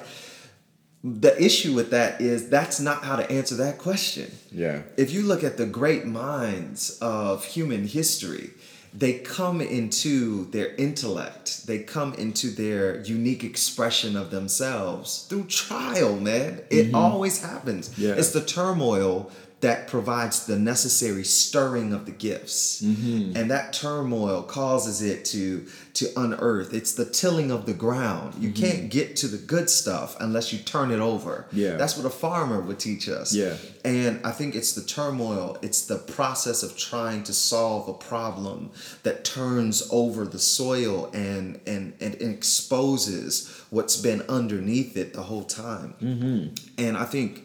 The 1.04 1.34
issue 1.44 1.74
with 1.74 1.90
that 1.92 2.22
is 2.22 2.48
that's 2.50 2.80
not 2.80 3.04
how 3.04 3.16
to 3.22 3.26
answer 3.40 3.56
that 3.56 3.76
question. 3.80 4.28
Yeah. 4.52 4.78
If 4.98 5.12
you 5.14 5.22
look 5.24 5.44
at 5.44 5.58
the 5.58 5.66
great 5.66 6.06
minds 6.06 6.98
of 7.02 7.44
human 7.56 7.88
history, 7.88 8.52
they 8.94 9.14
come 9.38 9.62
into 9.62 10.46
their 10.52 10.76
intellect, 10.76 11.66
they 11.66 11.80
come 11.80 12.14
into 12.26 12.48
their 12.52 13.02
unique 13.18 13.44
expression 13.44 14.16
of 14.16 14.30
themselves 14.30 15.26
through 15.28 15.46
trial, 15.46 16.18
man. 16.18 16.62
It 16.70 16.94
always 16.94 17.42
happens. 17.42 17.84
Yeah. 17.98 18.14
It's 18.20 18.32
the 18.32 18.46
turmoil 18.46 19.32
that 19.62 19.88
provides 19.88 20.48
the 20.48 20.58
necessary 20.58 21.24
stirring 21.24 21.94
of 21.94 22.06
the 22.06 22.12
gifts. 22.12 22.82
And 22.82 23.52
that 23.52 23.74
turmoil 23.74 24.42
causes 24.42 25.02
it 25.02 25.24
to 25.26 25.68
to 25.94 26.08
unearth. 26.16 26.74
It's 26.74 26.94
the 26.94 27.06
tilling 27.06 27.52
of 27.52 27.66
the 27.66 27.74
ground. 27.74 28.36
You 28.40 28.52
can't 28.52 28.90
get 28.90 29.16
to 29.18 29.28
the 29.28 29.38
good 29.38 29.70
stuff 29.70 30.16
unless 30.20 30.52
you 30.52 30.60
turn 30.60 30.90
it 30.90 31.00
over. 31.00 31.48
Yeah. 31.52 31.76
That's 31.76 31.96
what 31.96 32.06
a 32.06 32.10
farmer 32.10 32.60
would 32.62 32.80
teach 32.80 33.08
us. 33.08 33.34
Yeah. 33.34 33.56
And 33.84 34.26
I 34.26 34.32
think 34.32 34.56
it's 34.56 34.74
the 34.74 34.84
turmoil, 34.84 35.58
it's 35.62 35.86
the 35.86 35.98
process 35.98 36.64
of 36.64 36.78
trying 36.78 37.24
to 37.24 37.34
solve 37.34 37.88
a 37.88 37.94
problem 37.94 38.72
that 39.04 39.24
turns 39.24 39.88
over 39.92 40.26
the 40.26 40.40
soil 40.40 41.12
and 41.14 41.60
and, 41.68 41.94
and 42.02 42.16
exposes 42.16 43.48
what's 43.70 43.98
been 43.98 44.22
underneath 44.24 44.98
it 44.98 45.14
the 45.14 45.24
whole 45.24 45.44
time. 45.44 45.94
Mm-hmm. 46.02 46.56
And 46.84 46.98
I 46.98 47.06
think 47.06 47.44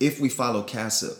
if 0.00 0.20
we 0.20 0.28
follow 0.28 0.62
Casap, 0.64 1.16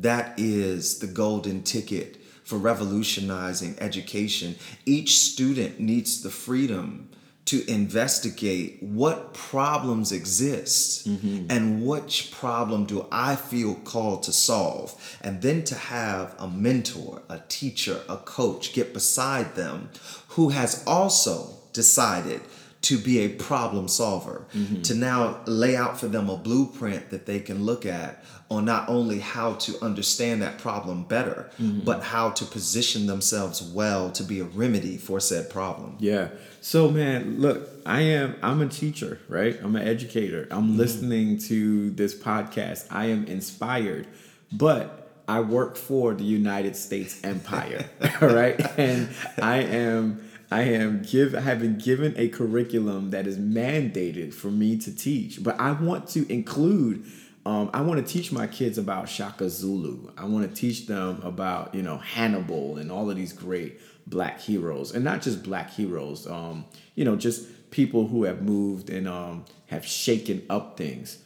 that 0.00 0.34
is 0.38 0.98
the 0.98 1.06
golden 1.06 1.62
ticket 1.62 2.16
for 2.44 2.58
revolutionizing 2.58 3.76
education. 3.78 4.56
Each 4.84 5.18
student 5.18 5.78
needs 5.78 6.22
the 6.22 6.30
freedom 6.30 7.10
to 7.46 7.68
investigate 7.68 8.82
what 8.82 9.34
problems 9.34 10.12
exist 10.12 11.08
mm-hmm. 11.08 11.46
and 11.50 11.84
which 11.84 12.30
problem 12.30 12.84
do 12.84 13.06
I 13.10 13.34
feel 13.34 13.74
called 13.74 14.22
to 14.24 14.32
solve. 14.32 15.18
And 15.20 15.42
then 15.42 15.64
to 15.64 15.74
have 15.74 16.34
a 16.38 16.46
mentor, 16.46 17.22
a 17.28 17.40
teacher, 17.48 18.00
a 18.08 18.16
coach 18.18 18.72
get 18.72 18.92
beside 18.94 19.54
them 19.54 19.90
who 20.28 20.50
has 20.50 20.84
also 20.86 21.56
decided 21.72 22.40
to 22.82 22.96
be 22.96 23.18
a 23.20 23.28
problem 23.28 23.88
solver, 23.88 24.46
mm-hmm. 24.54 24.80
to 24.82 24.94
now 24.94 25.40
lay 25.46 25.76
out 25.76 26.00
for 26.00 26.08
them 26.08 26.30
a 26.30 26.36
blueprint 26.36 27.10
that 27.10 27.26
they 27.26 27.38
can 27.38 27.64
look 27.64 27.84
at 27.84 28.24
on 28.50 28.64
not 28.64 28.88
only 28.88 29.20
how 29.20 29.52
to 29.54 29.78
understand 29.84 30.42
that 30.42 30.58
problem 30.58 31.04
better, 31.04 31.50
mm-hmm. 31.60 31.80
but 31.80 32.02
how 32.02 32.30
to 32.30 32.44
position 32.44 33.06
themselves 33.06 33.62
well 33.62 34.10
to 34.10 34.22
be 34.22 34.40
a 34.40 34.44
remedy 34.44 34.96
for 34.96 35.20
said 35.20 35.50
problem. 35.50 35.96
Yeah. 36.00 36.28
So 36.62 36.90
man, 36.90 37.38
look, 37.38 37.68
I 37.84 38.00
am 38.00 38.36
I'm 38.42 38.62
a 38.62 38.68
teacher, 38.68 39.20
right? 39.28 39.58
I'm 39.62 39.76
an 39.76 39.86
educator. 39.86 40.48
I'm 40.50 40.68
mm-hmm. 40.68 40.78
listening 40.78 41.38
to 41.38 41.90
this 41.90 42.14
podcast. 42.14 42.86
I 42.90 43.06
am 43.06 43.26
inspired, 43.26 44.06
but 44.52 45.00
I 45.28 45.40
work 45.40 45.76
for 45.76 46.14
the 46.14 46.24
United 46.24 46.74
States 46.74 47.22
Empire, 47.22 47.88
all 48.22 48.28
right? 48.28 48.60
And 48.78 49.10
I 49.40 49.58
am 49.58 50.29
I 50.50 50.62
am 50.62 51.02
give 51.02 51.32
have 51.32 51.60
been 51.60 51.78
given 51.78 52.14
a 52.16 52.28
curriculum 52.28 53.10
that 53.10 53.26
is 53.26 53.38
mandated 53.38 54.34
for 54.34 54.50
me 54.50 54.76
to 54.78 54.94
teach, 54.94 55.42
but 55.42 55.58
I 55.60 55.72
want 55.72 56.08
to 56.08 56.30
include 56.32 57.04
um, 57.46 57.70
I 57.72 57.80
want 57.80 58.04
to 58.04 58.12
teach 58.12 58.32
my 58.32 58.46
kids 58.46 58.76
about 58.76 59.08
Shaka 59.08 59.48
Zulu. 59.48 60.12
I 60.18 60.26
want 60.26 60.48
to 60.48 60.54
teach 60.54 60.86
them 60.86 61.20
about 61.22 61.74
you 61.74 61.82
know 61.82 61.98
Hannibal 61.98 62.76
and 62.76 62.90
all 62.90 63.10
of 63.10 63.16
these 63.16 63.32
great 63.32 63.80
black 64.06 64.40
heroes, 64.40 64.92
and 64.92 65.04
not 65.04 65.22
just 65.22 65.42
black 65.42 65.70
heroes. 65.70 66.26
Um, 66.26 66.64
you 66.94 67.04
know, 67.04 67.16
just 67.16 67.70
people 67.70 68.08
who 68.08 68.24
have 68.24 68.42
moved 68.42 68.90
and 68.90 69.08
um, 69.08 69.44
have 69.66 69.86
shaken 69.86 70.44
up 70.50 70.76
things. 70.76 71.18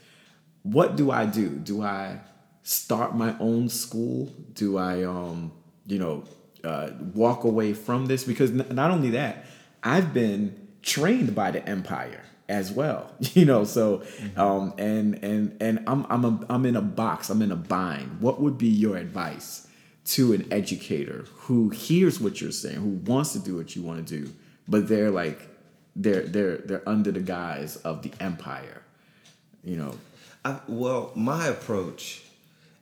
What 0.63 0.97
do 0.97 1.11
I 1.11 1.27
do? 1.27 1.49
Do 1.49 1.83
I 1.83 2.21
start 2.63 3.17
my 3.17 3.37
own 3.39 3.69
school? 3.69 4.33
Do 4.55 4.79
I, 4.79 5.05
um, 5.05 5.53
you 5.87 5.99
know, 5.99 6.25
uh, 6.65 6.91
walk 7.15 7.45
away 7.45 7.73
from 7.73 8.07
this? 8.07 8.25
Because 8.25 8.51
n- 8.51 8.67
not 8.71 8.91
only 8.91 9.11
that, 9.11 9.47
I've 9.83 10.15
been 10.15 10.69
trained 10.83 11.35
by 11.35 11.51
the 11.51 11.67
empire 11.69 12.23
as 12.47 12.71
well 12.71 13.11
you 13.33 13.43
know 13.47 13.65
so 13.65 14.03
um 14.37 14.75
and 14.77 15.15
and 15.25 15.57
and 15.63 15.83
i'm 15.87 16.05
i'm 16.11 16.27
a, 16.27 16.41
i'm 16.51 16.67
in 16.67 16.77
a 16.77 16.83
box 16.83 17.31
i'm 17.31 17.41
in 17.41 17.51
a 17.51 17.57
bind. 17.57 18.21
What 18.21 18.39
would 18.39 18.59
be 18.59 18.69
your 18.69 18.99
advice 18.99 19.67
to 20.09 20.35
an 20.35 20.47
educator 20.53 21.25
who 21.35 21.71
hears 21.71 22.21
what 22.21 22.43
you're 22.43 22.53
saying 22.53 22.77
who 22.77 23.01
wants 23.11 23.33
to 23.33 23.39
do 23.39 23.57
what 23.57 23.75
you 23.75 23.81
want 23.81 24.07
to 24.07 24.21
do 24.25 24.31
but 24.69 24.89
they're 24.89 25.11
like 25.11 25.49
they're 25.97 26.21
they're 26.21 26.59
they're 26.59 26.87
under 26.87 27.11
the 27.11 27.21
guise 27.21 27.77
of 27.77 28.03
the 28.03 28.13
empire 28.21 28.83
you 29.65 29.77
know? 29.77 29.99
I, 30.45 30.61
well, 30.69 31.11
my 31.15 31.47
approach, 31.47 32.23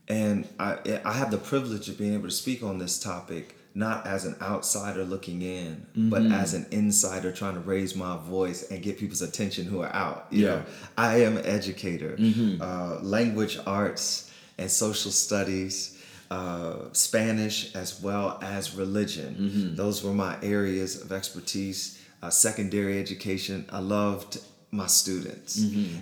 and 0.09 0.49
I, 0.59 1.01
I 1.05 1.13
have 1.13 1.31
the 1.31 1.39
privilege 1.39 1.89
of 1.89 1.97
being 1.97 2.15
able 2.15 2.29
to 2.29 2.35
speak 2.35 2.63
on 2.63 2.79
this 2.79 2.99
topic, 2.99 3.57
not 3.75 4.07
as 4.07 4.25
an 4.25 4.37
outsider 4.43 5.05
looking 5.05 5.41
in, 5.43 5.87
but 5.95 6.23
as 6.27 6.53
an 6.55 6.67
insider 6.71 7.33
trying 7.33 7.55
to 7.55 7.61
raise 7.61 7.97
my 7.97 8.17
voice 8.19 8.71
and 8.71 8.83
get 8.83 8.99
people's 8.99 9.23
attention 9.23 9.65
who 9.67 9.81
are 9.81 9.95
out. 9.95 10.27
You 10.31 10.45
Yeah. 10.45 10.49
know, 10.51 10.65
I 10.99 11.23
am 11.23 11.37
an 11.39 11.47
educator, 11.47 12.17
uh, 12.61 12.99
language 13.01 13.59
arts 13.67 14.31
and 14.59 14.71
social 14.71 15.11
studies. 15.11 15.97
Uh, 16.31 16.89
Spanish 16.93 17.75
as 17.75 18.01
well 18.01 18.39
as 18.41 18.75
religion. 18.75 19.75
Those 19.77 20.03
were 20.03 20.15
my 20.15 20.39
areas 20.43 21.01
of 21.03 21.13
expertise. 21.13 21.99
Uh, 22.23 22.31
secondary 22.31 22.99
education. 22.99 23.67
I 23.71 23.81
loved 23.81 24.39
my 24.71 24.87
students. 24.87 25.59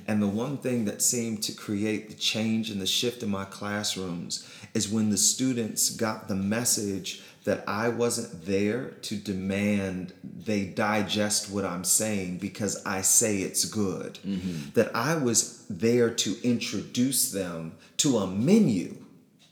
And 0.06 0.22
the 0.22 0.28
one 0.28 0.58
thing 0.58 0.84
that 0.84 1.02
seemed 1.02 1.42
to 1.44 1.52
create 1.52 2.10
the 2.10 2.14
change 2.14 2.70
and 2.70 2.80
the 2.80 2.86
shift 2.86 3.24
in 3.24 3.28
my 3.30 3.44
classrooms 3.46 4.46
is 4.74 4.88
when 4.88 5.10
the 5.10 5.16
students 5.16 5.90
got 5.90 6.28
the 6.28 6.36
message 6.36 7.22
that 7.44 7.64
I 7.66 7.88
wasn't 7.88 8.44
there 8.44 8.90
to 9.02 9.16
demand 9.16 10.12
they 10.22 10.64
digest 10.64 11.50
what 11.50 11.64
I'm 11.64 11.84
saying 11.84 12.38
because 12.38 12.84
I 12.84 13.02
say 13.02 13.38
it's 13.38 13.64
good. 13.64 14.18
Mm-hmm. 14.26 14.70
That 14.74 14.94
I 14.94 15.16
was 15.16 15.64
there 15.68 16.10
to 16.10 16.36
introduce 16.42 17.32
them 17.32 17.76
to 17.98 18.18
a 18.18 18.26
menu 18.26 18.96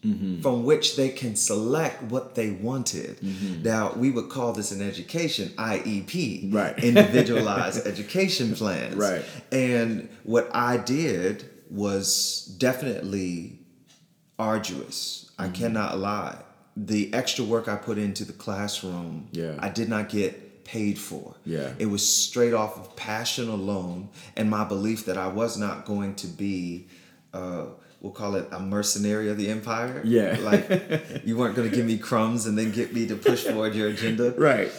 mm-hmm. 0.05 0.40
from 0.40 0.64
which 0.64 0.96
they 0.96 1.09
can 1.09 1.37
select 1.37 2.03
what 2.05 2.35
they 2.35 2.51
wanted. 2.51 3.18
Mm-hmm. 3.20 3.62
Now, 3.62 3.92
we 3.94 4.11
would 4.11 4.29
call 4.29 4.53
this 4.53 4.70
an 4.70 4.83
education 4.83 5.48
IEP, 5.51 6.53
Right. 6.53 6.79
individualized 6.83 7.87
education 7.87 8.55
plans. 8.55 8.96
Right. 8.96 9.24
And 9.53 10.09
what 10.24 10.51
I 10.55 10.77
did 10.77 11.48
was 11.70 12.55
definitely 12.59 13.59
arduous. 14.38 15.31
I 15.38 15.48
cannot 15.48 15.98
lie. 15.98 16.38
The 16.87 17.12
extra 17.12 17.45
work 17.45 17.67
I 17.67 17.75
put 17.77 17.99
into 17.99 18.25
the 18.25 18.33
classroom, 18.33 19.29
Yeah. 19.33 19.57
I 19.59 19.69
did 19.69 19.88
not 19.88 20.09
get 20.09 20.64
paid 20.64 20.99
for. 20.99 21.35
Yeah. 21.45 21.73
It 21.79 21.87
was 21.87 22.07
straight 22.07 22.55
off 22.55 22.77
of 22.79 22.95
passion 22.95 23.49
alone 23.49 24.11
and 24.37 24.49
my 24.51 24.64
belief 24.64 25.07
that 25.07 25.17
I 25.17 25.27
was 25.29 25.57
not 25.59 25.85
going 25.87 26.14
to 26.17 26.27
be 26.27 26.87
uh 27.35 27.64
we'll 28.01 28.12
call 28.12 28.37
it 28.37 28.47
a 28.53 28.61
mercenary 28.61 29.29
of 29.29 29.37
the 29.37 29.49
empire. 29.49 30.01
Yeah. 30.05 30.37
Like 30.41 31.23
you 31.25 31.37
weren't 31.37 31.57
going 31.57 31.69
to 31.69 31.75
give 31.75 31.85
me 31.87 31.99
crumbs 31.99 32.47
and 32.47 32.57
then 32.57 32.71
get 32.71 32.95
me 32.95 33.07
to 33.09 33.17
push 33.17 33.43
forward 33.45 33.75
your 33.75 33.88
agenda. 33.88 34.31
right 34.37 34.71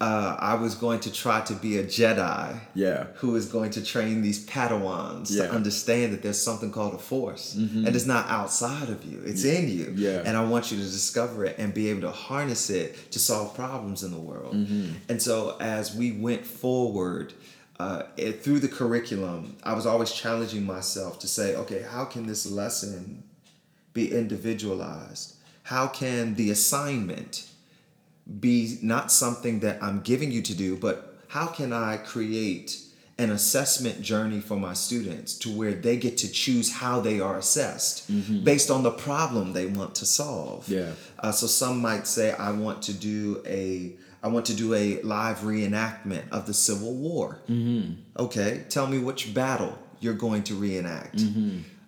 Uh, 0.00 0.36
I 0.40 0.54
was 0.54 0.74
going 0.74 1.00
to 1.00 1.12
try 1.12 1.40
to 1.42 1.54
be 1.54 1.78
a 1.78 1.84
Jedi 1.84 2.58
yeah 2.74 3.04
who 3.14 3.36
is 3.36 3.46
going 3.46 3.70
to 3.70 3.82
train 3.82 4.22
these 4.22 4.44
Padawans 4.44 5.30
Yeah. 5.30 5.46
to 5.46 5.52
understand 5.52 6.12
that 6.12 6.20
there's 6.22 6.42
something 6.42 6.72
called 6.72 6.94
a 6.94 6.98
force 6.98 7.54
and 7.54 7.86
it's 7.88 8.04
not 8.04 8.28
outside 8.28 8.88
of 8.90 9.04
you, 9.04 9.22
it's 9.24 9.44
in 9.44 9.68
you. 9.68 9.92
Yeah. 9.96 10.22
And 10.26 10.36
I 10.36 10.44
want 10.44 10.72
you 10.72 10.76
to 10.78 10.82
discover 10.82 11.44
it 11.44 11.54
and 11.58 11.72
be 11.72 11.88
able 11.90 12.02
to 12.02 12.10
harness 12.10 12.70
it 12.70 13.10
to 13.12 13.18
solve 13.18 13.54
problems 13.54 14.02
in 14.02 14.10
the 14.10 14.18
world. 14.18 14.54
Mm-hmm. 14.56 14.94
And 15.08 15.22
so 15.22 15.56
as 15.60 15.94
we 15.94 16.10
went 16.12 16.44
forward, 16.44 17.32
uh, 17.78 18.02
it, 18.16 18.42
through 18.42 18.60
the 18.60 18.68
curriculum, 18.68 19.56
I 19.62 19.74
was 19.74 19.86
always 19.86 20.12
challenging 20.12 20.64
myself 20.66 21.18
to 21.20 21.28
say, 21.28 21.54
okay, 21.56 21.82
how 21.88 22.04
can 22.04 22.26
this 22.26 22.46
lesson 22.46 23.22
be 23.92 24.12
individualized? 24.12 25.36
How 25.64 25.86
can 25.86 26.34
the 26.34 26.50
assignment 26.50 27.48
be 28.40 28.78
not 28.82 29.12
something 29.12 29.60
that 29.60 29.82
I'm 29.82 30.00
giving 30.00 30.30
you 30.30 30.42
to 30.42 30.54
do, 30.54 30.76
but 30.76 31.14
how 31.28 31.46
can 31.46 31.72
I 31.72 31.98
create 31.98 32.80
an 33.18 33.30
assessment 33.30 34.02
journey 34.02 34.40
for 34.40 34.56
my 34.56 34.72
students 34.72 35.38
to 35.38 35.48
where 35.50 35.72
they 35.72 35.96
get 35.96 36.16
to 36.18 36.28
choose 36.30 36.72
how 36.72 37.00
they 37.00 37.20
are 37.20 37.36
assessed 37.38 38.10
based 38.44 38.70
on 38.70 38.82
the 38.82 38.90
problem 38.90 39.52
they 39.52 39.66
want 39.66 39.94
to 39.96 40.06
solve? 40.06 40.68
Yeah. 40.68 40.92
Uh, 41.18 41.30
so 41.32 41.46
some 41.46 41.80
might 41.80 42.06
say, 42.06 42.32
I 42.32 42.50
want 42.52 42.82
to 42.82 42.92
do 42.92 43.42
a 43.46 43.92
I 44.22 44.28
want 44.28 44.46
to 44.46 44.54
do 44.54 44.72
a 44.72 45.02
live 45.02 45.40
reenactment 45.40 46.30
of 46.30 46.46
the 46.46 46.54
Civil 46.54 46.94
War. 46.94 47.40
Okay, 48.18 48.64
tell 48.70 48.86
me 48.86 48.98
which 48.98 49.34
battle 49.34 49.78
you're 50.00 50.14
going 50.14 50.42
to 50.44 50.54
reenact. 50.54 51.20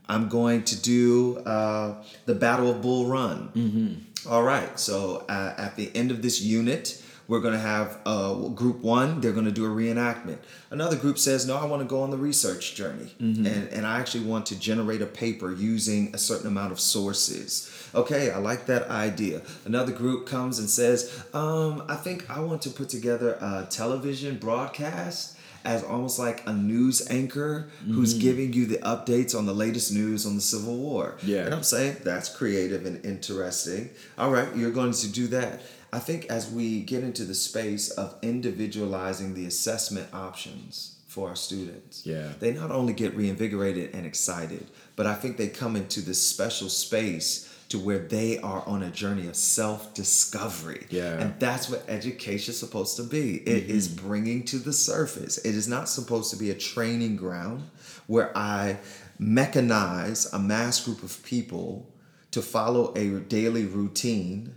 I'm 0.09 0.29
going 0.29 0.63
to 0.65 0.81
do 0.81 1.39
uh, 1.39 1.95
the 2.27 2.35
Battle 2.35 2.71
of 2.71 2.83
Bull 2.83 3.07
Run. 3.07 4.06
All 4.29 4.43
right. 4.43 4.79
So 4.79 5.25
uh, 5.29 5.55
at 5.57 5.77
the 5.77 5.95
end 5.95 6.11
of 6.11 6.23
this 6.23 6.41
unit, 6.41 7.03
we're 7.29 7.41
going 7.41 7.55
to 7.55 7.61
have 7.61 7.99
uh, 8.07 8.35
group 8.49 8.83
one, 8.83 9.21
they're 9.21 9.33
going 9.33 9.47
to 9.47 9.53
do 9.53 9.65
a 9.65 9.69
reenactment. 9.69 10.39
Another 10.71 10.97
group 10.97 11.19
says, 11.19 11.47
No, 11.47 11.57
I 11.57 11.65
want 11.65 11.83
to 11.83 11.89
go 11.89 12.03
on 12.03 12.11
the 12.11 12.17
research 12.17 12.75
journey. 12.75 13.15
Mm-hmm. 13.21 13.47
And, 13.47 13.69
and 13.69 13.87
I 13.87 13.99
actually 13.99 14.25
want 14.25 14.47
to 14.47 14.59
generate 14.59 15.03
a 15.03 15.07
paper 15.07 15.53
using 15.53 16.15
a 16.15 16.19
certain 16.19 16.47
amount 16.47 16.73
of 16.73 16.81
sources. 16.81 17.73
Okay, 17.95 18.31
I 18.31 18.39
like 18.39 18.67
that 18.67 18.89
idea. 18.89 19.43
Another 19.65 19.93
group 19.93 20.27
comes 20.27 20.59
and 20.59 20.69
says, 20.69 21.25
um, 21.33 21.85
I 21.89 21.97
think 21.97 22.29
I 22.31 22.41
want 22.41 22.63
to 22.63 22.71
put 22.71 22.89
together 22.89 23.39
a 23.41 23.67
television 23.69 24.37
broadcast 24.37 25.36
as 25.67 25.83
almost 25.83 26.19
like 26.19 26.47
a 26.47 26.53
news 26.53 27.07
anchor 27.11 27.69
mm-hmm. 27.83 27.95
who's 27.95 28.15
giving 28.15 28.53
you 28.53 28.67
the 28.67 28.79
updates 28.79 29.37
on 29.37 29.47
the 29.47 29.53
latest 29.53 29.93
news 29.93 30.25
on 30.25 30.37
the 30.37 30.41
Civil 30.41 30.77
War. 30.77 31.17
Yeah. 31.23 31.45
And 31.45 31.55
I'm 31.55 31.65
saying 31.65 31.99
that's 32.05 32.35
creative 32.35 32.87
and 32.87 33.05
interesting. 33.05 33.91
All 34.17 34.31
right, 34.31 34.55
you're 34.55 34.71
going 34.71 34.93
to 34.93 35.09
do 35.09 35.27
that. 35.29 35.61
I 35.93 35.99
think 35.99 36.27
as 36.27 36.51
we 36.51 36.83
get 36.83 37.03
into 37.03 37.25
the 37.25 37.35
space 37.35 37.91
of 37.91 38.15
individualizing 38.23 39.35
the 39.35 39.47
assessment 39.47 40.13
options 40.15 40.99
for 41.07 41.29
our 41.29 41.37
students, 41.37 42.07
yeah. 42.07 42.33
they 42.39 42.53
not 42.53 42.71
only 42.71 42.93
get 42.93 43.17
reinvigorated 43.17 43.95
and 43.95 44.07
excited, 44.07 44.67
but 44.95 45.07
I 45.07 45.15
think 45.15 45.37
they 45.37 45.49
come 45.49 45.75
into 45.75 46.01
this 46.01 46.23
special 46.23 46.69
space 46.69 47.46
to 47.69 47.79
where 47.79 47.99
they 47.99 48.39
are 48.39 48.63
on 48.67 48.83
a 48.83 48.91
journey 48.91 49.27
of 49.27 49.37
self-discovery. 49.37 50.87
Yeah. 50.91 51.19
And 51.19 51.39
that's 51.41 51.69
what 51.69 51.85
education 51.89 52.53
is 52.53 52.59
supposed 52.59 52.97
to 52.97 53.03
be. 53.03 53.37
It 53.39 53.65
mm-hmm. 53.65 53.71
is 53.71 53.89
bringing 53.89 54.45
to 54.45 54.59
the 54.59 54.73
surface. 54.73 55.39
It 55.39 55.55
is 55.55 55.67
not 55.67 55.89
supposed 55.89 56.31
to 56.31 56.37
be 56.37 56.51
a 56.51 56.55
training 56.55 57.17
ground 57.17 57.69
where 58.07 58.37
I 58.37 58.79
mechanize 59.21 60.33
a 60.33 60.39
mass 60.39 60.85
group 60.85 61.03
of 61.03 61.23
people 61.25 61.91
to 62.31 62.43
follow 62.43 62.93
a 62.95 63.21
daily 63.21 63.65
routine, 63.65 64.55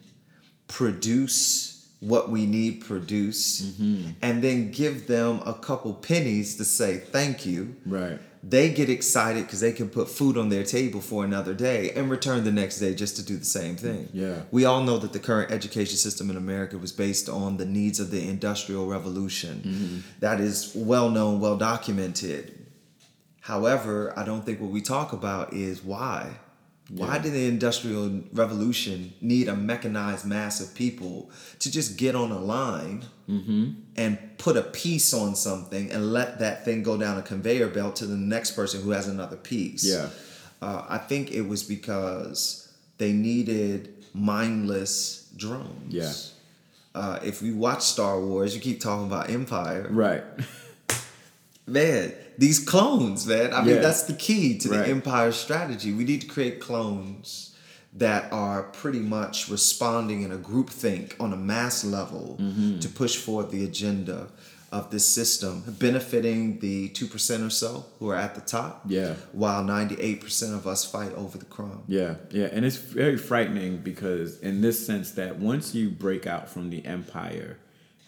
produce 0.67 1.87
what 2.01 2.29
we 2.29 2.45
need 2.45 2.85
produce, 2.85 3.61
mm-hmm. 3.61 4.11
and 4.21 4.41
then 4.41 4.71
give 4.71 5.07
them 5.07 5.41
a 5.45 5.53
couple 5.53 5.93
pennies 5.93 6.55
to 6.57 6.63
say 6.63 6.97
thank 6.97 7.45
you. 7.45 7.75
Right 7.85 8.19
they 8.41 8.69
get 8.71 8.89
excited 8.89 9.43
because 9.43 9.59
they 9.59 9.73
can 9.73 9.89
put 9.89 10.09
food 10.09 10.37
on 10.37 10.49
their 10.49 10.63
table 10.63 11.01
for 11.01 11.25
another 11.25 11.53
day 11.53 11.91
and 11.91 12.09
return 12.09 12.45
the 12.45 12.51
next 12.51 12.79
day 12.79 12.95
just 12.95 13.17
to 13.17 13.23
do 13.23 13.35
the 13.35 13.45
same 13.45 13.75
thing. 13.75 14.07
Yeah. 14.13 14.43
We 14.51 14.63
all 14.63 14.81
know 14.83 14.97
that 14.97 15.11
the 15.11 15.19
current 15.19 15.51
education 15.51 15.97
system 15.97 16.29
in 16.29 16.37
America 16.37 16.77
was 16.77 16.93
based 16.93 17.27
on 17.27 17.57
the 17.57 17.65
needs 17.65 17.99
of 17.99 18.11
the 18.11 18.27
Industrial 18.27 18.87
Revolution. 18.87 19.61
Mm-hmm. 19.65 19.99
That 20.21 20.39
is 20.39 20.71
well 20.73 21.09
known, 21.09 21.41
well 21.41 21.57
documented. 21.57 22.65
However, 23.41 24.13
I 24.17 24.23
don't 24.23 24.45
think 24.45 24.61
what 24.61 24.71
we 24.71 24.81
talk 24.81 25.11
about 25.11 25.53
is 25.53 25.83
why. 25.83 26.37
Yeah. 26.89 27.05
Why 27.05 27.19
did 27.19 27.33
the 27.33 27.47
Industrial 27.47 28.21
Revolution 28.33 29.13
need 29.21 29.47
a 29.47 29.55
mechanized 29.55 30.25
mass 30.25 30.59
of 30.59 30.73
people 30.73 31.29
to 31.59 31.71
just 31.71 31.97
get 31.97 32.15
on 32.15 32.31
a 32.31 32.39
line 32.39 33.05
mm-hmm. 33.29 33.71
and 33.95 34.17
put 34.37 34.57
a 34.57 34.63
piece 34.63 35.13
on 35.13 35.35
something 35.35 35.91
and 35.91 36.11
let 36.11 36.39
that 36.39 36.65
thing 36.65 36.81
go 36.81 36.97
down 36.97 37.17
a 37.17 37.21
conveyor 37.21 37.67
belt 37.67 37.95
to 37.97 38.05
the 38.05 38.17
next 38.17 38.51
person 38.51 38.81
who 38.81 38.91
has 38.91 39.07
another 39.07 39.37
piece? 39.37 39.83
Yeah. 39.83 40.09
Uh, 40.61 40.85
I 40.89 40.97
think 40.97 41.31
it 41.31 41.41
was 41.41 41.63
because 41.63 42.73
they 42.97 43.13
needed 43.13 44.05
mindless 44.13 45.29
drones. 45.35 45.93
Yeah. 45.93 46.11
Uh, 46.95 47.19
if 47.23 47.41
we 47.41 47.51
watch 47.53 47.81
Star 47.83 48.19
Wars, 48.19 48.55
you 48.55 48.61
keep 48.61 48.81
talking 48.81 49.05
about 49.05 49.29
Empire. 49.29 49.87
Right. 49.89 50.23
man, 51.67 52.13
these 52.39 52.57
clones, 52.57 53.27
man. 53.27 53.53
I 53.53 53.61
mean, 53.61 53.81
that's 53.81 54.03
the 54.03 54.13
key 54.13 54.57
to 54.59 54.69
the 54.69 54.79
right. 54.79 54.89
empire 54.89 55.33
strategy. 55.33 55.91
We 55.91 56.05
need 56.05 56.21
to 56.21 56.27
create 56.27 56.61
clones 56.61 57.55
that 57.93 58.31
are 58.31 58.63
pretty 58.63 58.99
much 58.99 59.49
responding 59.49 60.21
in 60.21 60.31
a 60.31 60.37
group 60.37 60.69
think 60.69 61.17
on 61.19 61.33
a 61.33 61.35
mass 61.35 61.83
level 61.83 62.37
mm-hmm. 62.39 62.79
to 62.79 62.87
push 62.87 63.17
forward 63.17 63.51
the 63.51 63.65
agenda 63.65 64.29
of 64.71 64.89
this 64.89 65.05
system, 65.05 65.63
benefiting 65.79 66.59
the 66.59 66.89
2% 66.89 67.45
or 67.45 67.49
so 67.49 67.85
who 67.97 68.07
are 68.09 68.15
at 68.15 68.35
the 68.35 68.41
top. 68.41 68.83
Yeah. 68.85 69.15
While 69.33 69.63
98% 69.63 70.53
of 70.53 70.65
us 70.65 70.89
fight 70.89 71.11
over 71.15 71.37
the 71.37 71.45
crumb. 71.45 71.83
Yeah. 71.87 72.15
Yeah. 72.29 72.47
And 72.53 72.63
it's 72.63 72.77
very 72.77 73.17
frightening 73.17 73.79
because, 73.79 74.39
in 74.39 74.61
this 74.61 74.85
sense, 74.85 75.11
that 75.11 75.39
once 75.39 75.75
you 75.75 75.89
break 75.89 76.25
out 76.25 76.47
from 76.47 76.69
the 76.69 76.85
empire, 76.85 77.57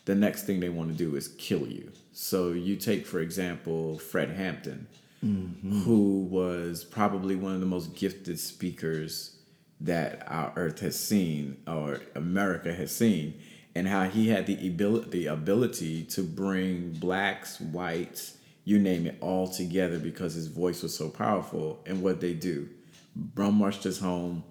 the 0.05 0.15
next 0.15 0.43
thing 0.43 0.61
they 0.61 0.69
want 0.69 0.89
to 0.91 0.95
do 0.95 1.15
is 1.17 1.27
kill 1.27 1.67
you. 1.67 1.91
So 2.11 2.51
you 2.51 2.75
take, 2.75 3.05
for 3.05 3.19
example, 3.19 3.97
Fred 3.97 4.31
Hampton, 4.31 4.87
mm-hmm. 5.23 5.81
who 5.81 6.23
was 6.29 6.83
probably 6.83 7.35
one 7.35 7.53
of 7.53 7.59
the 7.59 7.65
most 7.65 7.95
gifted 7.95 8.39
speakers 8.39 9.37
that 9.79 10.23
our 10.27 10.53
earth 10.55 10.79
has 10.79 10.99
seen 10.99 11.57
or 11.67 12.01
America 12.15 12.73
has 12.73 12.95
seen, 12.95 13.39
and 13.73 13.87
how 13.87 14.03
he 14.03 14.29
had 14.29 14.45
the 14.45 14.67
ability, 14.67 15.09
the 15.09 15.27
ability 15.27 16.03
to 16.03 16.21
bring 16.21 16.91
blacks, 16.91 17.59
whites, 17.59 18.37
you 18.63 18.77
name 18.77 19.07
it, 19.07 19.17
all 19.21 19.47
together 19.47 19.97
because 19.97 20.33
his 20.33 20.47
voice 20.47 20.83
was 20.83 20.95
so 20.95 21.09
powerful. 21.09 21.81
And 21.85 22.03
what 22.03 22.21
they 22.21 22.33
do, 22.33 22.69
Brum 23.15 23.55
marched 23.55 23.83
his 23.83 23.99
home 23.99 24.43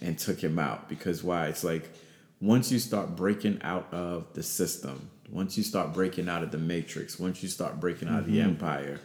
and 0.00 0.18
took 0.18 0.42
him 0.42 0.58
out 0.58 0.88
because 0.88 1.22
why? 1.22 1.46
It's 1.46 1.62
like 1.62 1.90
once 2.40 2.72
you 2.72 2.80
start 2.80 3.14
breaking 3.14 3.60
out 3.62 3.86
of 3.92 4.32
the 4.34 4.42
system, 4.42 5.10
once 5.32 5.56
you 5.56 5.64
start 5.64 5.92
breaking 5.92 6.28
out 6.28 6.42
of 6.42 6.52
the 6.52 6.58
matrix, 6.58 7.18
once 7.18 7.42
you 7.42 7.48
start 7.48 7.80
breaking 7.80 8.08
out 8.08 8.12
mm-hmm. 8.12 8.20
of 8.20 8.26
the 8.26 8.38
mm-hmm. 8.38 8.50
empire, 8.50 9.00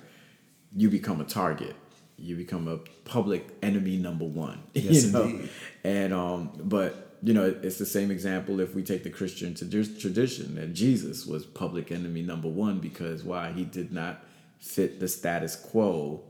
you 0.76 0.90
become 0.90 1.22
a 1.22 1.24
target. 1.24 1.76
You 2.18 2.36
become 2.36 2.68
a 2.68 2.78
public 3.06 3.48
enemy 3.64 3.98
number 3.98 4.26
one. 4.26 4.62
Yes, 4.74 5.06
you 5.06 5.12
know? 5.12 5.24
indeed. 5.24 5.50
And 5.84 6.14
um, 6.14 6.52
but 6.64 7.18
you 7.24 7.34
know, 7.34 7.56
it's 7.64 7.78
the 7.78 7.86
same 7.86 8.12
example 8.12 8.60
if 8.60 8.76
we 8.76 8.84
take 8.84 9.04
the 9.04 9.10
Christian 9.10 9.56
tradition 9.56 10.56
that 10.56 10.74
Jesus 10.74 11.26
was 11.26 11.46
public 11.46 11.92
enemy 11.92 12.22
number 12.22 12.48
one 12.48 12.80
because 12.80 13.24
why 13.24 13.52
he 13.54 13.64
did 13.64 13.92
not 13.92 14.24
fit 14.60 15.00
the 15.00 15.08
status 15.08 15.56
quo 15.56 16.24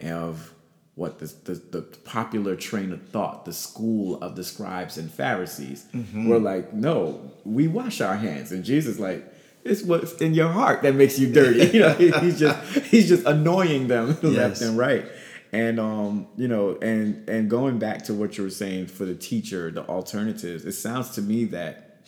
of 0.00 0.52
what 0.94 1.18
the, 1.18 1.26
the, 1.44 1.54
the, 1.54 1.82
popular 1.82 2.54
train 2.54 2.92
of 2.92 3.02
thought, 3.08 3.46
the 3.46 3.52
school 3.52 4.22
of 4.22 4.36
the 4.36 4.44
scribes 4.44 4.98
and 4.98 5.10
Pharisees, 5.10 5.86
mm-hmm. 5.94 6.28
were 6.28 6.38
like, 6.38 6.74
no, 6.74 7.32
we 7.44 7.66
wash 7.66 8.02
our 8.02 8.16
hands. 8.16 8.52
And 8.52 8.62
Jesus 8.62 8.98
like, 8.98 9.31
it's 9.64 9.82
what's 9.82 10.12
in 10.14 10.34
your 10.34 10.48
heart 10.48 10.82
that 10.82 10.94
makes 10.94 11.18
you 11.18 11.32
dirty. 11.32 11.66
You 11.72 11.80
know, 11.80 11.94
he's 11.94 12.38
just 12.38 12.78
he's 12.86 13.08
just 13.08 13.26
annoying 13.26 13.88
them 13.88 14.18
yes. 14.22 14.32
left 14.32 14.60
and 14.62 14.78
right. 14.78 15.06
And 15.52 15.78
um, 15.78 16.26
you 16.36 16.48
know, 16.48 16.76
and 16.82 17.28
and 17.28 17.48
going 17.48 17.78
back 17.78 18.04
to 18.04 18.14
what 18.14 18.38
you 18.38 18.44
were 18.44 18.50
saying 18.50 18.86
for 18.86 19.04
the 19.04 19.14
teacher, 19.14 19.70
the 19.70 19.86
alternatives, 19.86 20.64
it 20.64 20.72
sounds 20.72 21.10
to 21.10 21.22
me 21.22 21.44
that 21.46 22.06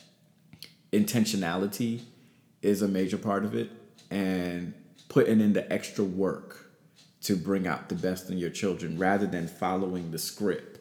intentionality 0.93 2.03
is 2.63 2.83
a 2.83 2.89
major 2.89 3.19
part 3.19 3.45
of 3.45 3.55
it 3.55 3.71
and 4.11 4.73
putting 5.09 5.41
in 5.41 5.53
the 5.53 5.71
extra 5.73 6.05
work 6.05 6.71
to 7.23 7.37
bring 7.37 7.67
out 7.67 7.89
the 7.89 7.95
best 7.95 8.31
in 8.31 8.39
your 8.39 8.51
children 8.51 8.99
rather 8.99 9.27
than 9.27 9.49
following 9.49 10.11
the 10.11 10.19
script 10.19 10.75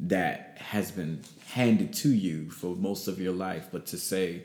that 0.00 0.56
has 0.58 0.90
been 0.90 1.22
handed 1.46 1.92
to 1.92 2.08
you 2.08 2.50
for 2.50 2.74
most 2.74 3.06
of 3.06 3.20
your 3.20 3.32
life, 3.32 3.68
but 3.70 3.86
to 3.86 3.96
say 3.96 4.42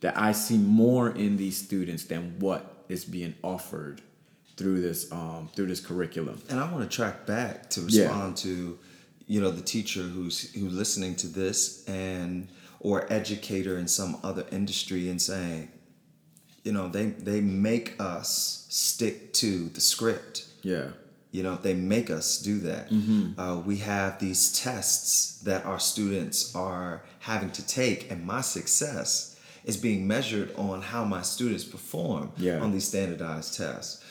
that 0.00 0.18
I 0.18 0.32
see 0.32 0.58
more 0.58 1.10
in 1.10 1.36
these 1.36 1.56
students 1.56 2.04
than 2.04 2.38
what 2.38 2.84
is 2.88 3.04
being 3.04 3.34
offered 3.42 4.02
through 4.56 4.80
this 4.80 5.10
um, 5.12 5.48
through 5.54 5.66
this 5.66 5.80
curriculum. 5.80 6.40
And 6.48 6.60
I 6.60 6.70
want 6.70 6.88
to 6.88 6.94
track 6.94 7.26
back 7.26 7.70
to 7.70 7.80
respond 7.82 8.38
yeah. 8.38 8.50
to 8.50 8.78
you 9.26 9.40
know 9.40 9.50
the 9.50 9.62
teacher 9.62 10.02
who's 10.02 10.52
who's 10.52 10.72
listening 10.72 11.16
to 11.16 11.26
this 11.26 11.84
and 11.88 12.48
or 12.80 13.10
educator 13.10 13.78
in 13.78 13.88
some 13.88 14.18
other 14.22 14.44
industry 14.52 15.08
and 15.08 15.20
saying, 15.20 15.70
you 16.62 16.72
know, 16.72 16.88
they 16.88 17.06
they 17.06 17.40
make 17.40 18.00
us 18.00 18.66
stick 18.68 19.32
to 19.32 19.68
the 19.70 19.80
script 19.80 20.48
yeah. 20.64 20.88
You 21.30 21.42
know, 21.42 21.56
they 21.56 21.74
make 21.74 22.10
us 22.10 22.38
do 22.38 22.60
that. 22.60 22.90
Mm-hmm. 22.90 23.38
Uh, 23.38 23.58
we 23.58 23.78
have 23.78 24.18
these 24.18 24.52
tests 24.58 25.40
that 25.42 25.64
our 25.64 25.80
students 25.80 26.54
are 26.54 27.02
having 27.20 27.50
to 27.52 27.66
take, 27.66 28.10
and 28.10 28.24
my 28.24 28.40
success 28.40 29.33
is 29.64 29.76
being 29.76 30.06
measured 30.06 30.54
on 30.56 30.82
how 30.82 31.04
my 31.04 31.22
students 31.22 31.64
perform 31.64 32.32
yeah. 32.36 32.60
on 32.60 32.72
these 32.72 32.86
standardized 32.86 33.56
tests. 33.56 34.04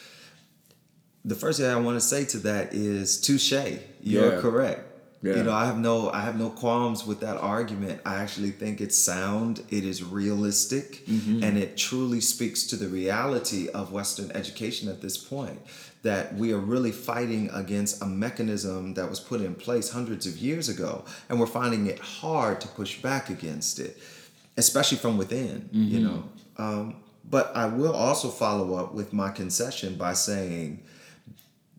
The 1.26 1.36
first 1.36 1.60
thing 1.60 1.70
I 1.70 1.76
want 1.78 1.96
to 1.96 2.06
say 2.06 2.26
to 2.26 2.38
that 2.40 2.74
is 2.74 3.22
touche. 3.22 3.54
You're 4.02 4.36
yeah. 4.36 4.42
correct. 4.42 4.90
Yeah. 5.24 5.38
You 5.38 5.44
know, 5.44 5.54
I 5.54 5.66
have 5.66 5.78
no 5.78 6.10
I 6.12 6.20
have 6.20 6.38
no 6.38 6.50
qualms 6.50 7.06
with 7.06 7.22
that 7.22 7.38
argument. 7.38 8.02
I 8.06 8.16
actually 8.16 8.52
think 8.52 8.82
it's 8.82 8.98
sound, 8.98 9.64
it 9.70 9.86
is 9.86 10.04
realistic, 10.04 11.06
mm-hmm. 11.06 11.42
and 11.42 11.58
it 11.58 11.78
truly 11.78 12.20
speaks 12.20 12.68
to 12.68 12.76
the 12.76 12.90
reality 12.90 13.70
of 13.70 13.94
Western 13.94 14.32
education 14.32 14.90
at 14.90 15.02
this 15.02 15.18
point. 15.18 15.62
That 16.02 16.36
we 16.36 16.52
are 16.52 16.60
really 16.60 16.92
fighting 16.92 17.50
against 17.54 18.02
a 18.02 18.06
mechanism 18.06 18.96
that 18.96 19.10
was 19.10 19.22
put 19.22 19.40
in 19.40 19.56
place 19.56 19.90
hundreds 19.90 20.28
of 20.28 20.38
years 20.38 20.68
ago, 20.68 21.06
and 21.30 21.40
we're 21.40 21.46
finding 21.46 21.88
it 21.88 22.00
hard 22.00 22.60
to 22.60 22.68
push 22.68 23.02
back 23.02 23.30
against 23.30 23.80
it, 23.80 23.98
especially 24.58 24.98
from 24.98 25.18
within. 25.18 25.70
Mm-hmm. 25.74 25.84
You 25.84 26.00
know, 26.00 26.24
um, 26.58 26.96
but 27.30 27.56
I 27.56 27.66
will 27.68 27.94
also 27.94 28.30
follow 28.30 28.76
up 28.76 28.94
with 28.94 29.14
my 29.14 29.30
concession 29.32 29.96
by 29.96 30.14
saying 30.14 30.84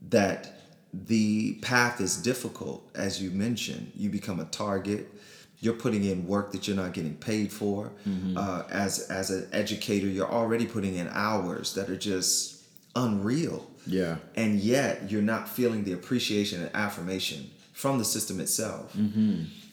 that 0.09 0.53
the 0.93 1.55
path 1.55 2.01
is 2.01 2.17
difficult, 2.17 2.89
as 2.95 3.23
you 3.23 3.31
mentioned. 3.31 3.93
You 3.95 4.11
become 4.11 4.41
a 4.41 4.45
target. 4.47 5.11
You're 5.59 5.75
putting 5.75 6.05
in 6.05 6.27
work 6.27 6.53
that 6.53 6.69
you're 6.69 6.77
not 6.77 6.93
getting 6.93 7.15
paid 7.17 7.53
for. 7.53 7.93
Uh, 8.37 8.65
as 8.71 9.09
as 9.11 9.31
an 9.31 9.49
educator, 9.53 10.07
you're 10.07 10.31
already 10.31 10.67
putting 10.67 10.95
in 10.97 11.09
hours 11.09 11.75
that 11.75 11.89
are 11.89 11.97
just 11.97 12.65
unreal. 12.95 13.67
Yeah. 13.87 14.17
And 14.37 14.61
yet, 14.61 15.11
you're 15.11 15.23
not 15.23 15.49
feeling 15.49 15.85
the 15.85 15.93
appreciation 15.93 16.63
and 16.63 16.71
affirmation 16.75 17.51
from 17.73 17.99
the 17.99 18.05
system 18.05 18.41
itself. 18.41 18.95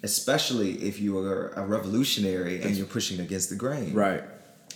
Especially 0.04 0.74
if 0.74 1.00
you 1.00 1.18
are 1.20 1.50
a 1.50 1.66
revolutionary 1.66 2.62
and 2.62 2.76
you're 2.76 2.88
pushing 2.88 3.20
against 3.20 3.50
the 3.50 3.56
grain. 3.56 3.94
Right. 3.94 4.24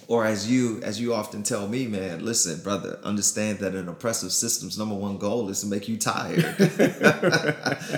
or 0.07 0.25
as 0.25 0.49
you 0.51 0.81
as 0.83 0.99
you 1.01 1.13
often 1.13 1.41
tell 1.41 1.67
me 1.67 1.87
man 1.87 2.23
listen 2.23 2.61
brother 2.61 2.99
understand 3.03 3.59
that 3.59 3.73
an 3.73 3.87
oppressive 3.87 4.31
system's 4.31 4.77
number 4.77 4.93
one 4.93 5.17
goal 5.17 5.49
is 5.49 5.61
to 5.61 5.67
make 5.67 5.87
you 5.87 5.97
tired. 5.97 6.45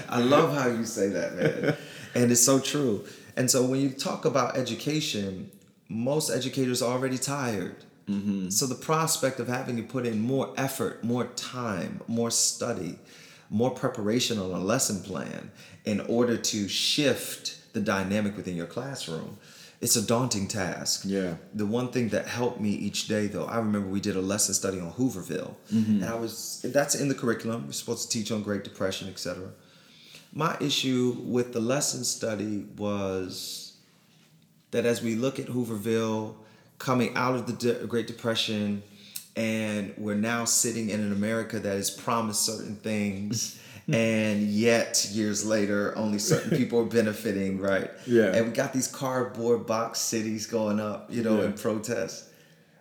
I 0.10 0.20
love 0.20 0.56
how 0.56 0.68
you 0.68 0.86
say 0.86 1.10
that 1.10 1.36
man. 1.36 1.76
And 2.16 2.32
it's 2.32 2.42
so 2.42 2.60
true. 2.60 3.06
And 3.36 3.52
so 3.52 3.66
when 3.66 3.80
you 3.82 3.90
talk 3.90 4.26
about 4.26 4.56
education 4.58 5.52
most 5.90 6.30
educators 6.30 6.82
are 6.82 6.92
already 6.92 7.18
tired. 7.18 7.76
Mm-hmm. 8.10 8.50
So 8.50 8.68
the 8.68 8.76
prospect 8.76 9.40
of 9.40 9.48
having 9.48 9.76
to 9.78 9.84
put 9.84 10.06
in 10.06 10.20
more 10.20 10.54
effort 10.56 11.04
more 11.04 11.26
time 11.36 12.02
more 12.08 12.32
study 12.32 13.00
more 13.50 13.72
preparation 13.72 14.38
on 14.40 14.52
a 14.52 14.60
lesson 14.60 15.02
plan 15.02 15.52
in 15.86 16.02
order 16.02 16.38
to 16.38 16.68
shift 16.68 17.74
the 17.74 17.80
dynamic 17.80 18.36
within 18.36 18.56
your 18.56 18.66
classroom. 18.66 19.38
It's 19.80 19.96
a 19.96 20.02
daunting 20.02 20.48
task. 20.48 21.04
Yeah. 21.06 21.36
the 21.54 21.66
one 21.66 21.90
thing 21.92 22.10
that 22.10 22.28
helped 22.28 22.60
me 22.60 22.72
each 22.72 23.08
day 23.08 23.28
though 23.28 23.46
i 23.46 23.58
remember 23.58 23.88
we 23.88 24.00
did 24.00 24.16
a 24.16 24.22
lesson 24.22 24.54
study 24.56 24.80
on 24.80 24.92
hooverville. 24.94 25.54
Mm-hmm. 25.72 26.02
And 26.02 26.06
i 26.06 26.16
was 26.16 26.62
that's 26.64 26.96
in 26.96 27.08
the 27.10 27.16
curriculum. 27.16 27.68
We're 27.68 27.74
supposed 27.74 28.10
to 28.10 28.18
teach 28.18 28.32
on 28.32 28.42
great 28.44 28.64
depression 28.64 29.08
etc 29.08 29.50
my 30.34 30.58
issue 30.60 31.16
with 31.24 31.54
the 31.54 31.60
lesson 31.60 32.04
study 32.04 32.66
was 32.78 33.78
that 34.72 34.86
as 34.86 35.02
we 35.02 35.16
look 35.16 35.40
at 35.40 35.48
hooverville 35.48 36.36
coming 36.80 37.16
out 37.16 37.36
of 37.36 37.48
the 37.48 37.54
De- 37.54 37.88
great 37.88 38.08
depression 38.08 38.84
and 39.38 39.94
we're 39.98 40.16
now 40.16 40.44
sitting 40.46 40.90
in 40.90 41.00
an 41.00 41.12
america 41.14 41.60
that 41.60 41.76
has 41.76 41.90
promised 41.90 42.42
certain 42.46 42.76
things 42.78 43.58
and 43.94 44.42
yet 44.44 45.08
years 45.12 45.46
later 45.46 45.98
only 45.98 46.20
certain 46.20 46.58
people 46.62 46.80
are 46.80 46.86
benefiting 46.86 47.60
right 47.60 47.90
Yeah. 48.06 48.34
and 48.36 48.48
we 48.48 48.52
got 48.52 48.74
these 48.74 48.88
cardboard 48.88 49.66
box 49.66 50.00
cities 50.00 50.46
going 50.48 50.80
up 50.80 51.10
you 51.14 51.24
know 51.24 51.38
Yeah. 51.40 51.46
in 51.48 51.54
protest 51.54 52.26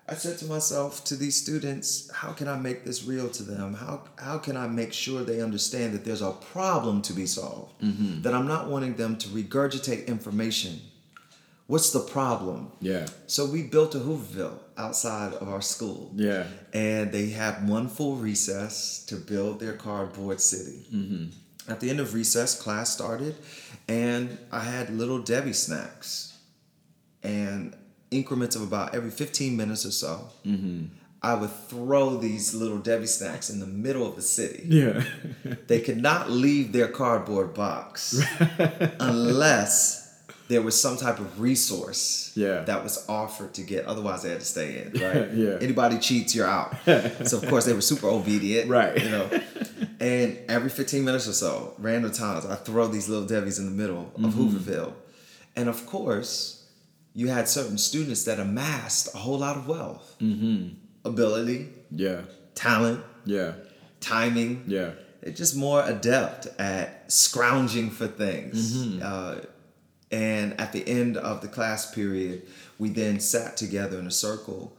I 0.09 0.15
said 0.15 0.39
to 0.39 0.45
myself, 0.45 1.03
to 1.07 1.17
these 1.17 1.35
students, 1.35 2.09
how 2.13 2.31
can 2.33 2.47
I 2.47 2.57
make 2.57 2.85
this 2.85 3.03
real 3.05 3.29
to 3.31 3.43
them? 3.43 3.75
How, 3.75 4.03
how 4.19 4.39
can 4.39 4.57
I 4.57 4.69
make 4.69 4.93
sure 4.93 5.25
they 5.25 5.41
understand 5.41 5.95
that 5.95 6.05
there's 6.05 6.23
a 6.23 6.31
problem 6.31 7.03
to 7.03 7.13
be 7.13 7.27
solved? 7.27 7.83
Mm-hmm. 7.83 8.23
That 8.23 8.33
I'm 8.33 8.47
not 8.47 8.69
wanting 8.69 8.95
them 8.95 9.17
to 9.17 9.29
regurgitate 9.31 10.07
information. 10.07 10.79
What's 11.67 11.91
the 11.91 12.01
problem? 12.01 12.71
Yeah. 12.81 13.07
So 13.27 13.45
we 13.47 13.63
built 13.65 13.95
a 13.95 13.99
Hooverville 13.99 14.59
outside 14.77 15.35
of 15.35 15.49
our 15.49 15.63
school. 15.63 16.13
Yeah. 16.15 16.45
And 16.73 17.11
they 17.11 17.31
had 17.31 17.69
one 17.69 17.89
full 17.89 18.17
recess 18.17 19.05
to 19.07 19.17
build 19.17 19.59
their 19.59 19.73
cardboard 19.73 20.41
city. 20.41 20.87
Mm-hmm. 20.95 21.71
At 21.71 21.81
the 21.81 21.91
end 21.91 21.99
of 21.99 22.15
recess, 22.15 22.61
class 22.61 22.93
started, 22.93 23.35
and 23.89 24.39
I 24.53 24.61
had 24.61 24.91
little 24.91 25.19
Debbie 25.19 25.53
snacks. 25.53 26.39
And 27.25 27.75
increments 28.13 28.55
of 28.55 28.63
about 28.63 28.95
every 28.95 29.11
15 29.11 29.57
minutes 29.57 29.85
or 29.85 29.91
so, 29.91 30.29
mm-hmm. 30.45 30.85
I 31.21 31.35
would 31.35 31.51
throw 31.51 32.17
these 32.17 32.55
little 32.55 32.79
Debbie 32.79 33.09
snacks 33.09 33.51
in 33.51 33.59
the 33.59 33.67
middle 33.67 34.07
of 34.07 34.15
the 34.15 34.23
city. 34.23 34.63
Yeah. 34.69 35.03
They 35.67 35.81
could 35.81 36.01
not 36.01 36.31
leave 36.31 36.71
their 36.71 36.87
cardboard 36.87 37.53
box 37.55 38.23
unless 39.01 40.06
there 40.49 40.63
was 40.63 40.81
some 40.81 40.97
type 40.97 41.19
of 41.19 41.41
resource 41.41 42.33
Yeah. 42.37 42.61
that 42.63 42.83
was 42.83 43.05
offered 43.09 43.53
to 43.55 43.63
get. 43.63 43.85
Otherwise, 43.87 44.23
they 44.23 44.31
had 44.31 44.41
to 44.41 44.47
stay 44.47 44.79
in. 44.83 44.93
Right? 45.01 45.31
Yeah. 45.35 45.59
Anybody 45.61 45.99
cheats, 45.99 46.35
you're 46.35 46.47
out. 46.47 46.75
so 46.85 47.39
of 47.39 47.49
course 47.49 47.65
they 47.65 47.73
were 47.73 47.81
super 47.81 48.09
obedient. 48.09 48.69
Right. 48.79 49.03
You 49.03 49.11
know. 49.11 49.41
And 49.99 50.39
every 50.49 50.69
15 50.71 51.05
minutes 51.05 51.27
or 51.27 51.33
so, 51.33 51.75
random 51.79 52.13
times, 52.13 52.45
I 52.47 52.55
throw 52.55 52.87
these 52.87 53.09
little 53.09 53.27
Debbie's 53.27 53.59
in 53.59 53.65
the 53.67 53.73
middle 53.83 54.13
of 54.15 54.21
Mm-hmm. 54.21 54.41
Hooverville, 54.57 54.93
and 55.57 55.69
of 55.69 55.87
course, 55.87 56.65
you 57.15 57.29
had 57.29 57.49
certain 57.49 57.79
students 57.79 58.25
that 58.25 58.39
amassed 58.39 59.15
a 59.15 59.19
whole 59.19 59.39
lot 59.39 59.57
of 59.57 59.67
wealth, 59.67 60.17
Mm-hmm. 60.21 60.75
ability, 61.09 61.69
Yeah. 61.91 62.21
talent, 62.55 63.01
Yeah. 63.25 63.53
timing 64.01 64.65
Yeah. 64.67 64.91
they're 65.23 65.33
just 65.33 65.57
more 65.57 65.83
adept 65.85 66.47
at 66.59 67.11
scrounging 67.11 67.91
for 67.91 68.07
things. 68.07 69.01
Uh, 69.03 69.41
and 70.11 70.59
at 70.61 70.73
the 70.73 70.87
end 70.87 71.17
of 71.17 71.41
the 71.41 71.49
class 71.49 71.93
period, 71.95 72.43
we 72.79 72.91
then 72.91 73.21
sat 73.21 73.57
together 73.57 73.99
in 73.99 74.07
a 74.07 74.11
circle, 74.11 74.77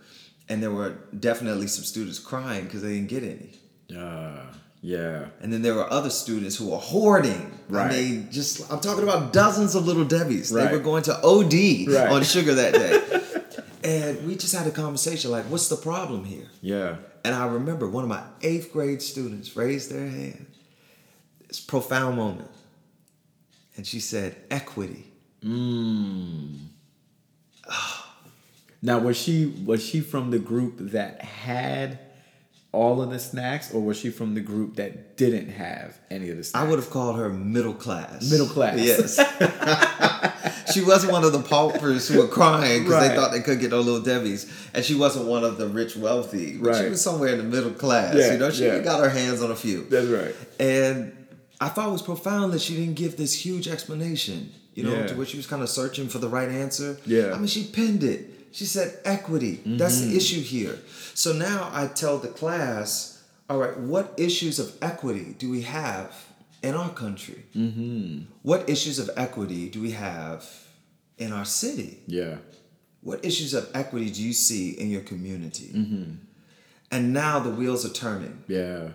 and 0.49 0.61
there 0.63 0.71
were 0.71 0.97
definitely 1.19 1.67
some 1.67 1.83
students 1.83 2.19
crying 2.19 2.65
because 2.65 2.81
they 2.81 2.93
didn't 2.95 3.09
get 3.09 3.23
any. 3.23 3.51
Uh, 3.97 4.43
yeah. 4.81 5.25
And 5.41 5.51
then 5.51 5.61
there 5.63 5.73
were 5.73 5.91
other 5.91 6.09
students 6.09 6.55
who 6.55 6.69
were 6.69 6.77
hoarding. 6.77 7.51
Right. 7.67 7.91
Mean, 7.91 8.31
just 8.31 8.71
I'm 8.71 8.79
talking 8.79 9.03
about 9.03 9.33
dozens 9.33 9.75
of 9.75 9.85
little 9.85 10.05
Debbie's. 10.05 10.51
Right. 10.51 10.69
They 10.69 10.77
were 10.77 10.83
going 10.83 11.03
to 11.03 11.15
OD 11.23 11.87
Right. 11.93 12.09
on 12.09 12.23
sugar 12.23 12.53
that 12.53 12.73
day. 12.73 13.53
and 13.83 14.27
we 14.27 14.35
just 14.35 14.55
had 14.55 14.67
a 14.67 14.71
conversation 14.71 15.31
like, 15.31 15.45
what's 15.45 15.67
the 15.67 15.75
problem 15.75 16.23
here? 16.23 16.47
Yeah. 16.61 16.97
And 17.25 17.35
I 17.35 17.47
remember 17.47 17.89
one 17.89 18.03
of 18.03 18.09
my 18.09 18.23
eighth 18.41 18.71
grade 18.71 19.01
students 19.01 19.55
raised 19.57 19.91
their 19.91 20.07
hand. 20.07 20.45
It's 21.49 21.59
a 21.61 21.65
profound 21.65 22.15
moment. 22.15 22.49
And 23.75 23.85
she 23.85 23.99
said, 23.99 24.35
equity. 24.49 25.11
Mm. 25.43 26.59
Now 28.81 28.99
was 28.99 29.17
she 29.17 29.45
was 29.65 29.83
she 29.83 30.01
from 30.01 30.31
the 30.31 30.39
group 30.39 30.75
that 30.91 31.21
had 31.21 31.99
all 32.71 33.01
of 33.01 33.09
the 33.09 33.17
snacks, 33.19 33.73
or 33.73 33.81
was 33.81 33.97
she 33.97 34.09
from 34.11 34.35
the 34.35 34.39
group 34.39 34.75
that 34.75 35.17
didn't 35.17 35.49
have 35.49 35.97
any 36.11 36.29
of 36.29 36.37
the 36.37 36.43
snacks? 36.43 36.63
I 36.63 36.69
would 36.69 36.77
have 36.77 36.89
called 36.89 37.17
her 37.17 37.29
middle 37.29 37.73
class. 37.73 38.29
Middle 38.29 38.47
class. 38.47 38.77
Yes. 38.77 39.17
she 40.73 40.83
wasn't 40.83 41.11
one 41.11 41.23
of 41.23 41.31
the 41.31 41.41
paupers 41.41 42.07
who 42.07 42.19
were 42.19 42.27
crying 42.27 42.83
because 42.83 42.95
Right. 43.01 43.07
they 43.09 43.15
thought 43.15 43.31
they 43.31 43.39
couldn't 43.41 43.61
get 43.61 43.71
no 43.71 43.79
little 43.79 44.01
Debbie's. 44.01 44.51
And 44.73 44.85
she 44.85 44.95
wasn't 44.95 45.25
one 45.25 45.43
of 45.43 45.57
the 45.57 45.67
rich 45.67 45.95
wealthy. 45.95 46.57
But 46.57 46.81
she 46.81 46.89
was 46.89 47.01
somewhere 47.01 47.29
in 47.29 47.37
the 47.39 47.43
middle 47.43 47.71
class. 47.71 48.15
Yeah, 48.15 48.33
you 48.33 48.37
know, 48.37 48.51
she 48.51 48.65
yeah. 48.65 48.79
got 48.79 49.01
her 49.01 49.09
hands 49.09 49.41
on 49.41 49.49
a 49.49 49.55
few. 49.55 49.85
That's 49.85 50.07
right. 50.07 50.35
And 50.59 51.26
I 51.59 51.69
thought 51.69 51.89
it 51.89 51.91
was 51.91 52.01
profound 52.03 52.53
that 52.53 52.61
she 52.61 52.75
didn't 52.75 52.95
give 52.95 53.17
this 53.17 53.33
huge 53.45 53.67
explanation, 53.67 54.51
you 54.75 54.83
know, 54.83 54.93
Yeah. 54.93 55.07
to 55.07 55.15
where 55.15 55.25
she 55.25 55.37
was 55.37 55.47
kind 55.47 55.63
of 55.63 55.69
searching 55.69 56.07
for 56.07 56.19
the 56.19 56.29
right 56.29 56.49
answer. 56.49 56.99
Yeah. 57.05 57.33
I 57.33 57.37
mean, 57.37 57.47
she 57.47 57.63
pinned 57.65 58.03
it. 58.03 58.29
She 58.51 58.65
said 58.65 58.99
equity. 59.05 59.61
That's 59.65 59.97
Mm-hmm. 59.99 60.09
the 60.11 60.17
issue 60.17 60.41
here. 60.41 60.79
So 61.13 61.33
now 61.33 61.69
I 61.73 61.87
tell 61.87 62.17
the 62.19 62.27
class, 62.29 63.23
all 63.49 63.57
right, 63.57 63.77
what 63.77 64.13
issues 64.17 64.59
of 64.59 64.71
equity 64.81 65.35
do 65.39 65.49
we 65.49 65.61
have 65.63 66.13
in 66.61 66.73
our 66.75 66.89
country? 66.89 67.43
Mm-hmm. 67.55 68.25
What 68.43 68.69
issues 68.69 68.99
of 68.99 69.09
equity 69.17 69.69
do 69.69 69.81
we 69.81 69.91
have 69.91 70.45
in 71.17 71.31
our 71.33 71.45
city? 71.45 71.99
Yeah. 72.07 72.37
What 73.01 73.23
issues 73.25 73.53
of 73.53 73.69
equity 73.73 74.09
do 74.11 74.21
you 74.21 74.33
see 74.33 74.71
in 74.71 74.89
your 74.91 75.01
community? 75.01 75.71
Mm-hmm. 75.73 76.11
And 76.91 77.13
now 77.13 77.39
the 77.39 77.49
wheels 77.49 77.85
are 77.85 77.93
turning 77.93 78.43
Yeah. 78.47 78.89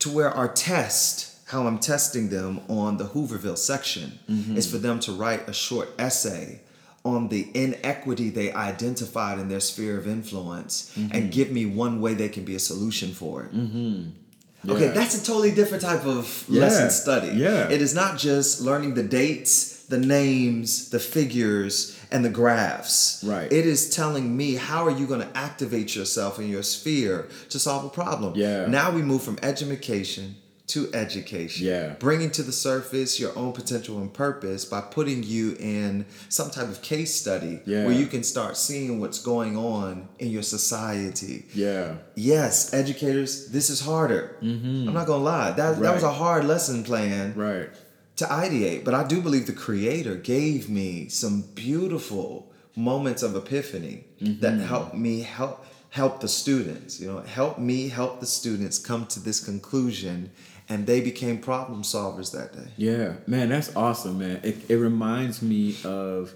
to 0.00 0.10
where 0.10 0.30
our 0.30 0.48
test, 0.48 1.37
how 1.48 1.66
I'm 1.66 1.78
testing 1.78 2.28
them 2.28 2.60
on 2.68 2.98
the 2.98 3.04
Hooverville 3.04 3.56
section, 3.56 4.18
is 4.28 4.66
mm-hmm. 4.66 4.72
for 4.72 4.78
them 4.78 5.00
to 5.00 5.12
write 5.12 5.48
a 5.48 5.52
short 5.52 5.88
essay 5.98 6.60
on 7.04 7.28
the 7.28 7.48
inequity 7.54 8.28
they 8.28 8.52
identified 8.52 9.38
in 9.38 9.48
their 9.48 9.60
sphere 9.60 9.96
of 9.96 10.06
influence 10.06 10.94
and 10.96 11.10
mm-hmm. 11.10 11.30
give 11.30 11.50
me 11.50 11.64
one 11.64 12.02
way 12.02 12.12
they 12.12 12.28
can 12.28 12.44
be 12.44 12.54
a 12.54 12.58
solution 12.58 13.12
for 13.12 13.44
it. 13.44 13.54
Mm-hmm. 13.54 14.70
Okay, 14.70 14.86
Yeah. 14.86 14.92
that's 14.92 15.14
a 15.14 15.24
totally 15.24 15.52
different 15.52 15.82
type 15.82 16.04
of 16.04 16.44
Yeah, 16.48 16.62
lesson 16.62 16.90
study. 16.90 17.28
yeah. 17.28 17.70
It 17.70 17.80
is 17.80 17.94
not 17.94 18.18
just 18.18 18.60
learning 18.60 18.94
the 18.94 19.04
dates, 19.04 19.84
the 19.88 19.98
names, 19.98 20.90
the 20.90 20.98
figures, 20.98 21.96
and 22.10 22.24
the 22.24 22.28
graphs. 22.28 23.24
Right. 23.24 23.50
It 23.50 23.64
is 23.64 23.88
telling 23.88 24.36
me 24.36 24.56
how 24.56 24.84
are 24.84 24.90
you 24.90 25.06
going 25.06 25.20
to 25.20 25.36
activate 25.36 25.96
yourself 25.96 26.38
in 26.38 26.50
your 26.50 26.62
sphere 26.62 27.28
to 27.48 27.58
solve 27.58 27.86
a 27.86 27.88
problem. 27.88 28.34
Yeah. 28.36 28.66
Now 28.66 28.90
we 28.90 29.00
move 29.00 29.22
from 29.22 29.38
education 29.42 30.36
to 30.68 30.88
education. 30.94 31.66
Yeah. 31.66 31.94
Bringing 31.98 32.30
to 32.32 32.42
the 32.42 32.52
surface 32.52 33.18
your 33.18 33.36
own 33.38 33.52
potential 33.52 33.98
and 33.98 34.12
purpose 34.12 34.64
by 34.64 34.80
putting 34.82 35.22
you 35.22 35.56
in 35.58 36.04
some 36.28 36.50
type 36.50 36.68
of 36.68 36.82
case 36.82 37.14
study 37.14 37.60
Yeah. 37.64 37.84
where 37.86 37.94
you 37.94 38.06
can 38.06 38.22
start 38.22 38.56
seeing 38.56 39.00
what's 39.00 39.18
going 39.18 39.56
on 39.56 40.08
in 40.18 40.30
your 40.30 40.42
society. 40.42 41.46
Yeah. 41.54 41.94
Yes, 42.14 42.72
educators, 42.74 43.48
this 43.48 43.70
is 43.70 43.80
harder. 43.80 44.36
I'm 44.42 44.92
not 44.92 45.06
gonna 45.06 45.24
lie. 45.24 45.50
That 45.52 45.80
that 45.80 45.94
was 45.94 46.02
Mm-hmm. 46.02 46.04
A 46.06 46.12
hard 46.12 46.44
lesson 46.44 46.84
plan 46.84 47.32
Right. 47.34 47.70
to 48.16 48.24
ideate, 48.26 48.84
but 48.84 48.94
I 48.94 49.04
do 49.06 49.20
believe 49.20 49.46
the 49.46 49.52
creator 49.68 50.14
gave 50.16 50.68
me 50.68 51.08
some 51.08 51.44
beautiful 51.54 52.52
moments 52.76 53.22
of 53.22 53.34
epiphany 53.34 54.04
that 54.20 54.58
helped 54.60 54.94
me 54.94 55.20
help 55.22 55.64
help 55.90 56.20
the 56.20 56.28
students, 56.28 57.00
you 57.00 57.06
know, 57.10 57.20
help 57.20 57.58
me 57.58 57.88
help 57.88 58.20
the 58.20 58.26
students 58.26 58.78
come 58.78 59.06
to 59.06 59.18
this 59.20 59.40
conclusion 59.42 60.30
and 60.68 60.86
they 60.86 61.00
became 61.00 61.38
problem 61.38 61.82
solvers 61.82 62.32
that 62.32 62.52
day. 62.52 62.70
Yeah, 62.76 63.14
man, 63.26 63.48
that's 63.48 63.74
awesome, 63.74 64.18
man. 64.18 64.40
It, 64.42 64.70
it 64.70 64.76
reminds 64.76 65.40
me 65.40 65.76
of 65.84 66.34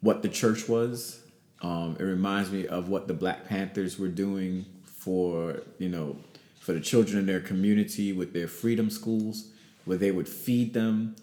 what 0.00 0.22
the 0.22 0.28
church 0.28 0.68
was. 0.68 1.20
Um, 1.62 1.96
it 1.98 2.04
reminds 2.04 2.50
me 2.50 2.66
of 2.66 2.88
what 2.88 3.08
the 3.08 3.14
Black 3.14 3.46
Panthers 3.46 3.98
were 3.98 4.08
doing 4.08 4.64
for 4.84 5.62
you 5.78 5.88
know 5.88 6.16
for 6.60 6.72
the 6.72 6.80
children 6.80 7.18
in 7.18 7.26
their 7.26 7.40
community 7.40 8.12
with 8.12 8.32
their 8.32 8.48
freedom 8.48 8.90
schools, 8.90 9.48
where 9.84 9.98
they 9.98 10.10
would 10.10 10.28
feed 10.28 10.74
them, 10.74 11.16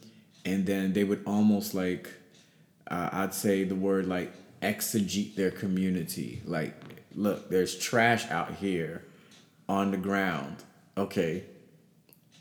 and 0.46 0.66
then 0.66 0.94
they 0.94 1.04
would 1.04 1.24
almost 1.26 1.74
like 1.74 2.10
uh, 2.90 3.10
I'd 3.12 3.34
say 3.34 3.64
the 3.64 3.76
word 3.76 4.08
like 4.08 4.34
exegete 4.62 5.36
their 5.36 5.52
community. 5.52 6.42
Like, 6.46 6.74
look, 7.16 7.50
there's 7.50 7.78
trash 7.78 8.30
out 8.30 8.56
here 8.56 9.04
on 9.70 9.92
the 9.92 9.98
ground. 9.98 10.58
Okay, 10.98 11.44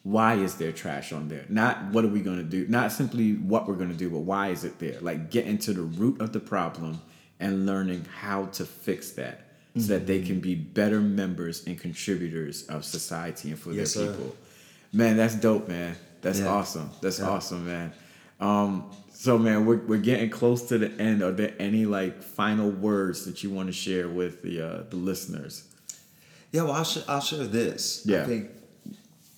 why 0.06 0.34
is 0.34 0.54
there 0.54 0.70
trash 0.70 1.12
on 1.12 1.26
there? 1.26 1.44
Not 1.48 1.86
what 1.86 2.04
are 2.04 2.08
we 2.08 2.20
going 2.20 2.36
to 2.36 2.44
do? 2.44 2.68
Not 2.68 2.92
simply 2.92 3.32
what 3.32 3.66
we're 3.66 3.74
going 3.74 3.90
to 3.90 3.96
do, 3.96 4.08
but 4.08 4.20
why 4.20 4.50
is 4.50 4.62
it 4.62 4.78
there? 4.78 5.00
Like 5.00 5.32
get 5.32 5.46
into 5.46 5.72
the 5.72 5.82
root 5.82 6.20
of 6.20 6.32
the 6.32 6.38
problem 6.38 7.00
and 7.40 7.66
learning 7.66 8.06
how 8.20 8.46
to 8.46 8.64
fix 8.64 9.10
that 9.12 9.40
mm-hmm. 9.40 9.80
so 9.80 9.94
that 9.94 10.06
they 10.06 10.22
can 10.22 10.38
be 10.38 10.54
better 10.54 11.00
members 11.00 11.66
and 11.66 11.76
contributors 11.76 12.68
of 12.68 12.84
society 12.84 13.50
and 13.50 13.58
for 13.58 13.72
yes, 13.72 13.94
their 13.94 14.12
people. 14.12 14.28
Sir. 14.28 14.36
Man, 14.92 15.16
that's 15.16 15.34
dope, 15.34 15.66
man. 15.66 15.96
That's 16.22 16.38
yeah. 16.38 16.50
awesome. 16.50 16.88
That's 17.02 17.18
yeah. 17.18 17.28
awesome, 17.28 17.66
man. 17.66 17.92
Um, 18.38 18.88
so 19.10 19.36
man, 19.36 19.66
we're, 19.66 19.78
we're 19.78 19.98
getting 19.98 20.30
close 20.30 20.68
to 20.68 20.78
the 20.78 20.92
end. 21.02 21.20
Are 21.20 21.32
there 21.32 21.54
any 21.58 21.84
like 21.84 22.22
final 22.22 22.70
words 22.70 23.24
that 23.24 23.42
you 23.42 23.50
want 23.50 23.66
to 23.66 23.72
share 23.72 24.08
with 24.08 24.42
the 24.42 24.60
uh, 24.60 24.82
the 24.88 24.96
listeners? 24.96 25.66
Yeah, 26.52 26.62
well, 26.62 26.74
I'll, 26.74 26.84
sh- 26.84 27.04
I'll 27.08 27.20
share 27.20 27.44
this. 27.44 28.02
Yeah. 28.06 28.22
I 28.22 28.26
think 28.26 28.50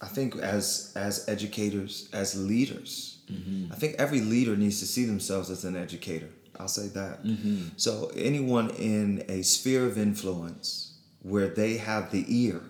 I 0.00 0.06
think 0.06 0.36
as 0.36 0.92
as 0.96 1.28
educators, 1.28 2.08
as 2.12 2.40
leaders, 2.40 3.18
mm-hmm. 3.30 3.72
I 3.72 3.76
think 3.76 3.96
every 3.98 4.20
leader 4.20 4.56
needs 4.56 4.78
to 4.80 4.86
see 4.86 5.04
themselves 5.04 5.50
as 5.50 5.64
an 5.64 5.76
educator. 5.76 6.30
I'll 6.58 6.68
say 6.68 6.88
that. 6.88 7.24
Mm-hmm. 7.24 7.68
So 7.76 8.10
anyone 8.16 8.70
in 8.70 9.24
a 9.28 9.42
sphere 9.42 9.86
of 9.86 9.96
influence 9.98 10.98
where 11.22 11.48
they 11.48 11.76
have 11.76 12.10
the 12.10 12.24
ear 12.28 12.62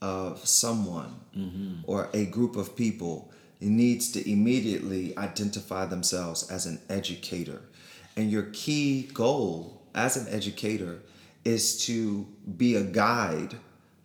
of 0.00 0.46
someone 0.46 1.20
mm-hmm. 1.36 1.80
or 1.84 2.08
a 2.14 2.26
group 2.26 2.56
of 2.56 2.76
people 2.76 3.32
needs 3.60 4.10
to 4.12 4.30
immediately 4.30 5.16
identify 5.18 5.84
themselves 5.84 6.50
as 6.50 6.66
an 6.66 6.80
educator. 6.88 7.62
And 8.16 8.30
your 8.30 8.48
key 8.52 9.08
goal 9.12 9.82
as 9.94 10.16
an 10.16 10.32
educator 10.32 11.02
is 11.44 11.84
to 11.86 12.26
be 12.56 12.76
a 12.76 12.82
guide 12.82 13.56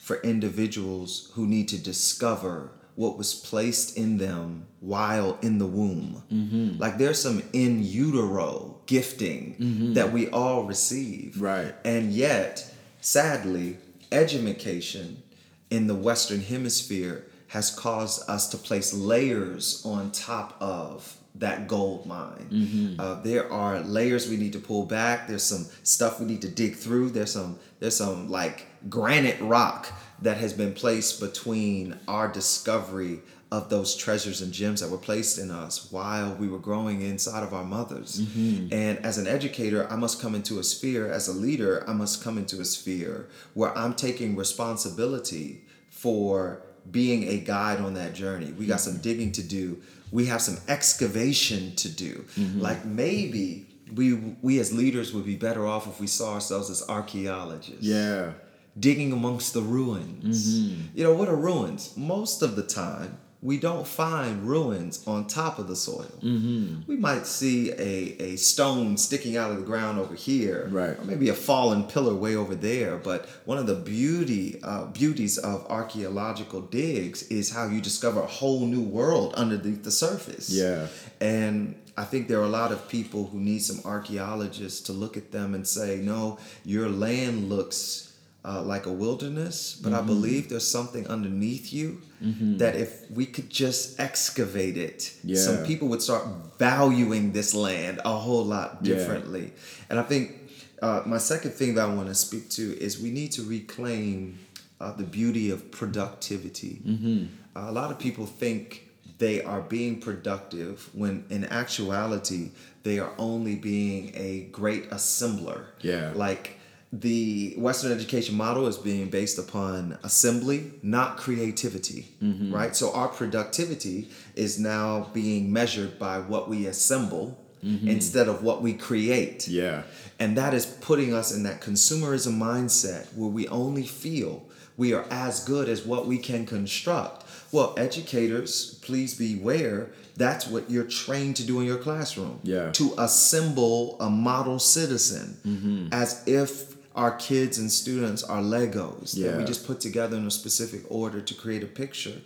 for 0.06 0.18
individuals 0.18 1.32
who 1.34 1.48
need 1.48 1.68
to 1.68 1.80
discover 1.80 2.70
what 2.94 3.18
was 3.18 3.34
placed 3.34 3.98
in 3.98 4.20
them 4.20 4.68
while 4.80 5.36
in 5.42 5.58
the 5.58 5.66
womb. 5.66 6.22
Mm-hmm. 6.32 6.80
Like 6.80 7.00
there's 7.00 7.20
some 7.20 7.42
in 7.54 7.84
utero 7.84 8.80
gifting 8.86 9.56
mm-hmm. 9.60 9.94
that 9.94 10.14
we 10.14 10.30
all 10.30 10.66
receive. 10.66 11.42
Right. 11.42 11.74
And 11.84 12.14
yet, 12.14 12.72
sadly, 13.02 13.80
education 14.12 15.24
in 15.72 15.88
the 15.88 15.96
Western 15.96 16.42
Hemisphere 16.42 17.26
has 17.48 17.72
caused 17.72 18.30
us 18.30 18.48
to 18.50 18.58
place 18.58 18.94
layers 18.94 19.82
on 19.84 20.12
top 20.12 20.56
of 20.62 21.18
that 21.40 21.68
gold 21.68 22.06
mine. 22.06 22.48
Mm-hmm. 22.50 23.00
Uh, 23.00 23.22
there 23.22 23.52
are 23.52 23.82
layers 23.82 24.30
we 24.30 24.38
need 24.38 24.54
to 24.54 24.60
pull 24.60 24.86
back. 24.86 25.28
There's 25.28 25.44
some 25.44 25.66
stuff 25.84 26.20
we 26.20 26.26
need 26.26 26.42
to 26.44 26.50
dig 26.50 26.76
through. 26.76 27.10
There's 27.10 27.32
some 27.32 27.60
there's 27.80 27.98
some 27.98 28.30
like 28.30 28.68
granite 28.90 29.40
rock 29.42 29.92
that 30.22 30.38
has 30.38 30.54
been 30.54 30.74
placed 30.74 31.20
between 31.20 31.98
our 32.08 32.28
discovery 32.28 33.20
of 33.52 33.70
those 33.70 33.96
treasures 33.96 34.42
and 34.42 34.52
gems 34.52 34.82
that 34.82 34.90
were 34.90 34.98
placed 34.98 35.38
in 35.38 35.52
us 35.52 35.92
while 35.92 36.34
we 36.36 36.48
were 36.48 36.60
growing 36.60 37.02
inside 37.02 37.44
of 37.44 37.54
our 37.54 37.64
mothers. 37.64 38.22
Mm-hmm. 38.22 38.74
And 38.74 38.98
as 39.00 39.18
an 39.18 39.28
educator, 39.28 39.90
I 39.92 39.96
must 39.96 40.22
come 40.22 40.36
into 40.36 40.60
a 40.60 40.64
sphere, 40.64 41.12
as 41.12 41.28
a 41.28 41.34
leader, 41.34 41.88
I 41.88 41.94
must 41.94 42.24
come 42.24 42.38
into 42.38 42.60
a 42.60 42.66
sphere 42.66 43.30
where 43.54 43.78
I'm 43.78 43.94
taking 43.94 44.36
responsibility 44.36 45.64
for 45.90 46.64
being 46.90 47.28
a 47.28 47.38
guide 47.38 47.80
on 47.80 47.94
that 47.96 48.14
journey. 48.14 48.52
We 48.52 48.66
got 48.66 48.82
some 48.82 48.94
mm-hmm. 48.94 49.02
digging 49.02 49.32
to 49.34 49.44
do. 49.44 49.82
We 50.12 50.26
have 50.28 50.42
some 50.42 50.58
excavation 50.68 51.76
to 51.78 51.90
do. 51.90 52.26
Mm-hmm. 52.36 52.62
Like 52.62 52.86
maybe 52.86 53.68
we 53.94 54.14
we 54.42 54.60
as 54.60 54.74
leaders 54.74 55.14
would 55.14 55.26
be 55.26 55.36
better 55.36 55.66
off 55.66 55.88
if 55.88 56.00
we 56.00 56.08
saw 56.08 56.34
ourselves 56.34 56.70
as 56.70 56.88
archaeologists. 56.90 57.84
Yeah 57.84 58.32
digging 58.78 59.12
amongst 59.12 59.54
the 59.54 59.62
ruins. 59.62 60.60
Mm-hmm. 60.60 60.98
You 60.98 61.04
know, 61.04 61.14
what 61.14 61.30
are 61.30 61.36
ruins? 61.36 61.96
Most 61.96 62.42
of 62.42 62.56
the 62.56 62.64
time, 62.64 63.18
we 63.42 63.58
don't 63.58 63.86
find 63.86 64.44
ruins 64.44 65.06
on 65.06 65.28
top 65.28 65.60
of 65.60 65.68
the 65.68 65.76
soil. 65.76 66.12
Mm-hmm. 66.22 66.82
We 66.88 66.96
might 66.96 67.28
see 67.28 67.72
a, 67.72 68.22
a 68.22 68.36
stone 68.38 68.98
sticking 68.98 69.38
out 69.38 69.52
of 69.52 69.58
the 69.58 69.66
ground 69.66 70.00
over 70.00 70.16
here, 70.16 70.68
right? 70.72 70.98
Or 70.98 71.04
maybe 71.04 71.30
a 71.30 71.34
fallen 71.34 71.84
pillar 71.84 72.16
way 72.16 72.36
over 72.36 72.56
there. 72.56 72.98
But 72.98 73.28
one 73.46 73.58
of 73.58 73.68
the 73.68 73.76
beauty 73.76 74.60
uh, 74.64 74.86
beauties 74.86 75.38
of 75.38 75.66
archaeological 75.70 76.62
digs 76.62 77.24
is 77.24 77.52
how 77.52 77.68
you 77.68 77.82
discover 77.82 78.22
a 78.22 78.28
whole 78.28 78.66
new 78.66 78.84
world 78.84 79.34
underneath 79.36 79.84
the 79.84 79.92
surface. 79.92 80.50
Yeah, 80.50 80.88
and 81.22 81.76
I 81.98 82.04
think 82.04 82.28
there 82.28 82.40
are 82.40 82.46
a 82.46 82.50
lot 82.50 82.72
of 82.72 82.90
people 82.90 83.28
who 83.28 83.40
need 83.40 83.60
some 83.60 83.80
archaeologists 83.86 84.82
to 84.82 84.94
look 84.94 85.16
at 85.16 85.32
them 85.32 85.54
and 85.54 85.66
say, 85.66 85.98
no, 85.98 86.38
your 86.66 86.90
land 86.90 87.50
looks 87.50 88.05
uh, 88.46 88.62
like 88.62 88.86
a 88.86 88.92
wilderness, 88.92 89.80
but 89.82 89.92
mm-hmm. 89.92 90.04
I 90.04 90.06
believe 90.06 90.50
there's 90.50 90.68
something 90.68 91.08
underneath 91.08 91.74
you 91.74 92.02
mm-hmm. 92.24 92.58
that 92.58 92.76
if 92.76 93.10
we 93.10 93.26
could 93.26 93.50
just 93.50 94.00
excavate 94.00 94.78
it, 94.78 95.16
yeah. 95.24 95.38
some 95.38 95.66
people 95.66 95.88
would 95.88 96.02
start 96.02 96.28
valuing 96.60 97.32
this 97.32 97.56
land 97.56 98.00
a 98.06 98.16
whole 98.16 98.44
lot 98.44 98.84
differently. 98.84 99.46
Yeah. 99.46 99.86
And 99.90 100.00
I 100.00 100.04
think 100.04 100.52
uh, 100.82 101.02
my 101.06 101.18
second 101.18 101.52
thing 101.52 101.76
that 101.76 101.90
I 101.90 101.94
want 101.94 102.08
to 102.10 102.16
speak 102.16 102.50
to 102.52 102.78
is 102.78 103.02
we 103.02 103.10
need 103.10 103.32
to 103.34 103.42
reclaim 103.44 104.38
uh, 104.80 104.92
the 104.92 105.04
beauty 105.04 105.50
of 105.50 105.72
productivity. 105.72 106.82
Mm-hmm. 106.86 107.26
a 107.56 107.72
lot 107.72 107.90
of 107.90 107.98
people 107.98 108.26
think 108.26 108.84
they 109.18 109.42
are 109.42 109.62
being 109.62 110.02
productive 110.02 110.90
when 110.94 111.24
in 111.30 111.46
actuality 111.46 112.52
they 112.84 113.00
are 113.00 113.14
only 113.18 113.56
being 113.56 114.12
a 114.14 114.42
great 114.52 114.90
assembler. 114.92 115.66
Yeah. 115.82 116.12
Like 116.14 116.60
the 116.94 117.56
Western 117.58 117.92
education 117.92 118.36
model 118.36 118.68
is 118.68 118.78
being 118.78 119.10
based 119.10 119.38
upon 119.38 119.98
assembly, 120.04 120.72
not 120.82 121.18
creativity, 121.18 122.08
mm-hmm. 122.24 122.54
right? 122.54 122.76
So 122.76 122.94
our 122.94 123.08
productivity 123.08 124.10
is 124.36 124.60
now 124.60 125.10
being 125.14 125.52
measured 125.52 126.00
by 126.00 126.20
what 126.20 126.48
we 126.48 126.68
assemble 126.68 127.38
mm-hmm. 127.64 127.88
instead 127.88 128.28
of 128.28 128.44
what 128.44 128.62
we 128.62 128.74
create. 128.74 129.48
Yeah. 129.48 129.84
And 130.20 130.38
that 130.38 130.54
is 130.54 130.66
putting 130.66 131.14
us 131.14 131.36
in 131.36 131.44
that 131.44 131.62
consumerism 131.62 132.38
mindset 132.38 133.14
where 133.14 133.30
we 133.30 133.48
only 133.50 133.84
feel 133.84 134.46
we 134.78 134.94
are 134.94 135.06
as 135.10 135.44
good 135.44 135.70
as 135.70 135.86
what 135.86 136.06
we 136.06 136.18
can 136.18 136.46
construct. 136.46 137.26
Well, 137.52 137.74
educators, 137.78 138.76
please 138.82 139.16
beware. 139.16 139.90
That's 140.18 140.48
what 140.48 140.70
you're 140.70 140.86
trained 140.86 141.36
to 141.38 141.44
do 141.44 141.60
in 141.60 141.66
your 141.66 141.78
classroom. 141.78 142.40
Yeah. 142.44 142.72
To 142.72 142.94
assemble 142.98 143.98
a 144.00 144.10
model 144.10 144.60
citizen 144.60 145.38
mm-hmm. 145.46 145.88
as 145.92 146.24
if 146.28 146.75
our 146.96 147.12
kids 147.18 147.58
and 147.58 147.72
students 147.72 148.24
are 148.24 148.42
Legos 148.42 149.16
yeah. 149.16 149.32
that 149.32 149.38
we 149.38 149.44
just 149.44 149.68
put 149.68 149.82
together 149.82 150.16
in 150.18 150.26
a 150.26 150.32
specific 150.32 150.82
order 150.90 151.22
to 151.22 151.34
create 151.34 151.62
a 151.62 151.68
picture. 151.68 152.22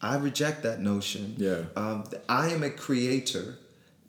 I 0.00 0.16
reject 0.16 0.62
that 0.62 0.80
notion. 0.80 1.34
Yeah. 1.36 1.62
Um, 1.76 2.04
I 2.28 2.50
am 2.50 2.62
a 2.62 2.70
creator 2.70 3.58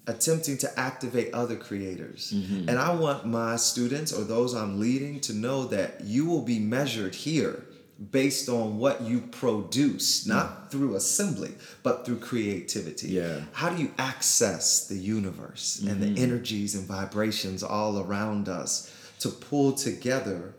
attempting 0.07 0.57
to 0.59 0.79
activate 0.79 1.33
other 1.33 1.55
creators. 1.55 2.31
Mm-hmm. 2.35 2.69
And 2.69 2.77
I 2.77 2.93
want 2.93 3.25
my 3.25 3.55
students 3.55 4.13
or 4.13 4.23
those 4.23 4.53
I'm 4.53 4.79
leading 4.79 5.19
to 5.21 5.33
know 5.33 5.65
that 5.65 6.01
you 6.03 6.25
will 6.25 6.43
be 6.43 6.59
measured 6.59 7.15
here 7.15 7.65
based 8.11 8.49
on 8.49 8.77
what 8.77 9.01
you 9.01 9.21
produce, 9.21 10.27
not 10.27 10.65
mm. 10.65 10.69
through 10.69 10.95
assembly, 10.95 11.53
but 11.81 12.05
through 12.05 12.19
creativity. 12.19 13.07
Yeah. 13.07 13.39
How 13.53 13.69
do 13.69 13.81
you 13.81 13.91
access 13.97 14.87
the 14.87 14.97
universe 14.97 15.79
mm-hmm. 15.79 15.91
and 15.91 16.01
the 16.03 16.07
mm-hmm. 16.07 16.23
energies 16.23 16.75
and 16.75 16.85
vibrations 16.85 17.63
all 17.63 17.99
around 17.99 18.49
us? 18.49 18.91
To 19.19 19.29
pull 19.29 19.73
together 19.73 20.53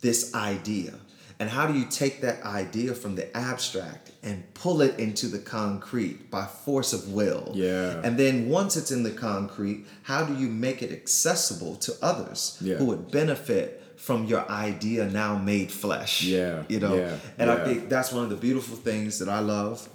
this 0.00 0.34
idea. 0.34 0.94
And 1.38 1.48
how 1.48 1.66
do 1.66 1.78
you 1.78 1.86
take 1.86 2.20
that 2.20 2.42
idea 2.42 2.94
from 2.94 3.14
the 3.14 3.34
abstract 3.34 4.10
and 4.22 4.52
pull 4.52 4.82
it 4.82 4.98
into 4.98 5.26
the 5.26 5.38
concrete 5.38 6.30
by 6.30 6.44
force 6.44 6.92
of 6.92 7.12
will? 7.12 7.52
Yeah. 7.54 8.02
And 8.04 8.18
then 8.18 8.50
once 8.50 8.76
it's 8.76 8.90
in 8.90 9.04
the 9.04 9.10
concrete, 9.10 9.86
how 10.02 10.24
do 10.24 10.34
you 10.34 10.48
make 10.48 10.82
it 10.82 10.92
accessible 10.92 11.76
to 11.76 11.94
others 12.02 12.58
yeah. 12.60 12.76
who 12.76 12.84
would 12.86 13.10
benefit 13.10 13.82
from 13.96 14.26
your 14.26 14.46
idea 14.50 15.06
now 15.06 15.38
made 15.38 15.72
flesh? 15.72 16.22
Yeah. 16.22 16.64
You 16.68 16.78
know? 16.78 16.94
Yeah. 16.94 17.16
And 17.38 17.48
yeah. 17.48 17.54
I 17.54 17.64
think 17.64 17.88
that's 17.88 18.12
one 18.12 18.24
of 18.24 18.30
the 18.30 18.36
beautiful 18.36 18.76
things 18.76 19.18
that 19.18 19.30
I 19.30 19.40
love 19.40 19.88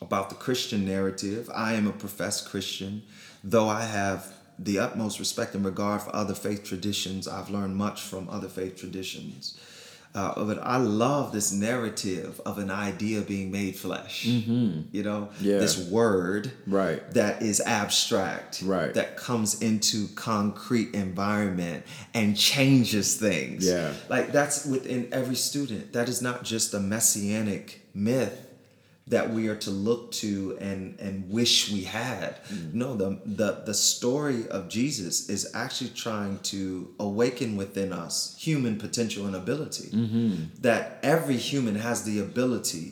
about 0.00 0.28
the 0.28 0.36
Christian 0.36 0.84
narrative. 0.86 1.50
I 1.52 1.72
am 1.72 1.88
a 1.88 1.92
professed 1.92 2.48
Christian, 2.48 3.02
though 3.42 3.68
I 3.68 3.82
have 3.82 4.32
the 4.64 4.78
utmost 4.78 5.18
respect 5.18 5.54
and 5.54 5.64
regard 5.64 6.02
for 6.02 6.14
other 6.14 6.34
faith 6.34 6.62
traditions. 6.64 7.26
I've 7.26 7.50
learned 7.50 7.76
much 7.76 8.00
from 8.02 8.28
other 8.28 8.48
faith 8.48 8.76
traditions. 8.76 9.58
Uh, 10.14 10.44
but 10.44 10.58
I 10.62 10.76
love 10.76 11.32
this 11.32 11.52
narrative 11.52 12.38
of 12.44 12.58
an 12.58 12.70
idea 12.70 13.22
being 13.22 13.50
made 13.50 13.76
flesh. 13.76 14.26
You 14.26 15.02
know, 15.02 15.30
Mm-hmm. 15.32 15.44
Yeah. 15.46 15.56
this 15.58 15.88
word 15.88 16.52
Right. 16.66 17.00
that 17.14 17.40
is 17.40 17.62
abstract, 17.62 18.60
Right. 18.62 18.92
That 18.92 19.16
comes 19.16 19.62
into 19.62 20.08
concrete 20.14 20.94
environment 20.94 21.86
and 22.12 22.36
changes 22.36 23.16
things. 23.16 23.64
Yeah. 23.66 23.94
like 24.10 24.32
that's 24.32 24.66
within 24.66 25.08
every 25.12 25.34
student. 25.36 25.94
That 25.94 26.10
is 26.10 26.20
not 26.20 26.44
just 26.44 26.74
a 26.74 26.78
messianic 26.80 27.80
myth 27.94 28.48
that 29.14 29.26
we 29.36 29.42
are 29.50 29.60
to 29.66 29.70
look 29.88 30.02
to 30.24 30.56
and 30.68 30.82
and 31.06 31.14
wish 31.38 31.54
we 31.74 31.82
had. 32.00 32.30
No, 32.82 32.88
the 33.02 33.10
the 33.40 33.50
the 33.70 33.74
story 33.92 34.40
of 34.56 34.60
Jesus 34.76 35.14
is 35.28 35.42
actually 35.62 35.92
trying 36.06 36.34
to 36.54 36.60
awaken 37.08 37.50
within 37.62 37.90
us 38.04 38.14
human 38.46 38.74
potential 38.86 39.22
and 39.28 39.36
ability. 39.44 39.88
That 40.68 40.82
every 41.14 41.36
human 41.50 41.76
has 41.88 41.98
the 42.10 42.16
ability 42.28 42.86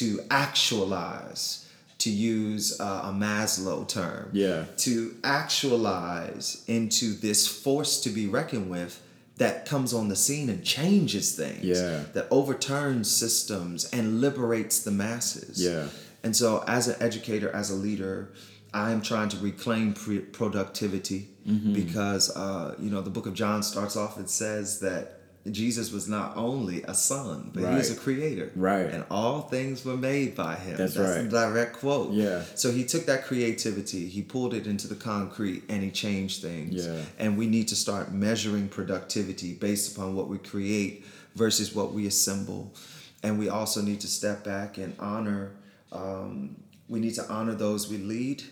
to 0.00 0.06
actualize, 0.30 1.42
to 2.04 2.10
use 2.10 2.64
uh, 2.80 3.10
a 3.10 3.12
Maslow 3.12 3.80
term, 3.98 4.24
Yeah. 4.32 4.64
to 4.86 4.94
actualize 5.24 6.62
into 6.66 7.06
this 7.26 7.46
force 7.46 8.00
to 8.04 8.10
be 8.10 8.26
reckoned 8.26 8.70
with 8.70 8.92
that 9.42 9.54
comes 9.72 9.90
on 9.98 10.08
the 10.08 10.16
scene 10.16 10.48
and 10.54 10.60
changes 10.76 11.26
things 11.42 11.64
Yeah. 11.64 12.04
that 12.14 12.26
overturns 12.30 13.06
systems 13.24 13.78
and 13.96 14.20
liberates 14.20 14.76
the 14.86 14.90
masses 14.90 15.54
Yeah. 15.68 15.86
and 16.24 16.32
so 16.36 16.48
as 16.66 16.88
an 16.88 16.96
educator 17.08 17.50
as 17.60 17.70
a 17.70 17.74
leader 17.86 18.16
i 18.74 18.86
am 18.94 19.00
trying 19.10 19.28
to 19.34 19.38
reclaim 19.38 19.94
pre- 19.94 20.20
productivity 20.40 21.22
Mm-hmm. 21.48 21.72
because 21.72 22.24
uh, 22.36 22.74
you 22.78 22.90
know 22.90 23.00
the 23.00 23.08
book 23.16 23.24
of 23.26 23.32
john 23.34 23.62
starts 23.62 23.96
off 23.96 24.18
and 24.18 24.28
says 24.28 24.80
that 24.80 25.19
jesus 25.50 25.90
was 25.90 26.06
not 26.06 26.36
only 26.36 26.82
a 26.82 26.94
son 26.94 27.50
but 27.54 27.60
he 27.70 27.74
was 27.74 27.90
a 27.90 27.96
creator 27.96 28.50
Right. 28.54 28.86
and 28.94 29.04
all 29.10 29.40
things 29.40 29.84
were 29.84 29.96
made 29.96 30.34
by 30.34 30.54
him 30.56 30.76
That's 30.76 30.94
that's 30.94 31.16
right. 31.16 31.22
the 31.24 31.30
direct 31.30 31.72
quote 31.78 32.12
Yeah. 32.12 32.42
so 32.54 32.70
he 32.70 32.84
took 32.84 33.06
that 33.06 33.24
creativity, 33.24 34.06
he 34.08 34.20
pulled 34.22 34.52
it 34.54 34.66
into 34.66 34.86
the 34.86 34.94
concrete, 34.96 35.62
and 35.70 35.82
he 35.82 35.90
changed 35.90 36.42
things. 36.42 36.86
Yeah. 36.86 37.00
And 37.18 37.38
we 37.38 37.46
need 37.46 37.68
to 37.68 37.76
start 37.76 38.12
measuring 38.12 38.68
productivity 38.68 39.54
based 39.54 39.96
upon 39.96 40.14
what 40.14 40.28
we 40.28 40.36
create 40.38 41.04
versus 41.34 41.74
what 41.74 41.92
we 41.94 42.06
assemble. 42.06 42.74
And 43.22 43.38
we 43.38 43.48
also 43.48 43.80
need 43.82 44.00
to 44.00 44.08
step 44.08 44.44
back 44.44 44.76
and 44.78 44.94
honor. 44.98 45.52
Um, 45.92 46.56
we 46.88 47.00
need 47.00 47.14
to 47.14 47.26
honor 47.30 47.54
those 47.54 47.88
we 47.88 47.98
lead 47.98 48.42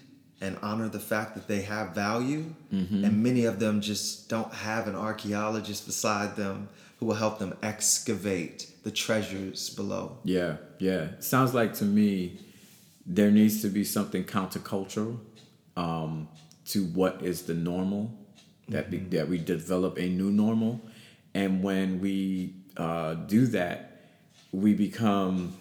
and 0.41 0.57
honor 0.63 0.89
the 0.89 1.01
fact 1.01 1.35
that 1.35 1.49
they 1.49 1.63
have 1.63 1.95
value. 1.95 2.55
Mm-hmm. 2.73 3.05
And 3.05 3.23
many 3.23 3.45
of 3.45 3.59
them 3.59 3.81
just 3.81 4.29
don't 4.29 4.53
have 4.53 4.87
an 4.87 4.95
archaeologist 4.95 5.87
beside 5.87 6.37
them 6.37 6.69
who 6.99 7.07
will 7.07 7.15
help 7.15 7.39
them 7.39 7.57
excavate 7.63 8.71
the 8.83 8.91
treasures 8.91 9.71
below. 9.71 10.19
Yeah, 10.25 10.57
yeah. 10.79 11.09
Sounds 11.21 11.55
like 11.55 11.75
to 11.75 11.85
me 11.85 12.41
there 13.07 13.31
needs 13.31 13.63
to 13.63 13.69
be 13.69 13.85
something 13.85 14.25
countercultural 14.25 15.19
um, 15.77 16.29
to 16.67 16.85
what 16.85 17.23
is 17.23 17.43
the 17.43 17.55
normal 17.55 18.13
that 18.69 18.91
be, 18.91 18.99
that 18.99 19.29
we 19.29 19.39
develop 19.39 19.99
a 19.99 20.09
new 20.09 20.31
normal, 20.31 20.81
and 21.35 21.63
when 21.63 22.01
we 22.01 22.55
uh, 22.77 23.15
do 23.15 23.47
that, 23.47 24.03
we 24.53 24.75
become, 24.75 25.57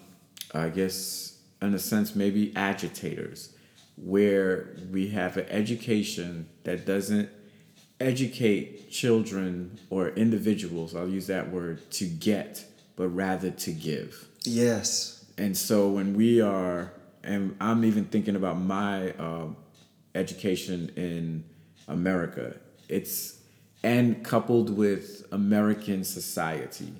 I 0.54 0.68
guess, 0.68 1.38
in 1.60 1.74
a 1.74 1.78
sense, 1.78 2.14
maybe 2.14 2.54
agitators, 2.54 3.54
where 4.02 4.76
we 4.90 5.08
have 5.08 5.36
an 5.36 5.46
education 5.48 6.48
that 6.64 6.86
doesn't 6.86 7.28
educate 8.00 8.90
children 8.90 9.78
or 9.90 10.10
individuals, 10.10 10.94
I'll 10.94 11.08
use 11.08 11.26
that 11.26 11.50
word, 11.50 11.90
to 11.92 12.06
get, 12.06 12.64
but 12.96 13.08
rather 13.08 13.50
to 13.50 13.72
give. 13.72 14.28
Yes. 14.44 15.24
And 15.36 15.56
so 15.56 15.88
when 15.88 16.14
we 16.14 16.40
are, 16.40 16.92
and 17.24 17.56
I'm 17.60 17.84
even 17.84 18.04
thinking 18.06 18.36
about 18.36 18.58
my 18.58 19.10
uh, 19.12 19.46
education 20.14 20.90
in 20.96 21.44
America, 21.86 22.56
it's, 22.88 23.38
and 23.82 24.24
coupled 24.24 24.76
with 24.76 25.24
American 25.32 26.04
society, 26.04 26.92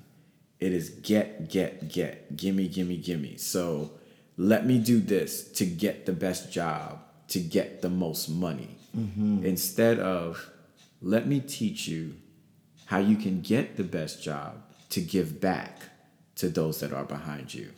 it 0.59 0.73
is 0.73 0.89
get, 0.89 1.49
get, 1.49 1.89
get, 1.89 2.35
gimme, 2.35 2.67
gimme, 2.67 2.97
gimme. 2.97 3.37
So 3.37 3.91
let 4.39 4.65
me 4.65 4.77
do 4.79 5.01
this 5.01 5.43
to 5.51 5.65
get 5.65 6.05
the 6.05 6.13
best 6.13 6.49
job, 6.49 6.99
to 7.27 7.41
get 7.41 7.81
the 7.81 7.89
most 7.89 8.29
money, 8.29 8.77
mm-hmm. 8.97 9.45
instead 9.45 9.99
of 9.99 10.49
let 11.01 11.27
me 11.27 11.41
teach 11.41 11.89
you 11.89 12.15
how 12.85 12.99
you 12.99 13.17
can 13.17 13.41
get 13.41 13.75
the 13.75 13.83
best 13.83 14.23
job 14.23 14.55
to 14.91 15.01
give 15.01 15.41
back 15.41 15.81
to 16.35 16.47
those 16.47 16.79
that 16.79 16.93
are 16.93 17.03
behind 17.03 17.53
you. 17.53 17.69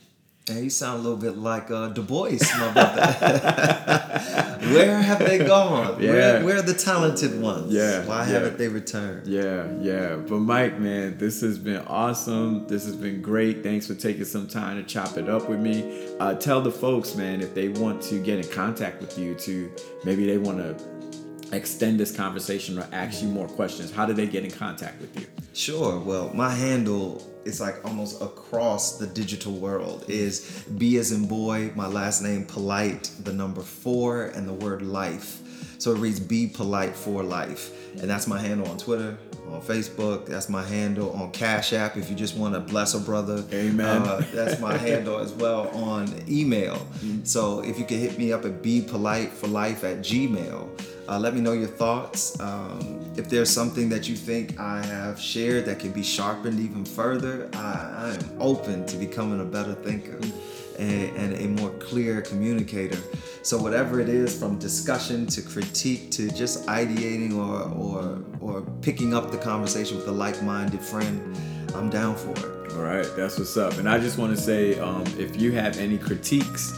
Hey, 0.52 0.64
you 0.64 0.70
sound 0.70 1.00
a 1.00 1.02
little 1.02 1.18
bit 1.18 1.38
like 1.38 1.72
uh, 1.72 1.88
Du 1.90 2.02
Bois, 2.02 2.32
my 2.60 2.72
brother. 2.74 3.02
where 4.74 5.02
have 5.02 5.20
they 5.20 5.38
gone? 5.38 6.02
Yeah. 6.02 6.12
Where, 6.12 6.46
where 6.46 6.58
are 6.58 6.62
the 6.62 6.74
talented 6.74 7.40
ones? 7.42 7.72
Yeah, 7.72 8.06
Why 8.06 8.20
yeah. 8.20 8.26
haven't 8.26 8.58
they 8.58 8.68
returned? 8.68 9.28
Yeah, 9.28 9.72
yeah. 9.80 10.18
But 10.18 10.40
Mike, 10.40 10.78
man, 10.78 11.18
this 11.18 11.40
has 11.40 11.58
been 11.58 11.82
awesome. 11.88 12.68
This 12.68 12.84
has 12.84 12.98
been 12.98 13.22
great. 13.22 13.64
Thanks 13.64 13.88
for 13.88 13.96
taking 13.96 14.26
some 14.26 14.46
time 14.46 14.76
to 14.76 14.84
chop 14.84 15.16
it 15.18 15.30
up 15.30 15.48
with 15.48 15.62
me. 15.62 16.14
Uh, 16.20 16.34
tell 16.34 16.60
the 16.60 16.72
folks, 16.72 17.16
man, 17.16 17.40
if 17.40 17.54
they 17.54 17.70
want 17.70 18.02
to 18.04 18.22
get 18.22 18.44
in 18.44 18.52
contact 18.52 19.00
with 19.00 19.18
you, 19.18 19.36
to 19.36 19.72
maybe 20.04 20.26
they 20.26 20.38
want 20.38 20.58
to 20.58 21.56
extend 21.56 21.98
this 21.98 22.14
conversation 22.14 22.78
or 22.78 22.86
ask 22.92 23.22
you 23.22 23.30
more 23.30 23.48
questions. 23.48 23.90
How 23.90 24.06
do 24.06 24.12
they 24.12 24.28
get 24.28 24.44
in 24.44 24.52
contact 24.52 25.00
with 25.00 25.18
you? 25.18 25.28
Sure. 25.54 25.98
Well, 25.98 26.30
my 26.34 26.50
handle 26.50 27.26
is 27.46 27.60
like 27.60 27.84
almost 27.86 28.22
across 28.22 28.98
the 28.98 29.08
digital 29.08 29.54
world 29.54 30.06
is 30.08 30.66
B 30.78 30.98
as 30.98 31.12
in 31.12 31.28
boy, 31.28 31.72
my 31.76 31.88
last 31.88 32.22
name 32.22 32.46
polite, 32.46 33.12
the 33.24 33.34
number 33.34 33.62
four, 33.62 34.26
and 34.28 34.48
the 34.48 34.54
word 34.54 34.82
life. 34.82 35.42
So 35.78 35.92
it 35.92 35.98
reads 35.98 36.20
Be 36.20 36.48
Polite 36.48 36.96
for 36.96 37.24
Life. 37.24 37.72
And 38.00 38.10
that's 38.10 38.28
my 38.28 38.40
handle 38.40 38.68
on 38.68 38.78
Twitter, 38.78 39.18
on 39.50 39.62
Facebook. 39.62 40.26
That's 40.26 40.50
my 40.50 40.64
handle 40.64 41.12
on 41.14 41.32
Cash 41.32 41.74
App 41.74 41.98
if 41.98 42.10
you 42.10 42.16
just 42.16 42.36
want 42.36 42.54
to 42.54 42.60
bless 42.60 42.94
a 42.94 43.00
brother. 43.00 43.44
Amen. 43.52 44.02
Uh, 44.02 44.26
that's 44.34 44.60
my 44.60 44.78
handle 44.88 45.20
as 45.20 45.34
well 45.34 45.70
on 45.70 46.14
email. 46.30 46.86
So 47.24 47.62
if 47.62 47.78
you 47.80 47.86
could 47.86 48.00
hit 48.00 48.18
me 48.18 48.32
up 48.32 48.46
at 48.46 48.62
Be 48.62 48.82
Polite 48.82 49.32
for 49.32 49.48
Life 49.48 49.84
at 49.84 50.00
Gmail. 50.00 50.70
Uh, 51.10 51.20
let 51.20 51.34
me 51.34 51.42
know 51.42 51.52
your 51.52 51.68
thoughts. 51.68 52.40
Um, 52.40 53.02
if 53.18 53.28
there's 53.28 53.50
something 53.50 53.90
that 53.90 54.08
you 54.08 54.16
think 54.16 54.58
I 54.60 54.82
have 54.86 55.20
shared 55.20 55.66
that 55.66 55.80
can 55.80 55.92
be 55.92 56.04
sharpened 56.04 56.60
even 56.60 56.86
further, 56.86 57.50
I, 57.54 57.58
I 57.58 58.14
am 58.14 58.42
open 58.42 58.86
to 58.86 58.96
becoming 58.98 59.42
a 59.42 59.46
better 59.46 59.74
thinker 59.74 60.20
and, 60.80 61.16
and 61.18 61.34
a 61.34 61.62
more 61.62 61.70
clear 61.80 62.22
communicator. 62.22 62.98
So 63.44 63.58
whatever 63.58 64.00
it 64.00 64.10
is, 64.10 64.38
from 64.38 64.60
discussion 64.60 65.26
to 65.28 65.42
critique 65.42 66.12
to 66.12 66.30
just 66.32 66.66
ideating 66.68 67.36
or 67.36 67.62
or 67.74 68.24
or 68.40 68.62
picking 68.82 69.14
up 69.14 69.32
the 69.32 69.38
conversation 69.38 69.98
with 69.98 70.08
a 70.08 70.12
like-minded 70.12 70.82
friend, 70.82 71.38
I'm 71.76 71.90
down 71.90 72.16
for 72.16 72.32
it. 72.32 72.74
All 72.74 72.84
right, 72.84 73.08
that's 73.16 73.38
what's 73.38 73.58
up. 73.58 73.78
And 73.78 73.90
I 73.90 74.00
just 74.00 74.18
want 74.18 74.36
to 74.36 74.42
say, 74.42 74.80
um, 74.80 75.04
if 75.18 75.40
you 75.40 75.52
have 75.52 75.78
any 75.78 75.98
critiques 75.98 76.72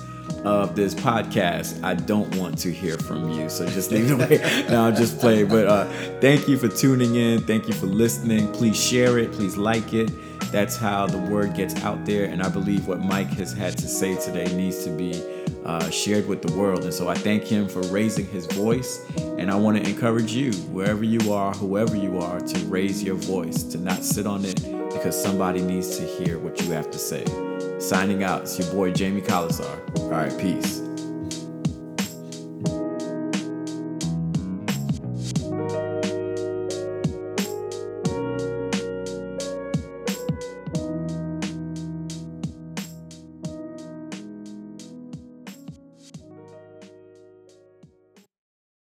of 0.43 0.75
this 0.75 0.93
podcast, 0.93 1.81
I 1.83 1.93
don't 1.93 2.35
want 2.35 2.57
to 2.59 2.71
hear 2.71 2.97
from 2.97 3.31
you. 3.31 3.49
So 3.49 3.65
just 3.67 3.91
leave 3.91 4.11
it 4.11 4.13
away. 4.13 4.65
no, 4.69 4.85
I'll 4.85 4.95
just 4.95 5.19
play. 5.19 5.43
But 5.43 5.67
uh, 5.67 5.85
thank 6.19 6.47
you 6.47 6.57
for 6.57 6.67
tuning 6.67 7.15
in. 7.15 7.41
Thank 7.41 7.67
you 7.67 7.73
for 7.73 7.85
listening. 7.85 8.51
Please 8.51 8.81
share 8.81 9.17
it. 9.17 9.31
Please 9.31 9.55
like 9.57 9.93
it. 9.93 10.11
That's 10.51 10.77
how 10.77 11.07
the 11.07 11.17
word 11.17 11.55
gets 11.55 11.81
out 11.83 12.05
there. 12.05 12.25
And 12.25 12.43
I 12.43 12.49
believe 12.49 12.87
what 12.87 12.99
Mike 12.99 13.29
has 13.33 13.53
had 13.53 13.77
to 13.77 13.87
say 13.87 14.15
today 14.17 14.45
needs 14.55 14.83
to 14.83 14.89
be 14.91 15.23
uh, 15.65 15.89
shared 15.89 16.27
with 16.27 16.41
the 16.41 16.53
world. 16.53 16.83
And 16.83 16.93
so 16.93 17.07
I 17.07 17.15
thank 17.15 17.43
him 17.43 17.67
for 17.67 17.81
raising 17.83 18.27
his 18.27 18.45
voice. 18.47 19.05
And 19.37 19.49
I 19.49 19.55
want 19.55 19.83
to 19.83 19.89
encourage 19.89 20.33
you, 20.33 20.51
wherever 20.71 21.03
you 21.03 21.33
are, 21.33 21.53
whoever 21.53 21.95
you 21.95 22.19
are, 22.19 22.39
to 22.39 22.59
raise 22.65 23.01
your 23.01 23.15
voice, 23.15 23.63
to 23.63 23.77
not 23.77 24.03
sit 24.03 24.27
on 24.27 24.45
it 24.45 24.61
because 24.91 25.19
somebody 25.19 25.61
needs 25.61 25.97
to 25.97 26.03
hear 26.03 26.37
what 26.37 26.61
you 26.61 26.71
have 26.71 26.91
to 26.91 26.99
say. 26.99 27.52
Signing 27.83 28.23
out, 28.23 28.43
it's 28.43 28.57
your 28.57 28.71
boy 28.71 28.93
Jamie 28.93 29.21
Colasar. 29.21 29.77
All 29.99 30.09
right, 30.09 30.31
peace. 30.39 30.82